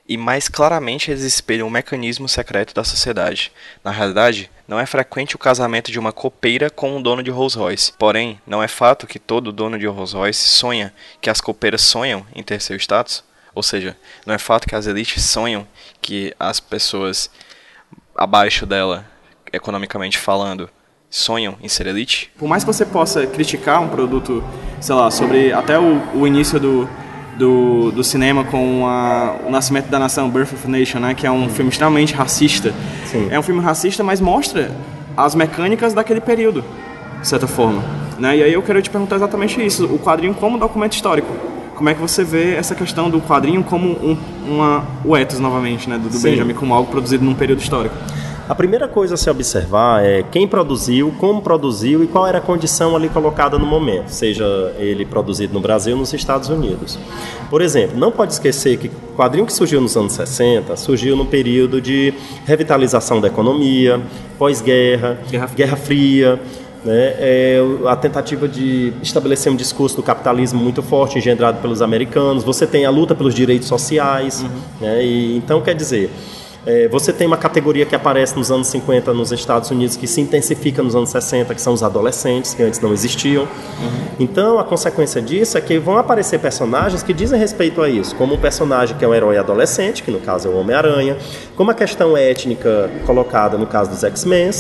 e 0.07 0.17
mais 0.17 0.47
claramente 0.47 1.09
eles 1.09 1.23
espelham 1.23 1.67
o 1.67 1.71
mecanismo 1.71 2.29
secreto 2.29 2.75
da 2.75 2.83
sociedade. 2.83 3.51
Na 3.83 3.89
realidade, 3.89 4.51
não 4.67 4.79
é 4.79 4.85
frequente 4.85 5.35
o 5.35 5.39
casamento 5.39 5.91
de 5.91 5.97
uma 5.97 6.11
copeira 6.11 6.69
com 6.69 6.95
um 6.95 7.01
dono 7.01 7.23
de 7.23 7.31
Rolls 7.31 7.57
Royce. 7.57 7.91
Porém, 7.93 8.39
não 8.45 8.61
é 8.61 8.67
fato 8.67 9.07
que 9.07 9.17
todo 9.17 9.51
dono 9.51 9.79
de 9.79 9.87
Rolls 9.87 10.15
Royce 10.15 10.47
sonha 10.47 10.93
que 11.19 11.29
as 11.29 11.41
copeiras 11.41 11.81
sonham 11.81 12.25
em 12.35 12.43
ter 12.43 12.61
seu 12.61 12.77
status? 12.77 13.23
Ou 13.55 13.63
seja, 13.63 13.97
não 14.25 14.35
é 14.35 14.37
fato 14.37 14.67
que 14.67 14.75
as 14.75 14.85
elites 14.85 15.23
sonham 15.23 15.67
que 16.01 16.35
as 16.39 16.59
pessoas 16.59 17.31
abaixo 18.15 18.65
dela, 18.65 19.05
economicamente 19.51 20.17
falando, 20.17 20.69
sonham 21.09 21.55
em 21.61 21.67
ser 21.67 21.87
elite? 21.87 22.31
Por 22.37 22.47
mais 22.47 22.63
que 22.63 22.67
você 22.67 22.85
possa 22.85 23.25
criticar 23.25 23.81
um 23.81 23.87
produto, 23.87 24.43
sei 24.79 24.95
lá, 24.95 25.09
sobre 25.11 25.51
até 25.53 25.79
o, 25.79 26.01
o 26.13 26.27
início 26.27 26.59
do, 26.59 26.89
do, 27.37 27.91
do, 27.91 28.03
cinema 28.03 28.43
com 28.43 28.87
a, 28.87 29.37
o 29.45 29.51
Nascimento 29.51 29.87
da 29.87 29.99
Nação, 29.99 30.29
Birth 30.29 30.53
of 30.53 30.65
a 30.65 30.69
Nation, 30.69 30.99
né, 30.99 31.13
que 31.13 31.25
é 31.25 31.31
um 31.31 31.49
filme 31.49 31.69
extremamente 31.69 32.13
racista. 32.13 32.73
Sim. 33.05 33.27
É 33.31 33.39
um 33.39 33.43
filme 33.43 33.61
racista, 33.61 34.03
mas 34.03 34.19
mostra 34.19 34.71
as 35.15 35.35
mecânicas 35.35 35.93
daquele 35.93 36.21
período, 36.21 36.63
de 37.21 37.27
certa 37.27 37.47
forma. 37.47 37.83
Né? 38.19 38.37
E 38.37 38.43
aí 38.43 38.53
eu 38.53 38.61
quero 38.61 38.81
te 38.81 38.89
perguntar 38.89 39.17
exatamente 39.17 39.63
isso, 39.65 39.85
o 39.85 39.99
quadrinho 39.99 40.33
como 40.33 40.57
documento 40.57 40.93
histórico. 40.93 41.33
Como 41.75 41.89
é 41.89 41.93
que 41.93 42.01
você 42.01 42.23
vê 42.23 42.55
essa 42.55 42.73
questão 42.73 43.09
do 43.09 43.19
quadrinho 43.21 43.63
como 43.63 43.89
um, 43.89 44.17
uma, 44.47 44.85
o 45.03 45.15
ethos 45.15 45.39
novamente, 45.39 45.89
né, 45.89 45.97
do, 45.97 46.09
do 46.09 46.19
Benjamin, 46.19 46.53
como 46.53 46.73
algo 46.73 46.89
produzido 46.89 47.23
num 47.23 47.35
período 47.35 47.59
histórico? 47.59 47.95
A 48.47 48.53
primeira 48.53 48.87
coisa 48.87 49.15
a 49.15 49.17
se 49.17 49.27
observar 49.27 50.05
é 50.05 50.21
quem 50.21 50.47
produziu, 50.47 51.11
como 51.17 51.41
produziu 51.41 52.03
e 52.03 52.07
qual 52.07 52.27
era 52.27 52.37
a 52.37 52.41
condição 52.41 52.95
ali 52.95 53.09
colocada 53.09 53.57
no 53.57 53.65
momento, 53.65 54.09
seja 54.09 54.45
ele 54.77 55.03
produzido 55.03 55.51
no 55.51 55.59
Brasil 55.59 55.93
ou 55.93 55.99
nos 55.99 56.13
Estados 56.13 56.47
Unidos. 56.47 56.99
Por 57.49 57.59
exemplo, 57.59 57.97
não 57.97 58.11
pode 58.11 58.33
esquecer 58.33 58.77
que 58.77 58.87
o 58.87 59.15
quadrinho 59.17 59.47
que 59.47 59.53
surgiu 59.53 59.81
nos 59.81 59.97
anos 59.97 60.13
60 60.13 60.75
surgiu 60.75 61.15
num 61.15 61.25
período 61.25 61.81
de 61.81 62.13
revitalização 62.45 63.19
da 63.19 63.27
economia, 63.27 63.99
pós-guerra, 64.37 65.17
Guerra, 65.27 65.49
Guerra 65.55 65.75
Fria 65.75 66.39
né, 66.85 67.15
é 67.17 67.59
a 67.87 67.95
tentativa 67.95 68.47
de 68.47 68.93
estabelecer 69.01 69.51
um 69.51 69.55
discurso 69.55 69.95
do 69.95 70.03
capitalismo 70.03 70.61
muito 70.61 70.83
forte, 70.83 71.17
engendrado 71.17 71.59
pelos 71.59 71.81
americanos. 71.81 72.43
Você 72.43 72.67
tem 72.67 72.85
a 72.85 72.91
luta 72.91 73.15
pelos 73.15 73.33
direitos 73.33 73.67
sociais. 73.67 74.43
Uhum. 74.43 74.49
Né, 74.79 75.03
e, 75.03 75.35
então, 75.35 75.61
quer 75.61 75.73
dizer, 75.73 76.11
é, 76.63 76.87
você 76.87 77.11
tem 77.11 77.25
uma 77.25 77.37
categoria 77.37 77.87
que 77.87 77.95
aparece 77.95 78.35
nos 78.35 78.51
anos 78.51 78.67
50 78.67 79.13
nos 79.13 79.31
Estados 79.31 79.71
Unidos, 79.71 79.97
que 79.97 80.05
se 80.05 80.21
intensifica 80.21 80.83
nos 80.83 80.95
anos 80.95 81.09
60, 81.09 81.55
que 81.55 81.61
são 81.61 81.73
os 81.73 81.81
adolescentes, 81.81 82.53
que 82.53 82.61
antes 82.61 82.79
não 82.79 82.93
existiam. 82.93 83.43
Uhum. 83.43 84.05
Então, 84.19 84.59
a 84.59 84.63
consequência 84.63 85.19
disso 85.21 85.57
é 85.57 85.61
que 85.61 85.79
vão 85.79 85.97
aparecer 85.97 86.39
personagens 86.39 87.01
que 87.01 87.13
dizem 87.13 87.39
respeito 87.39 87.81
a 87.81 87.89
isso, 87.89 88.15
como 88.15 88.35
um 88.35 88.39
personagem 88.39 88.95
que 88.95 89.03
é 89.03 89.07
um 89.07 89.13
herói 89.13 89.39
adolescente, 89.39 90.03
que 90.03 90.11
no 90.11 90.19
caso 90.19 90.47
é 90.47 90.51
o 90.51 90.57
Homem-Aranha, 90.59 91.17
como 91.55 91.71
a 91.71 91.73
questão 91.73 92.15
étnica 92.15 92.91
colocada 93.07 93.57
no 93.57 93.65
caso 93.65 93.89
dos 93.89 94.03
X-Men, 94.03 94.51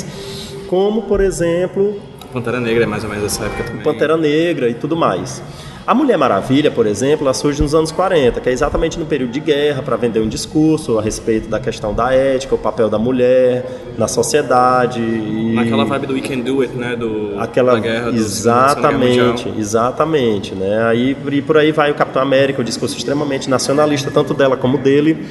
como, 0.67 1.03
por 1.03 1.21
exemplo, 1.21 1.99
Pantera 2.35 2.59
Negra 2.59 2.83
é 2.83 2.85
mais 2.85 3.01
ou 3.01 3.09
menos 3.09 3.23
essa 3.23 3.45
época 3.45 3.63
também. 3.63 3.81
Pantera 3.81 4.17
Negra 4.17 4.69
e 4.69 4.73
tudo 4.73 4.93
mais. 4.93 5.41
A 5.87 5.93
Mulher 5.95 6.17
Maravilha, 6.17 6.69
por 6.69 6.85
exemplo, 6.85 7.25
ela 7.25 7.33
surge 7.33 7.61
nos 7.61 7.73
anos 7.73 7.93
40, 7.93 8.41
que 8.41 8.49
é 8.49 8.51
exatamente 8.51 8.99
no 8.99 9.05
período 9.05 9.31
de 9.31 9.39
guerra, 9.39 9.81
para 9.81 9.95
vender 9.95 10.19
um 10.19 10.27
discurso 10.27 10.99
a 10.99 11.01
respeito 11.01 11.47
da 11.47 11.61
questão 11.61 11.93
da 11.93 12.11
ética, 12.11 12.53
o 12.53 12.57
papel 12.57 12.89
da 12.89 12.99
mulher 12.99 13.65
na 13.97 14.09
sociedade. 14.09 14.99
E... 14.99 15.53
Naquela 15.55 15.85
vibe 15.85 16.07
do 16.07 16.13
We 16.15 16.21
Can 16.21 16.39
Do 16.39 16.61
It, 16.61 16.75
né? 16.75 16.97
Do, 16.97 17.39
Aquela... 17.39 17.73
da 17.73 17.79
guerra. 17.79 18.09
Exatamente, 18.09 19.53
exatamente. 19.57 20.53
Né? 20.55 20.83
Aí, 20.89 21.15
e 21.31 21.41
por 21.41 21.55
aí 21.55 21.71
vai 21.71 21.89
o 21.89 21.95
Capitão 21.95 22.21
América, 22.21 22.61
o 22.61 22.65
discurso 22.65 22.97
extremamente 22.97 23.49
nacionalista, 23.49 24.11
tanto 24.11 24.33
dela 24.33 24.57
como 24.57 24.77
dele. 24.77 25.25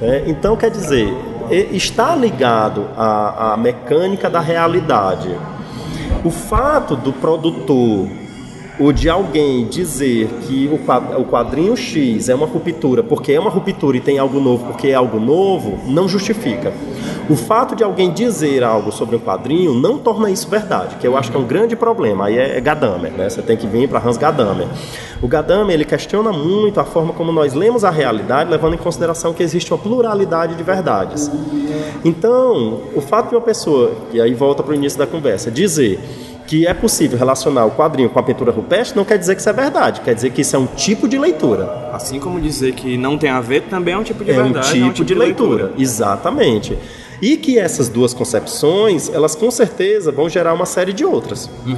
Né? 0.00 0.24
Então, 0.26 0.56
quer 0.56 0.70
dizer, 0.70 1.14
está 1.70 2.16
ligado 2.16 2.88
à, 2.96 3.52
à 3.52 3.56
mecânica 3.56 4.28
da 4.28 4.40
realidade. 4.40 5.28
O 6.22 6.30
fato 6.30 6.96
do 6.96 7.14
produtor 7.14 8.06
o 8.80 8.92
de 8.92 9.10
alguém 9.10 9.66
dizer 9.66 10.26
que 10.46 10.68
o 11.18 11.24
quadrinho 11.24 11.76
X 11.76 12.30
é 12.30 12.34
uma 12.34 12.46
ruptura 12.46 13.02
porque 13.02 13.30
é 13.30 13.38
uma 13.38 13.50
ruptura 13.50 13.98
e 13.98 14.00
tem 14.00 14.18
algo 14.18 14.40
novo 14.40 14.64
porque 14.64 14.88
é 14.88 14.94
algo 14.94 15.20
novo, 15.20 15.78
não 15.86 16.08
justifica. 16.08 16.72
O 17.28 17.36
fato 17.36 17.76
de 17.76 17.84
alguém 17.84 18.10
dizer 18.10 18.64
algo 18.64 18.90
sobre 18.90 19.14
um 19.16 19.18
quadrinho 19.18 19.74
não 19.74 19.98
torna 19.98 20.30
isso 20.30 20.48
verdade, 20.48 20.96
que 20.96 21.06
eu 21.06 21.14
acho 21.16 21.30
que 21.30 21.36
é 21.36 21.40
um 21.40 21.44
grande 21.44 21.76
problema. 21.76 22.26
Aí 22.26 22.38
é 22.38 22.60
Gadamer, 22.60 23.12
né? 23.12 23.28
Você 23.28 23.42
tem 23.42 23.56
que 23.56 23.66
vir 23.66 23.86
para 23.86 24.00
Hans 24.00 24.16
Gadamer. 24.16 24.66
O 25.20 25.28
Gadamer 25.28 25.74
ele 25.74 25.84
questiona 25.84 26.32
muito 26.32 26.80
a 26.80 26.84
forma 26.84 27.12
como 27.12 27.30
nós 27.30 27.52
lemos 27.52 27.84
a 27.84 27.90
realidade, 27.90 28.50
levando 28.50 28.74
em 28.74 28.78
consideração 28.78 29.34
que 29.34 29.42
existe 29.42 29.72
uma 29.72 29.78
pluralidade 29.78 30.54
de 30.54 30.62
verdades. 30.62 31.30
Então, 32.02 32.80
o 32.96 33.00
fato 33.02 33.28
de 33.28 33.34
uma 33.34 33.42
pessoa, 33.42 33.92
e 34.10 34.20
aí 34.20 34.32
volta 34.32 34.62
para 34.62 34.72
o 34.72 34.74
início 34.74 34.98
da 34.98 35.06
conversa, 35.06 35.50
dizer 35.50 36.00
que 36.50 36.66
é 36.66 36.74
possível 36.74 37.16
relacionar 37.16 37.64
o 37.64 37.70
quadrinho 37.70 38.10
com 38.10 38.18
a 38.18 38.24
pintura 38.24 38.50
rupestre 38.50 38.96
não 38.96 39.04
quer 39.04 39.16
dizer 39.16 39.36
que 39.36 39.40
isso 39.40 39.48
é 39.48 39.52
verdade, 39.52 40.00
quer 40.00 40.16
dizer 40.16 40.30
que 40.30 40.40
isso 40.40 40.56
é 40.56 40.58
um 40.58 40.66
tipo 40.66 41.06
de 41.06 41.16
leitura. 41.16 41.90
Assim 41.92 42.18
como 42.18 42.40
dizer 42.40 42.72
que 42.72 42.96
não 42.96 43.16
tem 43.16 43.30
a 43.30 43.40
ver 43.40 43.62
também 43.70 43.94
é 43.94 43.96
um 43.96 44.02
tipo 44.02 44.24
de 44.24 44.32
é 44.32 44.34
verdade. 44.34 44.66
Um 44.66 44.72
tipo, 44.72 44.84
é 44.84 44.88
um 44.88 44.92
tipo 44.92 45.04
de, 45.06 45.14
de 45.14 45.20
leitura. 45.20 45.62
leitura. 45.66 45.80
Exatamente. 45.80 46.76
E 47.22 47.36
que 47.36 47.56
essas 47.56 47.88
duas 47.88 48.12
concepções, 48.12 49.08
elas 49.14 49.36
com 49.36 49.48
certeza 49.48 50.10
vão 50.10 50.28
gerar 50.28 50.52
uma 50.52 50.66
série 50.66 50.92
de 50.92 51.04
outras. 51.04 51.48
Uhum. 51.64 51.76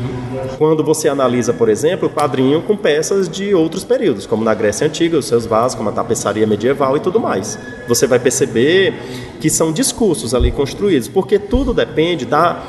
Quando 0.57 0.83
você 0.83 1.07
analisa, 1.07 1.53
por 1.53 1.69
exemplo, 1.69 2.09
o 2.09 2.11
quadrinho 2.11 2.63
com 2.63 2.75
peças 2.75 3.29
de 3.29 3.55
outros 3.55 3.85
períodos, 3.85 4.25
como 4.25 4.43
na 4.43 4.55
Grécia 4.55 4.87
Antiga, 4.87 5.19
os 5.19 5.27
seus 5.27 5.45
vasos, 5.45 5.77
como 5.77 5.91
a 5.91 5.93
tapeçaria 5.93 6.47
medieval 6.47 6.97
e 6.97 7.01
tudo 7.01 7.21
mais. 7.21 7.59
Você 7.87 8.07
vai 8.07 8.19
perceber 8.19 8.95
que 9.39 9.51
são 9.51 9.71
discursos 9.71 10.35
ali 10.35 10.51
construídos, 10.51 11.09
porque 11.09 11.39
tudo 11.39 11.75
depende 11.75 12.25
da 12.25 12.63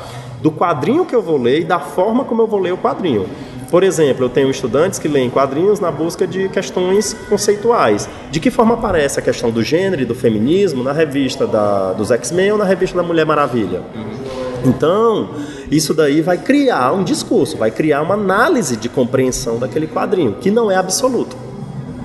do 0.44 0.52
quadrinho 0.52 1.06
que 1.06 1.16
eu 1.16 1.22
vou 1.22 1.38
ler 1.38 1.60
e 1.62 1.64
da 1.64 1.80
forma 1.80 2.22
como 2.22 2.42
eu 2.42 2.46
vou 2.46 2.60
ler 2.60 2.74
o 2.74 2.76
quadrinho. 2.76 3.26
Por 3.70 3.82
exemplo, 3.82 4.26
eu 4.26 4.28
tenho 4.28 4.50
estudantes 4.50 4.98
que 4.98 5.08
leem 5.08 5.30
quadrinhos 5.30 5.80
na 5.80 5.90
busca 5.90 6.26
de 6.26 6.50
questões 6.50 7.16
conceituais. 7.30 8.06
De 8.30 8.38
que 8.38 8.50
forma 8.50 8.74
aparece 8.74 9.18
a 9.18 9.22
questão 9.22 9.50
do 9.50 9.62
gênero 9.62 10.02
e 10.02 10.04
do 10.04 10.14
feminismo 10.14 10.82
na 10.82 10.92
revista 10.92 11.46
da, 11.46 11.94
dos 11.94 12.10
X-Men 12.10 12.52
ou 12.52 12.58
na 12.58 12.64
revista 12.64 12.94
da 12.94 13.02
Mulher 13.02 13.24
Maravilha? 13.24 13.80
Então, 14.66 15.30
isso 15.70 15.94
daí 15.94 16.20
vai 16.20 16.36
criar 16.36 16.92
um 16.92 17.02
discurso, 17.02 17.56
vai 17.56 17.70
criar 17.70 18.02
uma 18.02 18.14
análise 18.14 18.76
de 18.76 18.90
compreensão 18.90 19.58
daquele 19.58 19.86
quadrinho, 19.86 20.34
que 20.42 20.50
não 20.50 20.70
é 20.70 20.76
absoluto. 20.76 21.34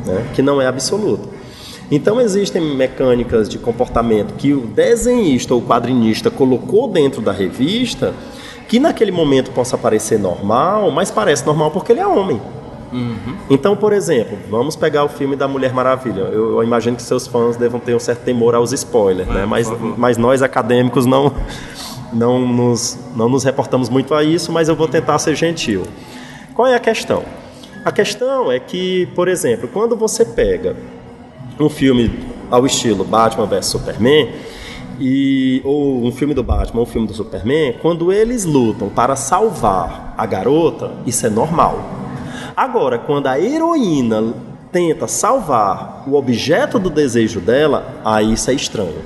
Né? 0.05 0.25
Que 0.33 0.41
não 0.41 0.61
é 0.61 0.65
absoluto. 0.65 1.27
Então 1.91 2.21
existem 2.21 2.61
mecânicas 2.61 3.49
de 3.49 3.57
comportamento 3.57 4.35
que 4.35 4.53
o 4.53 4.61
desenhista 4.61 5.53
ou 5.53 5.61
quadrinista 5.61 6.29
colocou 6.29 6.87
dentro 6.87 7.21
da 7.21 7.31
revista 7.31 8.13
que 8.67 8.79
naquele 8.79 9.11
momento 9.11 9.49
possa 9.51 9.75
parecer 9.77 10.19
normal, 10.19 10.91
mas 10.91 11.09
parece 11.09 11.43
normal 11.45 11.71
porque 11.71 11.91
ele 11.91 12.01
é 12.01 12.07
homem. 12.07 12.39
Uhum. 12.91 13.35
Então, 13.49 13.75
por 13.75 13.93
exemplo, 13.93 14.37
vamos 14.49 14.75
pegar 14.75 15.03
o 15.03 15.09
filme 15.09 15.35
da 15.35 15.47
Mulher 15.47 15.73
Maravilha. 15.73 16.21
Eu, 16.21 16.57
eu, 16.57 16.63
imagino 16.63 16.95
que 16.95 17.03
seus 17.03 17.27
fãs 17.27 17.57
devam 17.57 17.79
ter 17.79 17.95
um 17.95 17.99
certo 17.99 18.21
temor 18.21 18.55
aos 18.55 18.71
spoilers, 18.71 19.29
é, 19.29 19.33
né? 19.33 19.45
Mas, 19.45 19.67
mas 19.97 20.17
nós 20.17 20.41
acadêmicos 20.41 21.05
não, 21.05 21.33
não, 22.13 22.39
nos, 22.47 22.97
não 23.15 23.29
nos 23.29 23.43
reportamos 23.43 23.89
muito 23.89 24.13
a 24.13 24.23
isso, 24.23 24.51
mas 24.51 24.69
eu 24.69 24.75
vou 24.75 24.87
tentar 24.87 25.17
ser 25.19 25.35
gentil. 25.35 25.83
Qual 26.53 26.67
é 26.67 26.75
a 26.75 26.79
questão? 26.79 27.23
A 27.85 27.91
questão 27.91 28.51
é 28.51 28.59
que, 28.59 29.07
por 29.15 29.27
exemplo, 29.27 29.69
quando 29.71 29.95
você 29.95 30.25
pega 30.25 30.75
um 31.59 31.69
filme 31.69 32.11
ao 32.49 32.65
estilo 32.65 33.03
Batman 33.03 33.45
vs 33.45 33.65
Superman, 33.65 34.29
e, 34.99 35.61
ou 35.63 36.03
um 36.03 36.11
filme 36.11 36.33
do 36.33 36.43
Batman, 36.43 36.81
um 36.81 36.85
filme 36.85 37.07
do 37.07 37.13
Superman, 37.13 37.75
quando 37.81 38.11
eles 38.11 38.43
lutam 38.45 38.89
para 38.89 39.15
salvar 39.15 40.13
a 40.17 40.25
garota, 40.25 40.91
isso 41.05 41.25
é 41.25 41.29
normal. 41.29 41.79
Agora, 42.55 42.99
quando 42.99 43.27
a 43.27 43.39
heroína 43.39 44.33
tenta 44.71 45.07
salvar 45.07 46.03
o 46.05 46.15
objeto 46.15 46.77
do 46.77 46.89
desejo 46.89 47.39
dela, 47.39 48.01
aí 48.03 48.33
isso 48.33 48.51
é 48.51 48.53
estranho. 48.53 49.01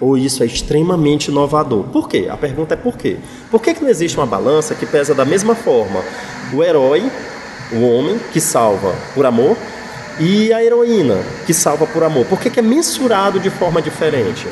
Ou 0.00 0.16
isso 0.16 0.42
é 0.42 0.46
extremamente 0.46 1.28
inovador. 1.28 1.84
Por 1.84 2.08
quê? 2.08 2.28
A 2.30 2.36
pergunta 2.36 2.74
é 2.74 2.76
por 2.76 2.96
quê? 2.96 3.16
Por 3.50 3.60
que, 3.60 3.74
que 3.74 3.82
não 3.82 3.90
existe 3.90 4.16
uma 4.16 4.26
balança 4.26 4.74
que 4.74 4.86
pesa 4.86 5.14
da 5.14 5.24
mesma 5.24 5.54
forma 5.54 6.00
o 6.54 6.62
herói, 6.62 7.10
o 7.72 7.82
homem, 7.82 8.18
que 8.32 8.40
salva 8.40 8.94
por 9.14 9.26
amor, 9.26 9.56
e 10.18 10.52
a 10.52 10.62
heroína, 10.62 11.18
que 11.46 11.54
salva 11.54 11.86
por 11.86 12.02
amor? 12.02 12.26
Por 12.26 12.40
que, 12.40 12.50
que 12.50 12.58
é 12.58 12.62
mensurado 12.62 13.38
de 13.38 13.50
forma 13.50 13.80
diferente? 13.80 14.46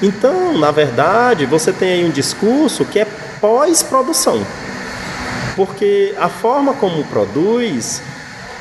Então, 0.00 0.56
na 0.56 0.70
verdade, 0.70 1.44
você 1.44 1.72
tem 1.72 1.92
aí 1.92 2.04
um 2.04 2.10
discurso 2.10 2.84
que 2.84 3.00
é 3.00 3.06
pós-produção. 3.40 4.40
Porque 5.56 6.14
a 6.18 6.28
forma 6.28 6.72
como 6.74 7.02
produz, 7.04 8.00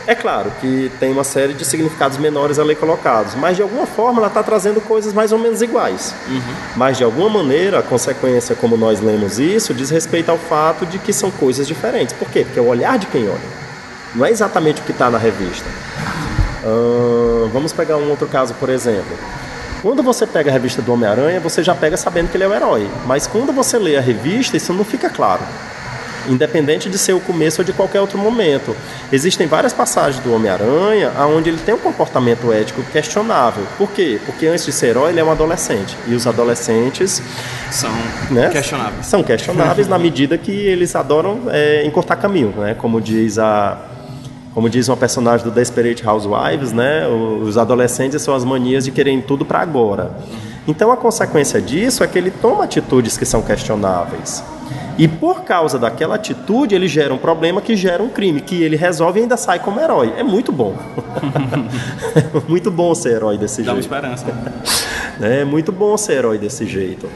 é 0.07 0.15
claro 0.15 0.51
que 0.59 0.89
tem 0.99 1.11
uma 1.11 1.23
série 1.23 1.53
de 1.53 1.63
significados 1.63 2.17
menores 2.17 2.57
ali 2.57 2.73
colocados, 2.75 3.35
mas 3.35 3.57
de 3.57 3.61
alguma 3.61 3.85
forma 3.85 4.19
ela 4.19 4.29
está 4.29 4.41
trazendo 4.41 4.81
coisas 4.81 5.13
mais 5.13 5.31
ou 5.31 5.37
menos 5.37 5.61
iguais. 5.61 6.15
Uhum. 6.27 6.41
Mas 6.75 6.97
de 6.97 7.03
alguma 7.03 7.29
maneira, 7.29 7.79
a 7.79 7.83
consequência, 7.83 8.55
como 8.55 8.77
nós 8.77 8.99
lemos 8.99 9.37
isso, 9.37 9.73
diz 9.73 9.89
respeito 9.89 10.29
ao 10.29 10.37
fato 10.37 10.85
de 10.85 10.97
que 10.97 11.13
são 11.13 11.29
coisas 11.29 11.67
diferentes. 11.67 12.15
Por 12.15 12.29
quê? 12.29 12.45
Porque 12.45 12.57
é 12.57 12.61
o 12.61 12.67
olhar 12.67 12.97
de 12.97 13.05
quem 13.07 13.27
olha. 13.27 13.67
Não 14.15 14.25
é 14.25 14.31
exatamente 14.31 14.81
o 14.81 14.85
que 14.85 14.91
está 14.91 15.09
na 15.11 15.17
revista. 15.17 15.65
Uh, 16.67 17.49
vamos 17.53 17.71
pegar 17.71 17.95
um 17.95 18.09
outro 18.09 18.27
caso, 18.27 18.53
por 18.55 18.69
exemplo. 18.69 19.17
Quando 19.81 20.03
você 20.03 20.27
pega 20.27 20.49
a 20.49 20.53
revista 20.53 20.81
do 20.81 20.91
Homem-Aranha, 20.91 21.39
você 21.39 21.63
já 21.63 21.73
pega 21.73 21.95
sabendo 21.95 22.29
que 22.29 22.35
ele 22.35 22.43
é 22.43 22.47
o 22.47 22.53
herói. 22.53 22.89
Mas 23.05 23.25
quando 23.25 23.53
você 23.53 23.77
lê 23.77 23.95
a 23.95 24.01
revista, 24.01 24.57
isso 24.57 24.73
não 24.73 24.83
fica 24.83 25.09
claro. 25.09 25.41
Independente 26.27 26.89
de 26.89 26.97
ser 26.97 27.13
o 27.13 27.21
começo 27.21 27.61
ou 27.61 27.65
de 27.65 27.71
qualquer 27.71 28.01
outro 28.01 28.17
momento. 28.17 28.75
Existem 29.13 29.47
várias 29.47 29.71
passagens 29.71 30.21
do 30.21 30.33
Homem-Aranha 30.33 31.13
onde 31.25 31.49
ele 31.49 31.59
tem 31.59 31.73
um 31.73 31.77
comportamento 31.77 32.51
ético 32.51 32.83
questionável. 32.91 33.63
Por 33.77 33.89
quê? 33.91 34.19
Porque 34.25 34.45
antes 34.47 34.65
de 34.65 34.73
ser 34.73 34.87
herói, 34.87 35.11
ele 35.11 35.21
é 35.21 35.23
um 35.23 35.31
adolescente. 35.31 35.95
E 36.05 36.13
os 36.15 36.27
adolescentes. 36.27 37.21
São 37.71 37.91
né, 38.29 38.49
questionáveis. 38.49 39.05
São 39.05 39.23
questionáveis 39.23 39.87
na 39.87 39.97
medida 39.97 40.37
que 40.37 40.51
encurtar 40.51 40.95
adoram 40.95 41.43
é, 41.49 41.85
encurtar 41.85 42.17
caminho, 42.17 42.53
né? 42.57 42.75
Como 42.77 42.99
diz 42.99 43.39
a 43.39 43.77
como 44.57 44.71
diz 44.71 44.87
uma 44.87 44.97
personagem 44.97 45.45
do 45.45 45.51
Desperate 45.51 46.03
Housewives, 46.03 46.73
né, 46.73 47.07
os 47.07 47.59
adolescentes 47.59 48.23
são 48.23 48.33
as 48.33 48.43
manias 48.43 48.85
de 48.85 48.91
querem 48.91 49.21
tudo 49.21 49.45
para 49.45 49.59
agora. 49.59 50.17
Então 50.67 50.91
a 50.91 50.97
consequência 50.97 51.61
disso 51.61 52.03
é 52.03 52.07
que 52.07 52.17
ele 52.17 52.31
toma 52.31 52.63
atitudes 52.63 53.15
que 53.15 53.23
são 53.23 53.43
questionáveis. 53.43 54.43
E 54.97 55.07
por 55.07 55.41
causa 55.43 55.77
daquela 55.77 56.15
atitude, 56.15 56.73
ele 56.73 56.87
gera 56.87 57.13
um 57.13 57.19
problema 57.19 57.61
que 57.61 57.75
gera 57.75 58.01
um 58.01 58.09
crime, 58.09 58.41
que 58.41 58.63
ele 58.63 58.75
resolve 58.75 59.19
e 59.19 59.21
ainda 59.21 59.37
sai 59.37 59.59
como 59.59 59.79
herói. 59.79 60.15
É 60.17 60.23
muito 60.23 60.51
bom. 60.51 60.75
é 62.15 62.41
muito 62.49 62.71
bom 62.71 62.95
ser 62.95 63.09
herói 63.17 63.37
desse 63.37 63.61
Dá 63.61 63.75
jeito. 63.75 63.87
Dá 63.87 63.99
uma 63.99 64.15
esperança. 64.15 64.25
É 65.21 65.45
muito 65.45 65.71
bom 65.71 65.95
ser 65.97 66.13
herói 66.13 66.39
desse 66.39 66.65
jeito. 66.65 67.07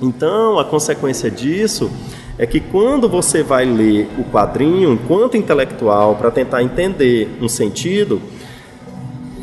Então, 0.00 0.60
a 0.60 0.64
consequência 0.64 1.28
disso 1.28 1.90
é 2.38 2.46
que 2.46 2.60
quando 2.60 3.08
você 3.08 3.42
vai 3.42 3.64
ler 3.64 4.08
o 4.18 4.24
quadrinho 4.24 4.92
enquanto 4.92 5.36
intelectual 5.36 6.16
para 6.16 6.30
tentar 6.30 6.62
entender 6.62 7.36
um 7.40 7.48
sentido, 7.48 8.20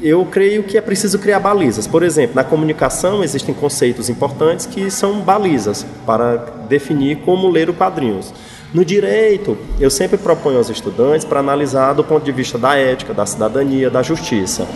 eu 0.02 0.26
creio 0.26 0.64
que 0.64 0.78
é 0.78 0.82
preciso 0.82 1.18
criar 1.18 1.40
balizas. 1.40 1.88
Por 1.88 2.04
exemplo, 2.04 2.36
na 2.36 2.44
comunicação 2.44 3.24
existem 3.24 3.56
conceitos 3.56 4.10
importantes 4.10 4.66
que 4.66 4.92
são 4.92 5.22
balizas 5.22 5.86
para 6.06 6.36
definir 6.68 7.20
como 7.20 7.50
ler 7.50 7.70
o 7.70 7.74
quadrinhos. 7.74 8.34
No 8.74 8.84
direito, 8.84 9.58
eu 9.80 9.90
sempre 9.90 10.18
proponho 10.18 10.58
aos 10.58 10.70
estudantes 10.70 11.24
para 11.24 11.40
analisar 11.40 11.94
do 11.94 12.04
ponto 12.04 12.26
de 12.26 12.32
vista 12.32 12.58
da 12.58 12.76
ética, 12.76 13.14
da 13.14 13.26
cidadania, 13.26 13.90
da 13.90 14.02
justiça. 14.02 14.68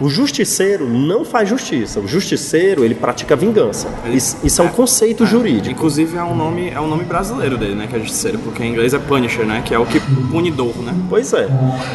O 0.00 0.08
justiceiro 0.08 0.88
não 0.88 1.26
faz 1.26 1.48
justiça. 1.48 2.00
O 2.00 2.08
justiceiro, 2.08 2.84
ele 2.84 2.94
pratica 2.94 3.36
vingança. 3.36 3.88
Isso, 4.10 4.38
isso 4.42 4.62
é 4.62 4.64
um 4.64 4.68
é, 4.68 4.70
conceito 4.70 5.24
é, 5.24 5.26
jurídico. 5.26 5.70
Inclusive 5.70 6.16
é 6.16 6.22
um 6.22 6.34
nome, 6.34 6.70
é 6.70 6.80
um 6.80 6.88
nome 6.88 7.04
brasileiro 7.04 7.58
dele, 7.58 7.74
né, 7.74 7.86
que 7.86 7.94
é 7.94 7.98
justiceiro, 7.98 8.38
porque 8.38 8.64
em 8.64 8.70
inglês 8.70 8.94
é 8.94 8.98
punisher, 8.98 9.44
né, 9.44 9.62
que 9.62 9.74
é 9.74 9.78
o 9.78 9.84
que 9.84 10.00
punidor, 10.30 10.74
né? 10.78 10.94
Pois 11.08 11.34
é. 11.34 11.48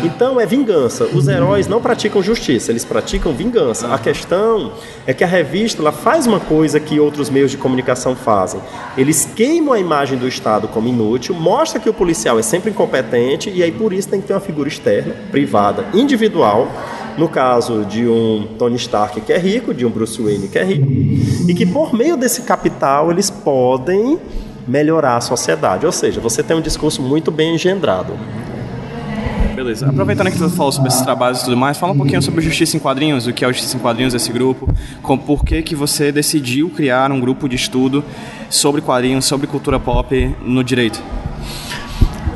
Então 0.03 0.39
é 0.39 0.45
vingança. 0.45 1.05
Os 1.05 1.27
heróis 1.27 1.67
não 1.67 1.81
praticam 1.81 2.21
justiça, 2.21 2.71
eles 2.71 2.85
praticam 2.85 3.33
vingança. 3.33 3.91
A 3.91 3.97
questão 3.97 4.73
é 5.07 5.13
que 5.13 5.23
a 5.23 5.27
revista 5.27 5.81
ela 5.81 5.91
faz 5.91 6.27
uma 6.27 6.39
coisa 6.39 6.79
que 6.79 6.99
outros 6.99 7.29
meios 7.31 7.49
de 7.49 7.57
comunicação 7.57 8.15
fazem. 8.15 8.61
Eles 8.95 9.27
queimam 9.35 9.73
a 9.73 9.79
imagem 9.79 10.17
do 10.17 10.27
Estado 10.27 10.67
como 10.67 10.87
inútil, 10.87 11.33
mostra 11.33 11.79
que 11.79 11.89
o 11.89 11.93
policial 11.93 12.37
é 12.37 12.43
sempre 12.43 12.69
incompetente 12.69 13.49
e 13.49 13.63
aí 13.63 13.71
por 13.71 13.91
isso 13.93 14.07
tem 14.09 14.21
que 14.21 14.27
ter 14.27 14.33
uma 14.33 14.39
figura 14.39 14.69
externa, 14.69 15.15
privada, 15.31 15.85
individual 15.93 16.71
no 17.17 17.29
caso 17.29 17.85
de 17.85 18.07
um 18.07 18.47
Tony 18.57 18.75
Stark 18.75 19.21
que 19.21 19.31
é 19.31 19.37
rico, 19.37 19.73
de 19.73 19.85
um 19.85 19.89
Bruce 19.89 20.21
Wayne 20.21 20.47
que 20.47 20.57
é 20.57 20.63
rico, 20.63 20.87
e 21.49 21.53
que 21.53 21.65
por 21.65 21.93
meio 21.93 22.17
desse 22.17 22.41
capital 22.41 23.11
eles 23.11 23.29
podem 23.29 24.19
melhorar 24.67 25.17
a 25.17 25.21
sociedade. 25.21 25.85
Ou 25.85 25.91
seja, 25.91 26.19
você 26.19 26.43
tem 26.43 26.55
um 26.57 26.61
discurso 26.61 27.01
muito 27.01 27.31
bem 27.31 27.55
engendrado. 27.55 28.13
Beleza. 29.55 29.87
Aproveitando 29.87 30.29
que 30.29 30.37
você 30.37 30.53
falou 30.53 30.71
sobre 30.71 30.89
esses 30.89 31.01
trabalhos 31.01 31.41
e 31.41 31.45
tudo 31.45 31.55
mais, 31.55 31.77
fala 31.77 31.93
um 31.93 31.97
pouquinho 31.97 32.21
sobre 32.21 32.41
Justiça 32.41 32.75
em 32.75 32.79
Quadrinhos, 32.79 33.25
o 33.25 33.31
que 33.31 33.45
é 33.45 33.47
o 33.47 33.53
Justiça 33.53 33.77
em 33.77 33.79
Quadrinhos, 33.79 34.13
esse 34.13 34.31
grupo, 34.31 34.67
com 35.01 35.17
por 35.17 35.45
que, 35.45 35.61
que 35.61 35.73
você 35.73 36.11
decidiu 36.11 36.69
criar 36.69 37.09
um 37.09 37.21
grupo 37.21 37.47
de 37.47 37.55
estudo 37.55 38.03
sobre 38.49 38.81
quadrinhos, 38.81 39.23
sobre 39.23 39.47
cultura 39.47 39.79
pop 39.79 40.35
no 40.41 40.61
direito. 40.61 41.01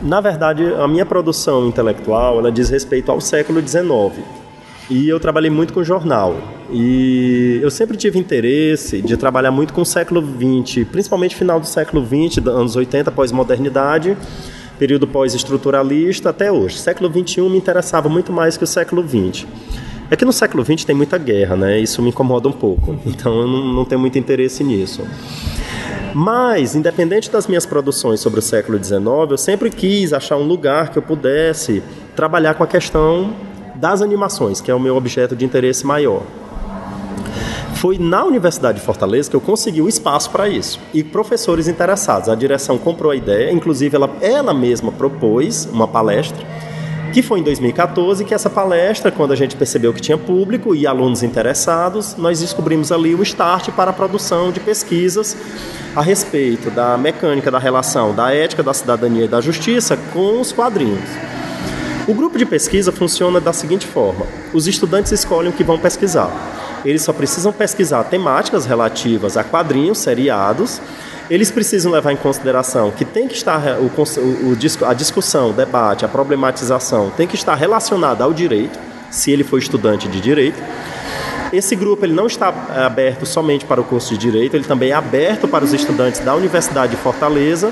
Na 0.02 0.22
verdade, 0.22 0.64
a 0.76 0.88
minha 0.88 1.06
produção 1.06 1.68
intelectual 1.68 2.40
ela 2.40 2.52
diz 2.52 2.70
respeito 2.70 3.12
ao 3.12 3.20
século 3.20 3.60
XIX. 3.60 4.39
E 4.90 5.08
eu 5.08 5.20
trabalhei 5.20 5.52
muito 5.52 5.72
com 5.72 5.84
jornal. 5.84 6.36
E 6.72 7.60
eu 7.62 7.70
sempre 7.70 7.96
tive 7.96 8.18
interesse 8.18 9.02
de 9.02 9.16
trabalhar 9.16 9.52
muito 9.52 9.72
com 9.72 9.82
o 9.82 9.86
século 9.86 10.22
XX, 10.22 10.84
principalmente 10.86 11.36
final 11.36 11.60
do 11.60 11.68
século 11.68 12.04
XX, 12.04 12.46
anos 12.48 12.76
80, 12.76 13.12
pós-modernidade, 13.12 14.18
período 14.80 15.06
pós-estruturalista 15.08 16.32
até 16.32 16.52
hoje. 16.52 16.80
Século 16.80 17.12
XXI 17.12 17.42
me 17.42 17.58
interessava 17.58 18.10
muito 18.10 18.34
mais 18.34 18.58
que 18.58 18.64
o 18.64 18.68
século 18.68 19.08
XX. 19.08 19.46
É 20.10 20.16
que 20.16 20.26
no 20.26 20.34
século 20.34 20.66
XX 20.66 20.86
tem 20.86 20.96
muita 20.96 21.20
guerra, 21.20 21.56
né? 21.56 21.80
Isso 21.80 22.02
me 22.02 22.10
incomoda 22.10 22.48
um 22.48 22.52
pouco. 22.54 22.98
Então 23.06 23.42
eu 23.42 23.48
não, 23.48 23.74
não 23.74 23.86
tenho 23.86 24.02
muito 24.02 24.18
interesse 24.18 24.64
nisso. 24.64 25.04
Mas, 26.16 26.74
independente 26.74 27.30
das 27.30 27.46
minhas 27.46 27.68
produções 27.68 28.20
sobre 28.20 28.40
o 28.40 28.42
século 28.42 28.84
XIX, 28.84 29.04
eu 29.30 29.38
sempre 29.38 29.70
quis 29.70 30.14
achar 30.14 30.38
um 30.38 30.48
lugar 30.48 30.90
que 30.90 30.98
eu 30.98 31.04
pudesse 31.04 31.84
trabalhar 32.16 32.56
com 32.56 32.64
a 32.64 32.68
questão 32.68 33.32
das 33.80 34.02
animações, 34.02 34.60
que 34.60 34.70
é 34.70 34.76
o 34.76 34.80
meu 34.80 34.96
objeto 34.96 35.36
de 35.36 35.46
interesse 35.46 35.86
maior. 35.86 36.22
Foi 37.76 37.98
na 37.98 38.26
Universidade 38.26 38.80
de 38.80 38.86
Fortaleza 38.86 39.30
que 39.30 39.36
eu 39.36 39.40
consegui 39.40 39.82
o 39.82 39.86
um 39.86 39.88
espaço 39.88 40.30
para 40.32 40.50
isso. 40.50 40.82
E 40.94 41.02
professores 41.02 41.66
interessados. 41.70 42.28
A 42.28 42.36
direção 42.36 42.78
comprou 42.78 43.10
a 43.10 43.16
ideia, 43.16 43.54
inclusive 43.54 43.96
ela, 43.96 44.10
ela 44.20 44.54
mesma 44.54 44.92
propôs 44.92 45.66
uma 45.72 45.88
palestra, 45.88 46.46
que 47.14 47.22
foi 47.22 47.40
em 47.40 47.44
2014, 47.44 48.26
que 48.26 48.34
essa 48.34 48.50
palestra, 48.50 49.12
quando 49.12 49.32
a 49.32 49.36
gente 49.36 49.56
percebeu 49.56 49.94
que 49.94 50.02
tinha 50.02 50.18
público 50.18 50.76
e 50.76 50.86
alunos 50.86 51.24
interessados, 51.24 52.18
nós 52.18 52.42
descobrimos 52.42 52.92
ali 52.92 53.16
o 53.16 53.24
start 53.24 53.70
para 53.72 53.92
a 53.92 53.94
produção 53.94 54.52
de 54.52 54.60
pesquisas 54.60 55.38
a 55.96 56.02
respeito 56.02 56.70
da 56.70 56.98
mecânica 56.98 57.50
da 57.50 57.58
relação 57.58 58.14
da 58.14 58.32
ética, 58.34 58.62
da 58.62 58.74
cidadania 58.74 59.24
e 59.24 59.28
da 59.28 59.40
justiça 59.40 59.98
com 60.14 60.42
os 60.42 60.52
quadrinhos. 60.52 61.39
O 62.10 62.14
grupo 62.16 62.40
de 62.40 62.46
pesquisa 62.46 62.92
funciona 62.92 63.40
da 63.40 63.54
seguinte 63.54 63.86
forma: 63.86 64.26
os 64.52 64.66
estudantes 64.66 65.12
escolhem 65.12 65.52
o 65.52 65.54
que 65.54 65.64
vão 65.64 65.78
pesquisar. 65.78 66.32
Eles 66.84 67.04
só 67.04 67.14
precisam 67.14 67.54
pesquisar 67.54 68.04
temáticas 68.06 68.66
relativas 68.66 69.38
a 69.38 69.44
quadrinhos, 69.44 70.00
seriados. 70.00 70.82
Eles 71.30 71.52
precisam 71.52 71.92
levar 71.92 72.12
em 72.12 72.16
consideração 72.16 72.90
que 72.90 73.06
tem 73.06 73.28
que 73.28 73.36
estar 73.36 73.62
o, 73.80 73.86
o, 73.86 74.88
a 74.88 74.94
discussão, 74.96 75.52
o 75.52 75.54
debate, 75.54 76.04
a 76.04 76.08
problematização 76.08 77.12
tem 77.16 77.28
que 77.28 77.36
estar 77.36 77.54
relacionada 77.54 78.24
ao 78.24 78.34
direito, 78.34 78.80
se 79.12 79.30
ele 79.30 79.44
for 79.44 79.60
estudante 79.60 80.08
de 80.08 80.20
direito. 80.20 80.60
Esse 81.54 81.76
grupo 81.76 82.06
ele 82.06 82.14
não 82.14 82.26
está 82.26 82.52
é, 82.76 82.86
aberto 82.86 83.28
somente 83.28 83.66
para 83.66 83.82
o 83.82 83.84
curso 83.84 84.14
de 84.14 84.20
Direito, 84.20 84.56
ele 84.56 84.64
também 84.64 84.92
é 84.92 84.94
aberto 84.94 85.48
para 85.48 85.64
os 85.64 85.74
estudantes 85.74 86.22
da 86.22 86.36
Universidade 86.36 86.96
de 86.96 87.02
Fortaleza 87.02 87.72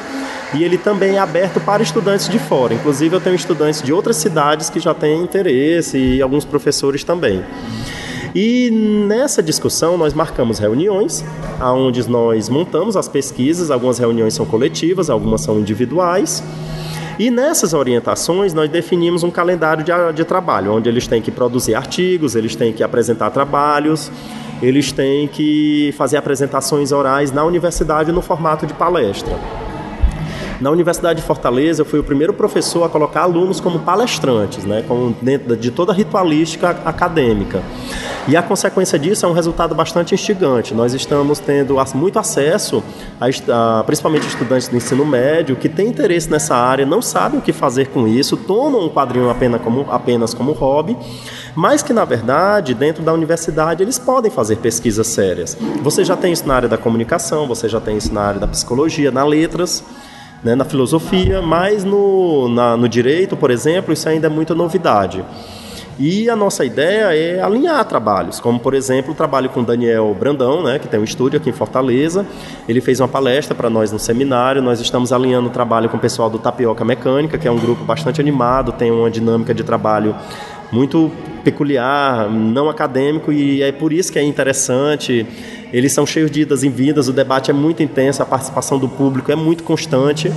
e 0.54 0.64
ele 0.64 0.78
também 0.78 1.16
é 1.16 1.20
aberto 1.20 1.60
para 1.60 1.84
estudantes 1.84 2.30
de 2.30 2.40
fora. 2.40 2.74
Inclusive, 2.74 3.16
eu 3.16 3.22
tenho 3.22 3.36
estudantes 3.36 3.82
de 3.82 3.92
outras 3.92 4.18
cidades 4.18 4.70
que 4.70 4.80
já 4.80 4.94
têm 4.94 5.22
interesse 5.22 5.98
e 5.98 6.22
alguns 6.22 6.46
professores 6.46 7.04
também. 7.04 7.44
E 8.34 8.70
nessa 8.72 9.42
discussão 9.42 9.98
nós 9.98 10.14
marcamos 10.14 10.60
reuniões, 10.60 11.24
onde 11.60 12.08
nós 12.10 12.50
montamos 12.50 12.96
as 12.96 13.08
pesquisas, 13.08 13.72
algumas 13.72 13.98
reuniões 13.98 14.34
são 14.34 14.46
coletivas, 14.46 15.10
algumas 15.10 15.42
são 15.42 15.60
individuais. 15.60 16.44
E 17.20 17.32
nessas 17.32 17.74
orientações 17.74 18.54
nós 18.54 18.70
definimos 18.70 19.24
um 19.24 19.32
calendário 19.32 19.84
de, 19.84 19.92
de 20.14 20.24
trabalho, 20.24 20.72
onde 20.74 20.88
eles 20.88 21.08
têm 21.08 21.22
que 21.22 21.32
produzir 21.32 21.74
artigos, 21.74 22.36
eles 22.36 22.56
têm 22.56 22.72
que 22.72 22.84
apresentar 22.84 23.32
trabalhos, 23.32 24.12
eles 24.62 24.92
têm 24.92 25.28
que 25.28 25.94
fazer 25.98 26.18
apresentações 26.18 26.92
orais 26.92 27.32
na 27.32 27.44
universidade 27.44 28.12
no 28.12 28.22
formato 28.22 28.68
de 28.68 28.74
palestra. 28.76 29.36
Na 30.60 30.72
Universidade 30.72 31.22
de 31.22 31.26
Fortaleza, 31.26 31.82
eu 31.82 31.86
fui 31.86 32.00
o 32.00 32.04
primeiro 32.04 32.34
professor 32.34 32.84
a 32.84 32.90
colocar 32.90 33.22
alunos 33.22 33.60
como 33.60 33.80
palestrantes, 33.80 34.66
né, 34.66 34.84
como 34.88 35.16
dentro 35.22 35.56
de 35.56 35.70
toda 35.70 35.92
a 35.92 35.96
ritualística 35.96 36.70
acadêmica. 36.84 37.62
E 38.28 38.36
a 38.36 38.42
consequência 38.42 38.98
disso 38.98 39.26
é 39.26 39.30
um 39.30 39.34
resultado 39.34 39.74
bastante 39.74 40.14
instigante. 40.14 40.74
Nós 40.74 40.94
estamos 40.94 41.40
tendo 41.40 41.78
muito 41.96 42.20
acesso, 42.20 42.84
a, 43.22 43.80
a, 43.80 43.84
principalmente 43.84 44.28
estudantes 44.28 44.68
do 44.68 44.76
ensino 44.76 45.06
médio, 45.06 45.56
que 45.56 45.70
têm 45.70 45.88
interesse 45.88 46.30
nessa 46.30 46.56
área, 46.56 46.86
não 46.86 47.02
sabem 47.02 47.40
o 47.40 47.42
que 47.42 47.54
fazer 47.54 47.88
com 47.88 48.08
isso, 48.08 48.36
tomam 48.36 48.84
um 48.84 48.90
quadrinho 48.90 49.30
apenas 49.30 49.62
como, 49.62 49.86
apenas 49.90 50.34
como 50.34 50.52
hobby, 50.52 50.98
mas 51.56 51.82
que, 51.82 51.94
na 51.94 52.04
verdade, 52.04 52.74
dentro 52.74 53.04
da 53.04 53.14
universidade, 53.14 53.82
eles 53.82 53.98
podem 53.98 54.30
fazer 54.30 54.58
pesquisas 54.58 55.08
sérias. 55.08 55.58
Você 55.82 56.04
já 56.04 56.18
tem 56.18 56.34
isso 56.34 56.48
na 56.48 56.56
área 56.56 56.68
da 56.68 56.78
comunicação, 56.78 57.48
você 57.48 57.70
já 57.70 57.80
tem 57.80 57.98
isso 57.98 58.14
na 58.14 58.22
área 58.22 58.40
da 58.40 58.48
psicologia, 58.48 59.10
na 59.12 59.24
letras. 59.24 59.84
Né, 60.48 60.56
na 60.56 60.64
filosofia, 60.64 61.42
mas 61.42 61.84
no, 61.84 62.48
na, 62.48 62.78
no 62.78 62.88
direito, 62.88 63.36
por 63.36 63.52
exemplo, 63.52 63.92
isso 63.92 64.08
ainda 64.08 64.28
é 64.28 64.30
muita 64.30 64.56
novidade. 64.56 65.22
E 66.00 66.30
a 66.30 66.38
nossa 66.38 66.64
ideia 66.64 67.14
é 67.14 67.42
alinhar 67.42 67.84
trabalhos, 67.84 68.40
como 68.40 68.58
por 68.58 68.74
exemplo 68.74 69.12
o 69.12 69.14
trabalho 69.14 69.50
com 69.50 69.62
Daniel 69.62 70.16
Brandão, 70.18 70.64
né, 70.64 70.80
que 70.80 70.88
tem 70.88 71.02
um 71.02 71.04
estúdio 71.04 71.38
aqui 71.38 71.50
em 71.50 71.52
Fortaleza. 71.54 72.26
Ele 72.66 72.80
fez 72.80 73.02
uma 73.02 73.10
palestra 73.10 73.54
para 73.54 73.70
nós 73.70 73.92
no 73.92 74.00
seminário. 74.00 74.62
Nós 74.62 74.80
estamos 74.80 75.12
alinhando 75.12 75.50
o 75.50 75.52
trabalho 75.52 75.90
com 75.90 75.98
o 75.98 76.00
pessoal 76.00 76.30
do 76.30 76.40
Tapioca 76.40 76.86
Mecânica, 76.86 77.38
que 77.38 77.46
é 77.46 77.52
um 77.52 77.60
grupo 77.60 77.84
bastante 77.84 78.22
animado, 78.22 78.72
tem 78.72 78.90
uma 78.90 79.12
dinâmica 79.12 79.54
de 79.54 79.66
trabalho 79.66 80.16
muito 80.72 81.12
peculiar, 81.44 82.30
não 82.30 82.70
acadêmico, 82.70 83.34
e 83.34 83.62
é 83.62 83.72
por 83.74 83.92
isso 83.92 84.14
que 84.14 84.20
é 84.20 84.24
interessante. 84.24 85.26
Eles 85.72 85.92
são 85.92 86.06
cheios 86.06 86.32
de 86.32 86.42
idas 86.42 86.64
e 86.64 86.70
vindas, 86.70 87.08
o 87.08 87.14
debate 87.14 87.52
é 87.52 87.54
muito 87.54 87.84
intenso, 87.84 88.24
a 88.24 88.26
participação 88.26 88.80
do 88.80 88.88
público 88.88 89.32
é 89.32 89.36
muito 89.36 89.64
constante. 89.64 90.32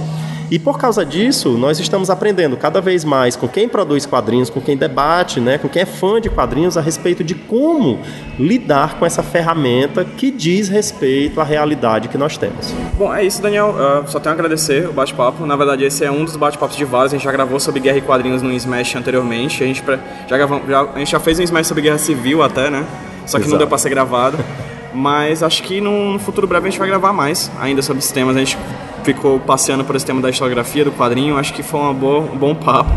E 0.50 0.58
por 0.58 0.78
causa 0.78 1.06
disso, 1.06 1.50
nós 1.50 1.78
estamos 1.78 2.10
aprendendo 2.10 2.56
cada 2.56 2.80
vez 2.80 3.04
mais 3.04 3.36
com 3.36 3.46
quem 3.46 3.68
produz 3.68 4.04
quadrinhos, 4.04 4.50
com 4.50 4.60
quem 4.60 4.76
debate, 4.76 5.38
né, 5.38 5.58
com 5.58 5.68
quem 5.68 5.82
é 5.82 5.86
fã 5.86 6.20
de 6.20 6.28
quadrinhos 6.28 6.76
a 6.76 6.80
respeito 6.80 7.22
de 7.22 7.36
como 7.36 8.00
lidar 8.36 8.98
com 8.98 9.06
essa 9.06 9.22
ferramenta 9.22 10.04
que 10.04 10.32
diz 10.32 10.68
respeito 10.68 11.40
à 11.40 11.44
realidade 11.44 12.08
que 12.08 12.18
nós 12.18 12.36
temos. 12.36 12.74
Bom, 12.98 13.14
é 13.14 13.24
isso, 13.24 13.40
Daniel. 13.40 13.76
Uh, 13.76 14.10
só 14.10 14.18
tenho 14.18 14.32
a 14.32 14.34
agradecer 14.34 14.88
o 14.88 14.92
bate-papo. 14.92 15.46
Na 15.46 15.54
verdade, 15.54 15.84
esse 15.84 16.04
é 16.04 16.10
um 16.10 16.24
dos 16.24 16.34
bate-papos 16.34 16.76
de 16.76 16.84
vários. 16.84 17.12
A 17.12 17.16
gente 17.16 17.24
já 17.24 17.30
gravou 17.30 17.60
sobre 17.60 17.78
guerra 17.78 17.98
e 17.98 18.02
quadrinhos 18.02 18.42
no 18.42 18.50
Smash 18.50 18.96
anteriormente. 18.96 19.62
A 19.62 19.66
gente, 19.68 19.84
já, 20.28 20.36
gravamos, 20.36 20.68
já, 20.68 20.80
a 20.82 20.98
gente 20.98 21.12
já 21.12 21.20
fez 21.20 21.38
um 21.38 21.44
Smash 21.44 21.68
sobre 21.68 21.84
guerra 21.84 21.98
civil 21.98 22.42
até, 22.42 22.68
né? 22.68 22.84
Só 23.24 23.38
que 23.38 23.44
Exato. 23.44 23.50
não 23.50 23.58
deu 23.58 23.68
para 23.68 23.78
ser 23.78 23.90
gravado. 23.90 24.36
Mas 24.92 25.42
acho 25.42 25.62
que 25.62 25.80
no 25.80 26.18
futuro 26.18 26.46
breve 26.46 26.68
a 26.68 26.70
gente 26.70 26.78
vai 26.78 26.88
gravar 26.88 27.12
mais 27.12 27.50
ainda 27.60 27.82
sobre 27.82 28.00
esses 28.00 28.12
temas. 28.12 28.36
A 28.36 28.40
gente 28.40 28.58
ficou 29.04 29.38
passeando 29.38 29.84
por 29.84 29.96
esse 29.96 30.04
tema 30.04 30.20
da 30.20 30.30
historiografia, 30.30 30.84
do 30.84 30.92
quadrinho. 30.92 31.36
Acho 31.36 31.54
que 31.54 31.62
foi 31.62 31.94
boa, 31.94 32.20
um 32.20 32.36
bom 32.36 32.54
papo. 32.54 32.90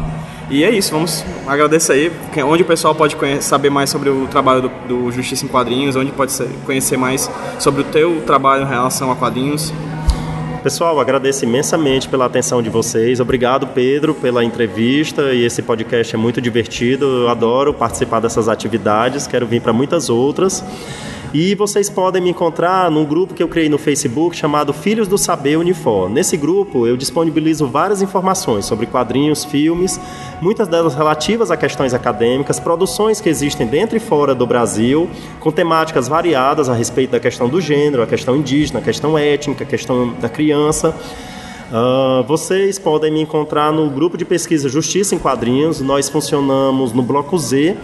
E 0.49 0.63
é 0.63 0.69
isso, 0.69 0.91
vamos 0.91 1.23
agradecer 1.47 1.93
aí. 1.93 2.43
Onde 2.43 2.63
o 2.63 2.65
pessoal 2.65 2.93
pode 2.93 3.15
conhecer, 3.15 3.41
saber 3.41 3.69
mais 3.69 3.89
sobre 3.89 4.09
o 4.09 4.27
trabalho 4.27 4.63
do, 4.63 4.69
do 4.87 5.11
Justiça 5.11 5.45
em 5.45 5.47
Quadrinhos, 5.47 5.95
onde 5.95 6.11
pode 6.11 6.31
ser, 6.31 6.49
conhecer 6.65 6.97
mais 6.97 7.29
sobre 7.59 7.81
o 7.81 7.83
teu 7.85 8.21
trabalho 8.25 8.63
em 8.63 8.67
relação 8.67 9.11
a 9.11 9.15
quadrinhos. 9.15 9.73
Pessoal, 10.61 10.97
agradeço 10.99 11.43
imensamente 11.43 12.07
pela 12.07 12.25
atenção 12.25 12.61
de 12.61 12.69
vocês. 12.69 13.19
Obrigado, 13.19 13.67
Pedro, 13.67 14.13
pela 14.13 14.43
entrevista. 14.45 15.33
E 15.33 15.43
esse 15.43 15.61
podcast 15.61 16.15
é 16.15 16.17
muito 16.17 16.39
divertido. 16.39 17.05
Eu 17.23 17.29
adoro 17.29 17.73
participar 17.73 18.19
dessas 18.19 18.47
atividades. 18.47 19.27
Quero 19.27 19.45
vir 19.45 19.61
para 19.61 19.73
muitas 19.73 20.09
outras. 20.09 20.63
E 21.33 21.55
vocês 21.55 21.89
podem 21.89 22.21
me 22.21 22.29
encontrar 22.29 22.91
num 22.91 23.03
grupo 23.03 23.33
que 23.33 23.41
eu 23.41 23.47
criei 23.47 23.67
no 23.67 23.79
Facebook 23.79 24.35
chamado 24.35 24.71
Filhos 24.71 25.07
do 25.07 25.17
Saber 25.17 25.57
Unifor. 25.57 26.07
Nesse 26.07 26.37
grupo 26.37 26.85
eu 26.85 26.95
disponibilizo 26.95 27.65
várias 27.65 28.03
informações 28.03 28.65
sobre 28.65 28.85
quadrinhos, 28.85 29.43
filmes, 29.43 29.99
muitas 30.39 30.67
delas 30.67 30.93
relativas 30.93 31.49
a 31.49 31.57
questões 31.57 31.91
acadêmicas, 31.91 32.59
produções 32.59 33.19
que 33.19 33.29
existem 33.29 33.65
dentro 33.65 33.97
e 33.97 33.99
fora 33.99 34.35
do 34.35 34.45
Brasil, 34.45 35.09
com 35.39 35.51
temáticas 35.51 36.07
variadas 36.07 36.69
a 36.69 36.75
respeito 36.75 37.09
da 37.09 37.19
questão 37.19 37.49
do 37.49 37.59
gênero, 37.59 38.03
a 38.03 38.07
questão 38.07 38.35
indígena, 38.35 38.79
a 38.79 38.83
questão 38.83 39.17
étnica, 39.17 39.63
a 39.63 39.67
questão 39.67 40.13
da 40.13 40.29
criança. 40.29 40.95
Uh, 41.71 42.21
vocês 42.27 42.77
podem 42.77 43.11
me 43.11 43.19
encontrar 43.19 43.73
no 43.73 43.89
grupo 43.89 44.15
de 44.15 44.23
pesquisa 44.23 44.69
Justiça 44.69 45.15
em 45.15 45.17
Quadrinhos. 45.17 45.81
Nós 45.81 46.07
funcionamos 46.07 46.93
no 46.93 47.01
bloco 47.01 47.35
Z 47.39 47.75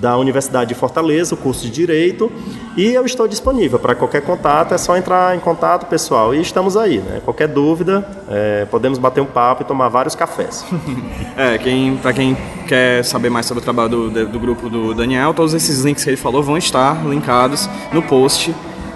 da 0.00 0.16
Universidade 0.16 0.70
de 0.70 0.74
Fortaleza, 0.74 1.34
o 1.34 1.36
curso 1.36 1.62
de 1.64 1.70
Direito, 1.70 2.32
e 2.76 2.92
eu 2.92 3.04
estou 3.04 3.28
disponível 3.28 3.78
para 3.78 3.94
qualquer 3.94 4.22
contato, 4.22 4.74
é 4.74 4.78
só 4.78 4.96
entrar 4.96 5.36
em 5.36 5.40
contato, 5.40 5.86
pessoal, 5.86 6.34
e 6.34 6.40
estamos 6.40 6.76
aí, 6.76 6.98
né? 6.98 7.20
Qualquer 7.24 7.48
dúvida, 7.48 8.06
é, 8.28 8.66
podemos 8.70 8.98
bater 8.98 9.20
um 9.20 9.26
papo 9.26 9.62
e 9.62 9.66
tomar 9.66 9.88
vários 9.88 10.14
cafés. 10.14 10.64
é, 11.36 11.58
quem, 11.58 11.96
para 11.98 12.12
quem 12.12 12.36
quer 12.66 13.04
saber 13.04 13.28
mais 13.28 13.46
sobre 13.46 13.60
o 13.60 13.64
trabalho 13.64 13.88
do, 13.88 14.26
do 14.26 14.40
grupo 14.40 14.70
do 14.70 14.94
Daniel, 14.94 15.34
todos 15.34 15.52
esses 15.52 15.80
links 15.82 16.02
que 16.02 16.10
ele 16.10 16.16
falou 16.16 16.42
vão 16.42 16.56
estar 16.56 17.04
linkados 17.06 17.68
no 17.92 18.02
post 18.02 18.54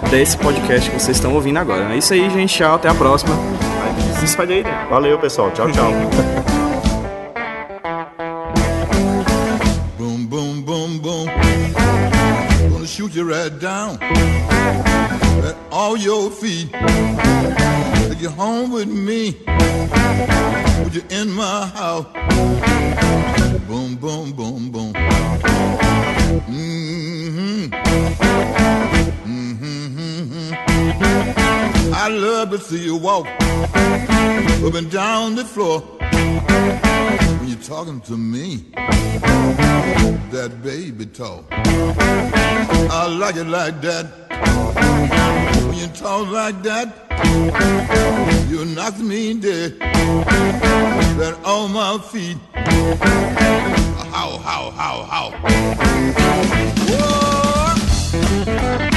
desse 0.09 0.37
podcast 0.37 0.89
que 0.89 0.99
vocês 0.99 1.17
estão 1.17 1.33
ouvindo 1.33 1.57
agora. 1.57 1.93
É 1.93 1.97
isso 1.97 2.13
aí, 2.13 2.29
gente. 2.29 2.55
Tchau, 2.55 2.75
até 2.75 2.89
a 2.89 2.95
próxima. 2.95 3.35
Se 4.15 4.21
despede 4.21 4.53
aí, 4.53 4.63
né? 4.63 4.87
Valeu, 4.89 5.17
pessoal. 5.19 5.51
Tchau, 5.51 5.71
tchau. 5.71 5.91
shoot 12.95 13.13
you 13.13 13.29
right 13.29 13.59
down 13.59 14.01
at 14.01 15.55
all 15.71 15.95
your 15.95 16.31
feet. 16.31 16.71
Take 16.71 18.21
you 18.21 18.29
home 18.31 18.71
with 18.71 18.87
me. 18.87 19.33
Put 20.83 20.95
you 20.95 21.03
in 21.11 21.29
my 21.31 21.67
house. 21.67 22.07
Boom, 23.67 23.95
boom, 23.97 24.31
boom, 24.31 24.71
boom. 24.71 24.93
Mm-hmm. 26.49 27.65
Mm-hmm. 29.27 30.53
I 31.93 32.07
love 32.07 32.49
to 32.49 32.57
see 32.57 32.83
you 32.83 32.95
walk 32.95 33.27
up 33.27 34.73
and 34.73 34.89
down 34.89 35.35
the 35.35 35.45
floor 35.45 35.83
you're 37.55 37.63
talking 37.63 38.01
to 38.01 38.17
me. 38.17 38.65
That 40.31 40.59
baby 40.63 41.05
talk. 41.05 41.45
I 41.51 43.07
like 43.07 43.35
it 43.35 43.45
like 43.45 43.81
that. 43.81 44.05
When 45.67 45.77
you 45.77 45.87
talk 45.87 46.29
like 46.31 46.61
that, 46.63 46.87
you 48.49 48.65
knock 48.65 48.99
me 48.99 49.35
dead. 49.39 49.79
Right 51.17 51.37
on 51.45 51.71
my 51.71 51.97
feet. 51.99 52.37
How, 54.11 54.37
how, 54.37 54.71
how, 54.71 55.03
how. 55.03 55.31
Whoa! 58.89 58.94